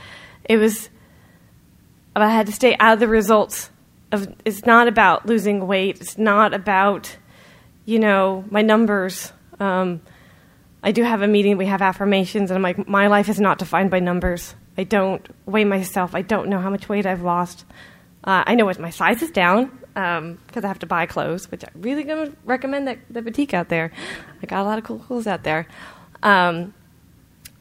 it 0.44 0.58
was, 0.58 0.90
I 2.14 2.30
had 2.30 2.48
to 2.48 2.52
stay 2.52 2.76
out 2.78 2.96
of 2.96 3.00
the 3.00 3.08
results 3.08 3.70
of, 4.12 4.34
it's 4.46 4.66
not 4.66 4.88
about 4.88 5.26
losing 5.26 5.68
weight. 5.68 6.02
It's 6.02 6.18
not 6.18 6.54
about, 6.54 7.16
you 7.86 8.00
know, 8.00 8.46
my 8.50 8.62
numbers. 8.62 9.32
Um, 9.60 10.02
I 10.84 10.92
do 10.92 11.04
have 11.04 11.22
a 11.22 11.28
meeting, 11.28 11.58
we 11.58 11.66
have 11.66 11.82
affirmations, 11.82 12.52
and 12.52 12.56
I'm 12.56 12.62
like, 12.62 12.88
my 12.88 13.08
life 13.08 13.30
is 13.30 13.40
not 13.40 13.58
defined 13.58 13.92
by 13.92 14.00
numbers. 14.00 14.56
I 14.78 14.84
don't 14.84 15.28
weigh 15.46 15.66
myself. 15.66 16.14
I 16.14 16.22
don't 16.22 16.50
know 16.50 16.60
how 16.60 16.70
much 16.70 16.88
weight 16.88 17.06
I've 17.06 17.24
lost. 17.24 17.66
Uh, 18.24 18.44
I 18.46 18.56
know 18.56 18.66
what 18.66 18.80
my 18.80 18.92
size 18.92 19.22
is 19.22 19.32
down 19.32 19.72
because 19.94 20.18
um, 20.20 20.38
I 20.64 20.68
have 20.68 20.80
to 20.80 20.86
buy 20.86 21.08
clothes, 21.08 21.50
which 21.50 21.64
I 21.64 21.70
really 21.76 22.04
gonna 22.04 22.32
recommend 22.46 22.88
that 22.88 23.00
the 23.10 23.22
boutique 23.22 23.54
out 23.54 23.70
there. 23.70 23.92
I 24.44 24.46
got 24.46 24.62
a 24.62 24.64
lot 24.64 24.78
of 24.78 24.84
cool 24.84 25.00
clothes 25.00 25.26
out 25.26 25.44
there. 25.44 25.68
Um, 26.22 26.74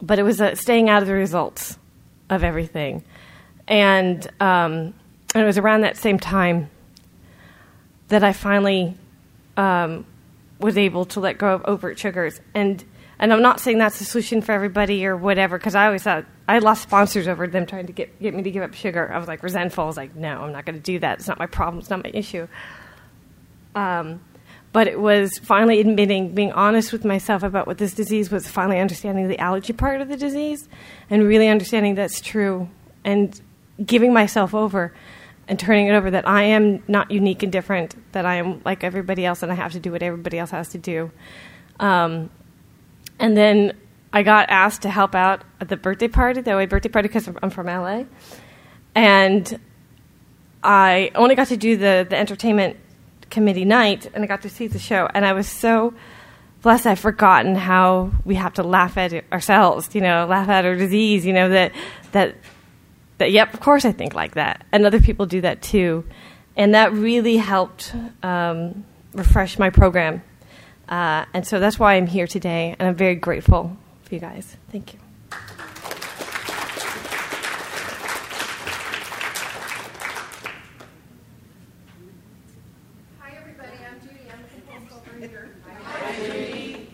but 0.03 0.19
it 0.19 0.23
was 0.23 0.41
uh, 0.41 0.55
staying 0.55 0.91
out 0.91 1.01
of 1.01 1.09
the 1.09 1.15
results 1.15 1.79
of 2.29 2.45
everything, 2.45 3.05
and 3.67 4.29
um, 4.41 4.93
and 5.35 5.43
it 5.43 5.47
was 5.47 5.59
around 5.59 5.83
that 5.83 5.97
same 5.97 6.19
time 6.19 6.71
that 8.09 8.23
I 8.23 8.33
finally 8.33 8.97
um, 9.57 10.07
was 10.61 10.79
able 10.79 11.05
to 11.07 11.21
let 11.21 11.39
go 11.39 11.55
of 11.55 11.65
overt 11.65 11.99
sugars 11.99 12.41
and 12.55 12.85
and 13.19 13.33
I'm 13.33 13.43
not 13.43 13.61
saying 13.61 13.79
that's 13.79 13.99
the 13.99 14.05
solution 14.05 14.43
for 14.43 14.53
everybody 14.53 15.07
or 15.07 15.17
whatever, 15.17 15.57
because 15.57 15.75
I 15.75 15.87
always 15.87 16.03
thought 16.03 16.27
I 16.47 16.59
lost 16.59 16.83
sponsors 16.83 17.27
over 17.27 17.47
them 17.47 17.65
trying 17.65 17.87
to 17.87 17.93
get, 17.93 18.21
get 18.21 18.35
me 18.35 18.43
to 18.43 18.51
give 18.51 18.63
up 18.63 18.75
sugar. 18.75 19.11
I 19.11 19.19
was 19.19 19.27
like 19.27 19.43
resentful. 19.43 19.85
I 19.85 19.87
was 19.87 19.97
like, 19.97 20.15
no, 20.15 20.43
I'm 20.43 20.53
not 20.53 20.67
going 20.67 20.77
to 20.77 20.83
do 20.83 20.99
that. 20.99 21.19
It's 21.19 21.29
not 21.29 21.39
my 21.39 21.47
problem. 21.47 21.79
It's 21.79 21.89
not 21.89 22.05
my 22.05 22.11
issue. 22.13 22.47
Um, 23.75 24.21
but 24.73 24.87
it 24.87 25.01
was 25.01 25.39
finally 25.39 25.81
admitting, 25.81 26.35
being 26.35 26.53
honest 26.53 26.93
with 26.93 27.07
myself 27.07 27.43
about 27.43 27.67
what 27.67 27.79
this 27.79 27.95
disease 27.95 28.31
was, 28.31 28.47
finally 28.47 28.79
understanding 28.79 29.29
the 29.29 29.39
allergy 29.39 29.73
part 29.73 30.03
of 30.03 30.09
the 30.09 30.19
disease, 30.19 30.69
and 31.09 31.27
really 31.27 31.49
understanding 31.49 31.95
that's 31.95 32.21
true, 32.21 32.69
and 33.03 33.41
giving 33.83 34.13
myself 34.13 34.55
over 34.55 34.93
and 35.49 35.59
turning 35.59 35.87
it 35.87 35.93
over 35.93 36.11
that 36.11 36.27
I 36.27 36.43
am 36.43 36.83
not 36.89 37.11
unique 37.11 37.43
and 37.43 37.53
different, 37.53 37.95
that 38.13 38.27
I 38.27 38.37
am 38.37 38.61
like 38.65 38.83
everybody 38.83 39.25
else, 39.25 39.43
and 39.43 39.53
I 39.53 39.55
have 39.55 39.73
to 39.73 39.81
do 39.81 39.93
what 39.93 40.03
everybody 40.03 40.39
else 40.39 40.51
has 40.51 40.69
to 40.71 40.79
do. 40.79 41.11
Um, 41.79 42.31
and 43.19 43.37
then 43.37 43.75
I 44.13 44.23
got 44.23 44.51
asked 44.51 44.83
to 44.83 44.91
help 44.91 45.15
out 45.15 45.45
at 45.61 45.69
the 45.69 45.77
birthday 45.77 46.09
party, 46.09 46.41
the 46.41 46.53
OA 46.53 46.67
birthday 46.67 46.89
party, 46.89 47.09
because 47.09 47.29
I'm 47.43 47.51
from 47.51 47.67
LA. 47.67 48.05
And 48.95 49.61
I 50.63 51.13
only 51.15 51.35
got 51.35 51.49
to 51.49 51.57
do 51.57 51.77
the, 51.77 52.07
the 52.09 52.17
entertainment 52.17 52.77
committee 53.31 53.65
night, 53.65 54.11
and 54.15 54.25
I 54.25 54.27
got 54.27 54.43
to 54.43 54.49
see 54.49 54.67
the 54.67 54.79
show. 54.79 55.09
And 55.15 55.25
I 55.25 55.33
was 55.33 55.49
so 55.49 55.95
blessed, 56.63 56.87
I've 56.87 56.99
forgotten 56.99 57.55
how 57.55 58.11
we 58.25 58.35
have 58.35 58.55
to 58.55 58.63
laugh 58.63 58.99
at 58.99 59.13
ourselves, 59.33 59.95
you 59.95 60.01
know, 60.01 60.27
laugh 60.27 60.49
at 60.49 60.65
our 60.65 60.75
disease, 60.75 61.25
you 61.25 61.33
know, 61.33 61.49
that, 61.51 61.73
that, 62.13 62.35
that, 63.19 63.33
yep, 63.33 63.55
of 63.55 63.61
course 63.61 63.85
I 63.85 63.93
think 63.93 64.15
like 64.15 64.35
that. 64.35 64.65
And 64.73 64.87
other 64.87 65.01
people 65.01 65.27
do 65.27 65.41
that 65.43 65.63
too. 65.63 66.05
And 66.57 66.75
that 66.75 66.93
really 66.93 67.37
helped 67.37 67.95
um, 68.23 68.85
refresh 69.13 69.59
my 69.59 69.71
program 69.71 70.23
uh, 70.89 71.25
and 71.35 71.47
so 71.47 71.59
that's 71.59 71.79
why 71.79 71.95
I'm 71.95 72.07
here 72.07 72.27
today, 72.27 72.77
and 72.79 72.89
I'm 72.89 72.95
very 72.95 73.17
grateful 73.17 73.77
for 74.03 74.15
you 74.15 74.21
guys. 74.21 74.57
Thank 74.71 74.95
you. 74.95 75.01
Hi, 83.19 83.37
everybody. 83.37 83.73
I'm 83.85 84.01
Judy. 84.01 84.31
I'm 84.33 84.45
a 84.45 84.49
compulsive 84.73 85.13
overeater. 85.13 85.49
Hi, 85.83 86.15
Judy. 86.15 86.89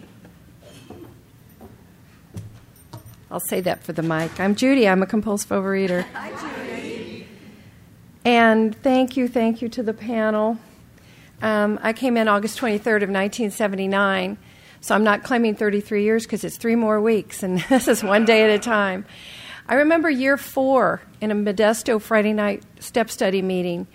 I'll 3.33 3.41
say 3.41 3.63
that 3.63 3.83
for 3.83 3.95
the 3.95 4.03
mic. 4.03 4.39
I'm 4.39 4.55
Judy. 4.55 4.87
I'm 4.87 5.03
a 5.03 5.07
compulsive 5.07 5.49
overeater. 5.49 6.03
Hi, 6.13 6.31
Judy. 6.39 7.27
And 8.27 8.77
thank 8.83 9.17
you, 9.17 9.27
thank 9.27 9.63
you 9.63 9.71
to 9.71 9.83
the 9.83 9.95
panel. 9.95 10.59
Um, 11.41 11.81
I 11.83 11.95
came 11.95 12.19
in 12.19 12.29
August 12.29 12.59
23rd 12.59 12.77
of 12.77 13.09
1979, 13.09 14.37
so 14.83 14.95
I'm 14.95 15.03
not 15.03 15.23
claiming 15.23 15.55
33 15.55 16.05
years 16.05 16.25
because 16.25 16.45
it's 16.45 16.59
three 16.59 16.77
more 16.77 17.01
weeks, 17.01 17.43
and 17.43 17.61
this 17.71 17.89
is 17.89 18.05
one 18.05 18.27
day 18.27 18.45
at 18.45 18.51
a 18.51 18.59
time. 18.59 19.07
I 19.67 19.77
remember 19.77 20.11
year 20.11 20.37
four 20.37 21.01
in 21.23 21.31
a 21.31 21.35
Modesto 21.35 22.03
Friday 22.03 22.35
night 22.35 22.63
step 22.81 23.09
study 23.09 23.41
meeting. 23.41 23.87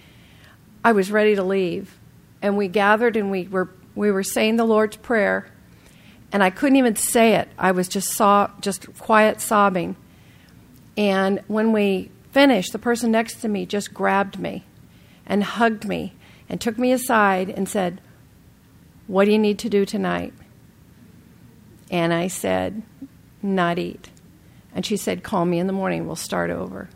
I 0.83 0.93
was 0.93 1.11
ready 1.11 1.35
to 1.35 1.43
leave, 1.43 1.95
and 2.41 2.57
we 2.57 2.69
gathered 2.69 3.15
and 3.15 3.29
we 3.29 3.47
were 3.47 3.69
we 3.93 4.09
were 4.09 4.23
saying 4.23 4.55
the 4.55 4.65
Lord's 4.65 4.97
prayer, 4.97 5.47
and 6.31 6.43
I 6.43 6.49
couldn't 6.49 6.75
even 6.75 6.95
say 6.95 7.35
it. 7.35 7.49
I 7.57 7.71
was 7.71 7.87
just 7.87 8.09
saw 8.09 8.51
just 8.59 8.93
quiet 8.97 9.41
sobbing. 9.41 9.95
And 10.97 11.41
when 11.47 11.71
we 11.71 12.11
finished, 12.31 12.71
the 12.71 12.79
person 12.79 13.11
next 13.11 13.41
to 13.41 13.47
me 13.47 13.65
just 13.65 13.93
grabbed 13.93 14.39
me 14.39 14.65
and 15.25 15.43
hugged 15.43 15.87
me 15.87 16.13
and 16.49 16.59
took 16.59 16.77
me 16.77 16.91
aside 16.91 17.49
and 17.49 17.67
said, 17.67 18.01
What 19.07 19.25
do 19.25 19.31
you 19.31 19.39
need 19.39 19.59
to 19.59 19.69
do 19.69 19.85
tonight? 19.85 20.33
And 21.89 22.13
I 22.13 22.27
said, 22.27 22.81
Not 23.41 23.79
eat. 23.79 24.09
And 24.73 24.85
she 24.85 24.97
said, 24.97 25.23
Call 25.23 25.45
me 25.45 25.59
in 25.59 25.67
the 25.67 25.73
morning, 25.73 26.05
we'll 26.05 26.15
start 26.15 26.49
over. 26.49 26.89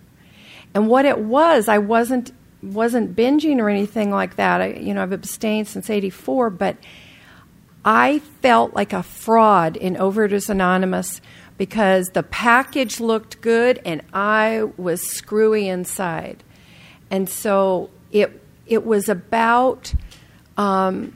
And 0.73 0.87
what 0.87 1.05
it 1.05 1.19
was, 1.19 1.67
I 1.67 1.77
wasn't 1.77 2.31
wasn't 2.61 3.15
binging 3.15 3.57
or 3.57 3.69
anything 3.69 4.11
like 4.11 4.35
that. 4.35 4.61
I, 4.61 4.73
you 4.73 4.93
know, 4.93 5.01
I've 5.01 5.11
abstained 5.11 5.67
since 5.67 5.89
'84, 5.89 6.51
but 6.51 6.77
I 7.83 8.19
felt 8.41 8.73
like 8.73 8.93
a 8.93 9.03
fraud 9.03 9.75
in 9.75 9.95
Overeaters 9.95 10.49
Anonymous 10.49 11.21
because 11.57 12.09
the 12.09 12.23
package 12.23 12.99
looked 12.99 13.41
good 13.41 13.81
and 13.85 14.01
I 14.13 14.63
was 14.77 15.01
screwy 15.01 15.67
inside. 15.67 16.43
And 17.09 17.29
so 17.29 17.89
it 18.11 18.41
it 18.65 18.85
was 18.85 19.09
about 19.09 19.93
um, 20.57 21.15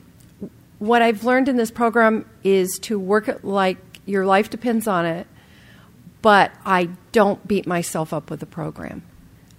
what 0.78 1.02
I've 1.02 1.24
learned 1.24 1.48
in 1.48 1.56
this 1.56 1.70
program 1.70 2.28
is 2.44 2.78
to 2.82 2.98
work 2.98 3.28
it 3.28 3.44
like 3.44 3.78
your 4.04 4.26
life 4.26 4.50
depends 4.50 4.86
on 4.86 5.06
it, 5.06 5.26
but 6.22 6.52
I 6.64 6.90
don't 7.12 7.46
beat 7.46 7.66
myself 7.66 8.12
up 8.12 8.30
with 8.30 8.40
the 8.40 8.46
program. 8.46 9.02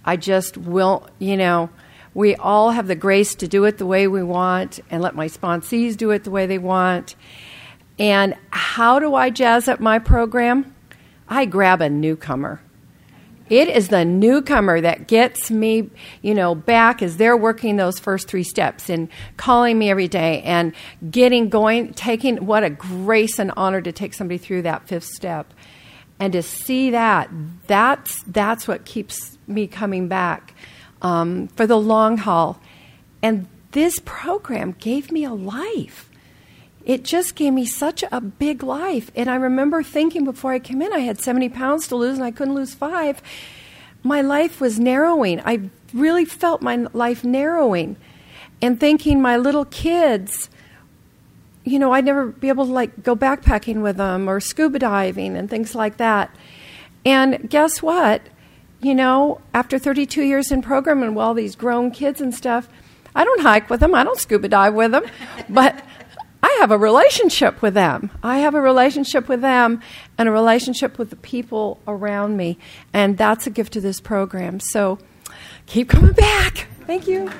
I 0.04 0.16
just 0.16 0.56
will, 0.56 1.08
you 1.18 1.36
know, 1.36 1.70
we 2.18 2.34
all 2.34 2.72
have 2.72 2.88
the 2.88 2.96
grace 2.96 3.36
to 3.36 3.46
do 3.46 3.64
it 3.64 3.78
the 3.78 3.86
way 3.86 4.08
we 4.08 4.24
want 4.24 4.80
and 4.90 5.00
let 5.00 5.14
my 5.14 5.28
sponsees 5.28 5.96
do 5.96 6.10
it 6.10 6.24
the 6.24 6.32
way 6.32 6.46
they 6.46 6.58
want. 6.58 7.14
And 7.96 8.34
how 8.50 8.98
do 8.98 9.14
I 9.14 9.30
jazz 9.30 9.68
up 9.68 9.78
my 9.78 10.00
program? 10.00 10.74
I 11.28 11.44
grab 11.44 11.80
a 11.80 11.88
newcomer. 11.88 12.60
It 13.48 13.68
is 13.68 13.86
the 13.86 14.04
newcomer 14.04 14.80
that 14.80 15.06
gets 15.06 15.48
me, 15.52 15.90
you 16.20 16.34
know, 16.34 16.56
back 16.56 17.02
as 17.02 17.18
they're 17.18 17.36
working 17.36 17.76
those 17.76 18.00
first 18.00 18.26
three 18.26 18.42
steps 18.42 18.90
and 18.90 19.08
calling 19.36 19.78
me 19.78 19.88
every 19.88 20.08
day 20.08 20.42
and 20.42 20.72
getting 21.08 21.48
going, 21.48 21.94
taking 21.94 22.46
what 22.46 22.64
a 22.64 22.70
grace 22.70 23.38
and 23.38 23.52
honor 23.56 23.80
to 23.80 23.92
take 23.92 24.12
somebody 24.12 24.38
through 24.38 24.62
that 24.62 24.88
fifth 24.88 25.06
step. 25.06 25.54
And 26.18 26.32
to 26.32 26.42
see 26.42 26.90
that, 26.90 27.30
that's, 27.68 28.20
that's 28.24 28.66
what 28.66 28.84
keeps 28.84 29.38
me 29.46 29.68
coming 29.68 30.08
back 30.08 30.52
um, 31.02 31.48
for 31.48 31.66
the 31.66 31.78
long 31.78 32.18
haul. 32.18 32.60
And 33.22 33.46
this 33.72 34.00
program 34.04 34.74
gave 34.78 35.12
me 35.12 35.24
a 35.24 35.32
life 35.32 36.08
it 36.88 37.04
just 37.04 37.34
gave 37.34 37.52
me 37.52 37.66
such 37.66 38.02
a 38.10 38.18
big 38.18 38.62
life. 38.62 39.10
And 39.14 39.28
I 39.28 39.34
remember 39.34 39.82
thinking 39.82 40.24
before 40.24 40.52
I 40.52 40.58
came 40.58 40.80
in, 40.80 40.90
I 40.90 41.00
had 41.00 41.20
70 41.20 41.50
pounds 41.50 41.86
to 41.88 41.96
lose 41.96 42.16
and 42.16 42.24
I 42.24 42.30
couldn't 42.30 42.54
lose 42.54 42.72
five. 42.72 43.20
My 44.02 44.22
life 44.22 44.58
was 44.58 44.80
narrowing. 44.80 45.42
I 45.44 45.68
really 45.92 46.24
felt 46.24 46.62
my 46.62 46.76
life 46.94 47.24
narrowing. 47.24 47.96
And 48.62 48.80
thinking 48.80 49.20
my 49.20 49.36
little 49.36 49.66
kids, 49.66 50.48
you 51.62 51.78
know, 51.78 51.92
I'd 51.92 52.06
never 52.06 52.28
be 52.28 52.48
able 52.48 52.64
to 52.64 52.72
like 52.72 53.02
go 53.02 53.14
backpacking 53.14 53.82
with 53.82 53.98
them 53.98 54.26
or 54.26 54.40
scuba 54.40 54.78
diving 54.78 55.36
and 55.36 55.50
things 55.50 55.74
like 55.74 55.98
that. 55.98 56.34
And 57.04 57.50
guess 57.50 57.82
what? 57.82 58.22
You 58.80 58.94
know, 58.94 59.40
after 59.54 59.78
32 59.78 60.22
years 60.22 60.52
in 60.52 60.62
program 60.62 61.02
and 61.02 61.16
with 61.16 61.24
all 61.24 61.34
these 61.34 61.56
grown 61.56 61.90
kids 61.90 62.20
and 62.20 62.34
stuff, 62.34 62.68
I 63.14 63.24
don't 63.24 63.40
hike 63.40 63.68
with 63.68 63.80
them. 63.80 63.94
I 63.94 64.04
don't 64.04 64.18
scuba 64.18 64.48
dive 64.48 64.74
with 64.74 64.92
them. 64.92 65.04
But 65.48 65.82
I 66.42 66.56
have 66.60 66.70
a 66.70 66.78
relationship 66.78 67.60
with 67.62 67.74
them. 67.74 68.10
I 68.22 68.38
have 68.38 68.54
a 68.54 68.60
relationship 68.60 69.28
with 69.28 69.40
them 69.40 69.82
and 70.16 70.28
a 70.28 70.32
relationship 70.32 70.98
with 70.98 71.10
the 71.10 71.16
people 71.16 71.80
around 71.88 72.36
me. 72.36 72.58
And 72.92 73.18
that's 73.18 73.46
a 73.46 73.50
gift 73.50 73.72
to 73.72 73.80
this 73.80 74.00
program. 74.00 74.60
So 74.60 74.98
keep 75.66 75.88
coming 75.88 76.12
back. 76.12 76.68
Thank 76.86 77.08
you. 77.08 77.30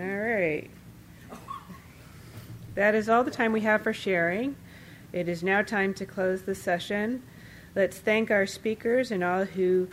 All 0.00 0.17
right. 0.28 0.70
That 2.74 2.94
is 2.94 3.08
all 3.08 3.24
the 3.24 3.30
time 3.30 3.52
we 3.52 3.62
have 3.62 3.82
for 3.82 3.92
sharing. 3.92 4.56
It 5.12 5.28
is 5.28 5.42
now 5.42 5.62
time 5.62 5.94
to 5.94 6.06
close 6.06 6.42
the 6.42 6.54
session. 6.54 7.22
Let's 7.74 7.98
thank 7.98 8.30
our 8.30 8.46
speakers 8.46 9.10
and 9.10 9.24
all 9.24 9.44
who. 9.44 9.88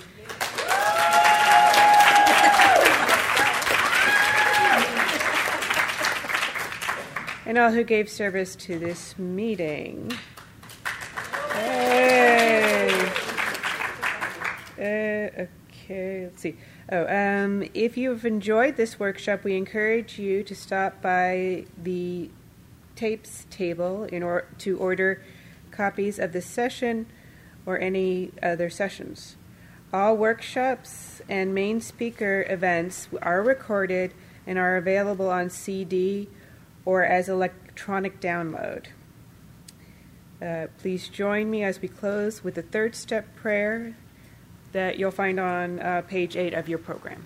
and 7.46 7.58
all 7.58 7.72
who 7.72 7.84
gave 7.84 8.10
service 8.10 8.56
to 8.56 8.80
this 8.80 9.18
meeting. 9.18 10.12
Hey. 11.54 13.10
Uh, 14.78 15.46
okay, 15.72 16.24
let's 16.26 16.42
see. 16.42 16.58
Oh, 16.92 17.08
um, 17.08 17.64
if 17.74 17.98
you've 17.98 18.26
enjoyed 18.26 18.78
this 18.78 19.00
workshop, 19.00 19.44
we 19.44 19.56
encourage 19.56 20.20
you 20.20 20.44
to 20.44 20.54
stop 20.54 21.02
by 21.02 21.66
the 21.82 22.30
tapes 22.96 23.48
table 23.50 24.04
in 24.04 24.22
order 24.22 24.48
to 24.60 24.78
order 24.78 25.24
copies 25.72 26.20
of 26.20 26.32
this 26.32 26.46
session 26.46 27.08
or 27.66 27.80
any 27.80 28.32
other 28.44 28.70
sessions. 28.70 29.36
All 29.92 30.16
workshops 30.16 31.24
and 31.28 31.56
main 31.56 31.82
speaker 31.82 32.46
events 32.48 33.08
are 33.20 33.42
recorded 33.42 34.14
and 34.46 34.60
are 34.60 34.78
available 34.78 35.32
on 35.32 35.50
CD 35.50 36.30
or 36.86 37.04
as 37.04 37.28
electronic 37.28 38.20
download. 38.20 38.86
Uh, 40.40 40.68
please 40.78 41.10
join 41.10 41.50
me 41.50 41.64
as 41.64 41.82
we 41.82 41.88
close 41.88 42.44
with 42.44 42.54
the 42.54 42.62
third 42.62 42.94
step 42.94 43.36
prayer 43.36 43.96
that 44.76 45.00
you'll 45.00 45.10
find 45.10 45.40
on 45.40 45.80
uh, 45.80 46.02
page 46.06 46.36
8 46.36 46.54
of 46.54 46.68
your 46.68 46.78
program. 46.78 47.26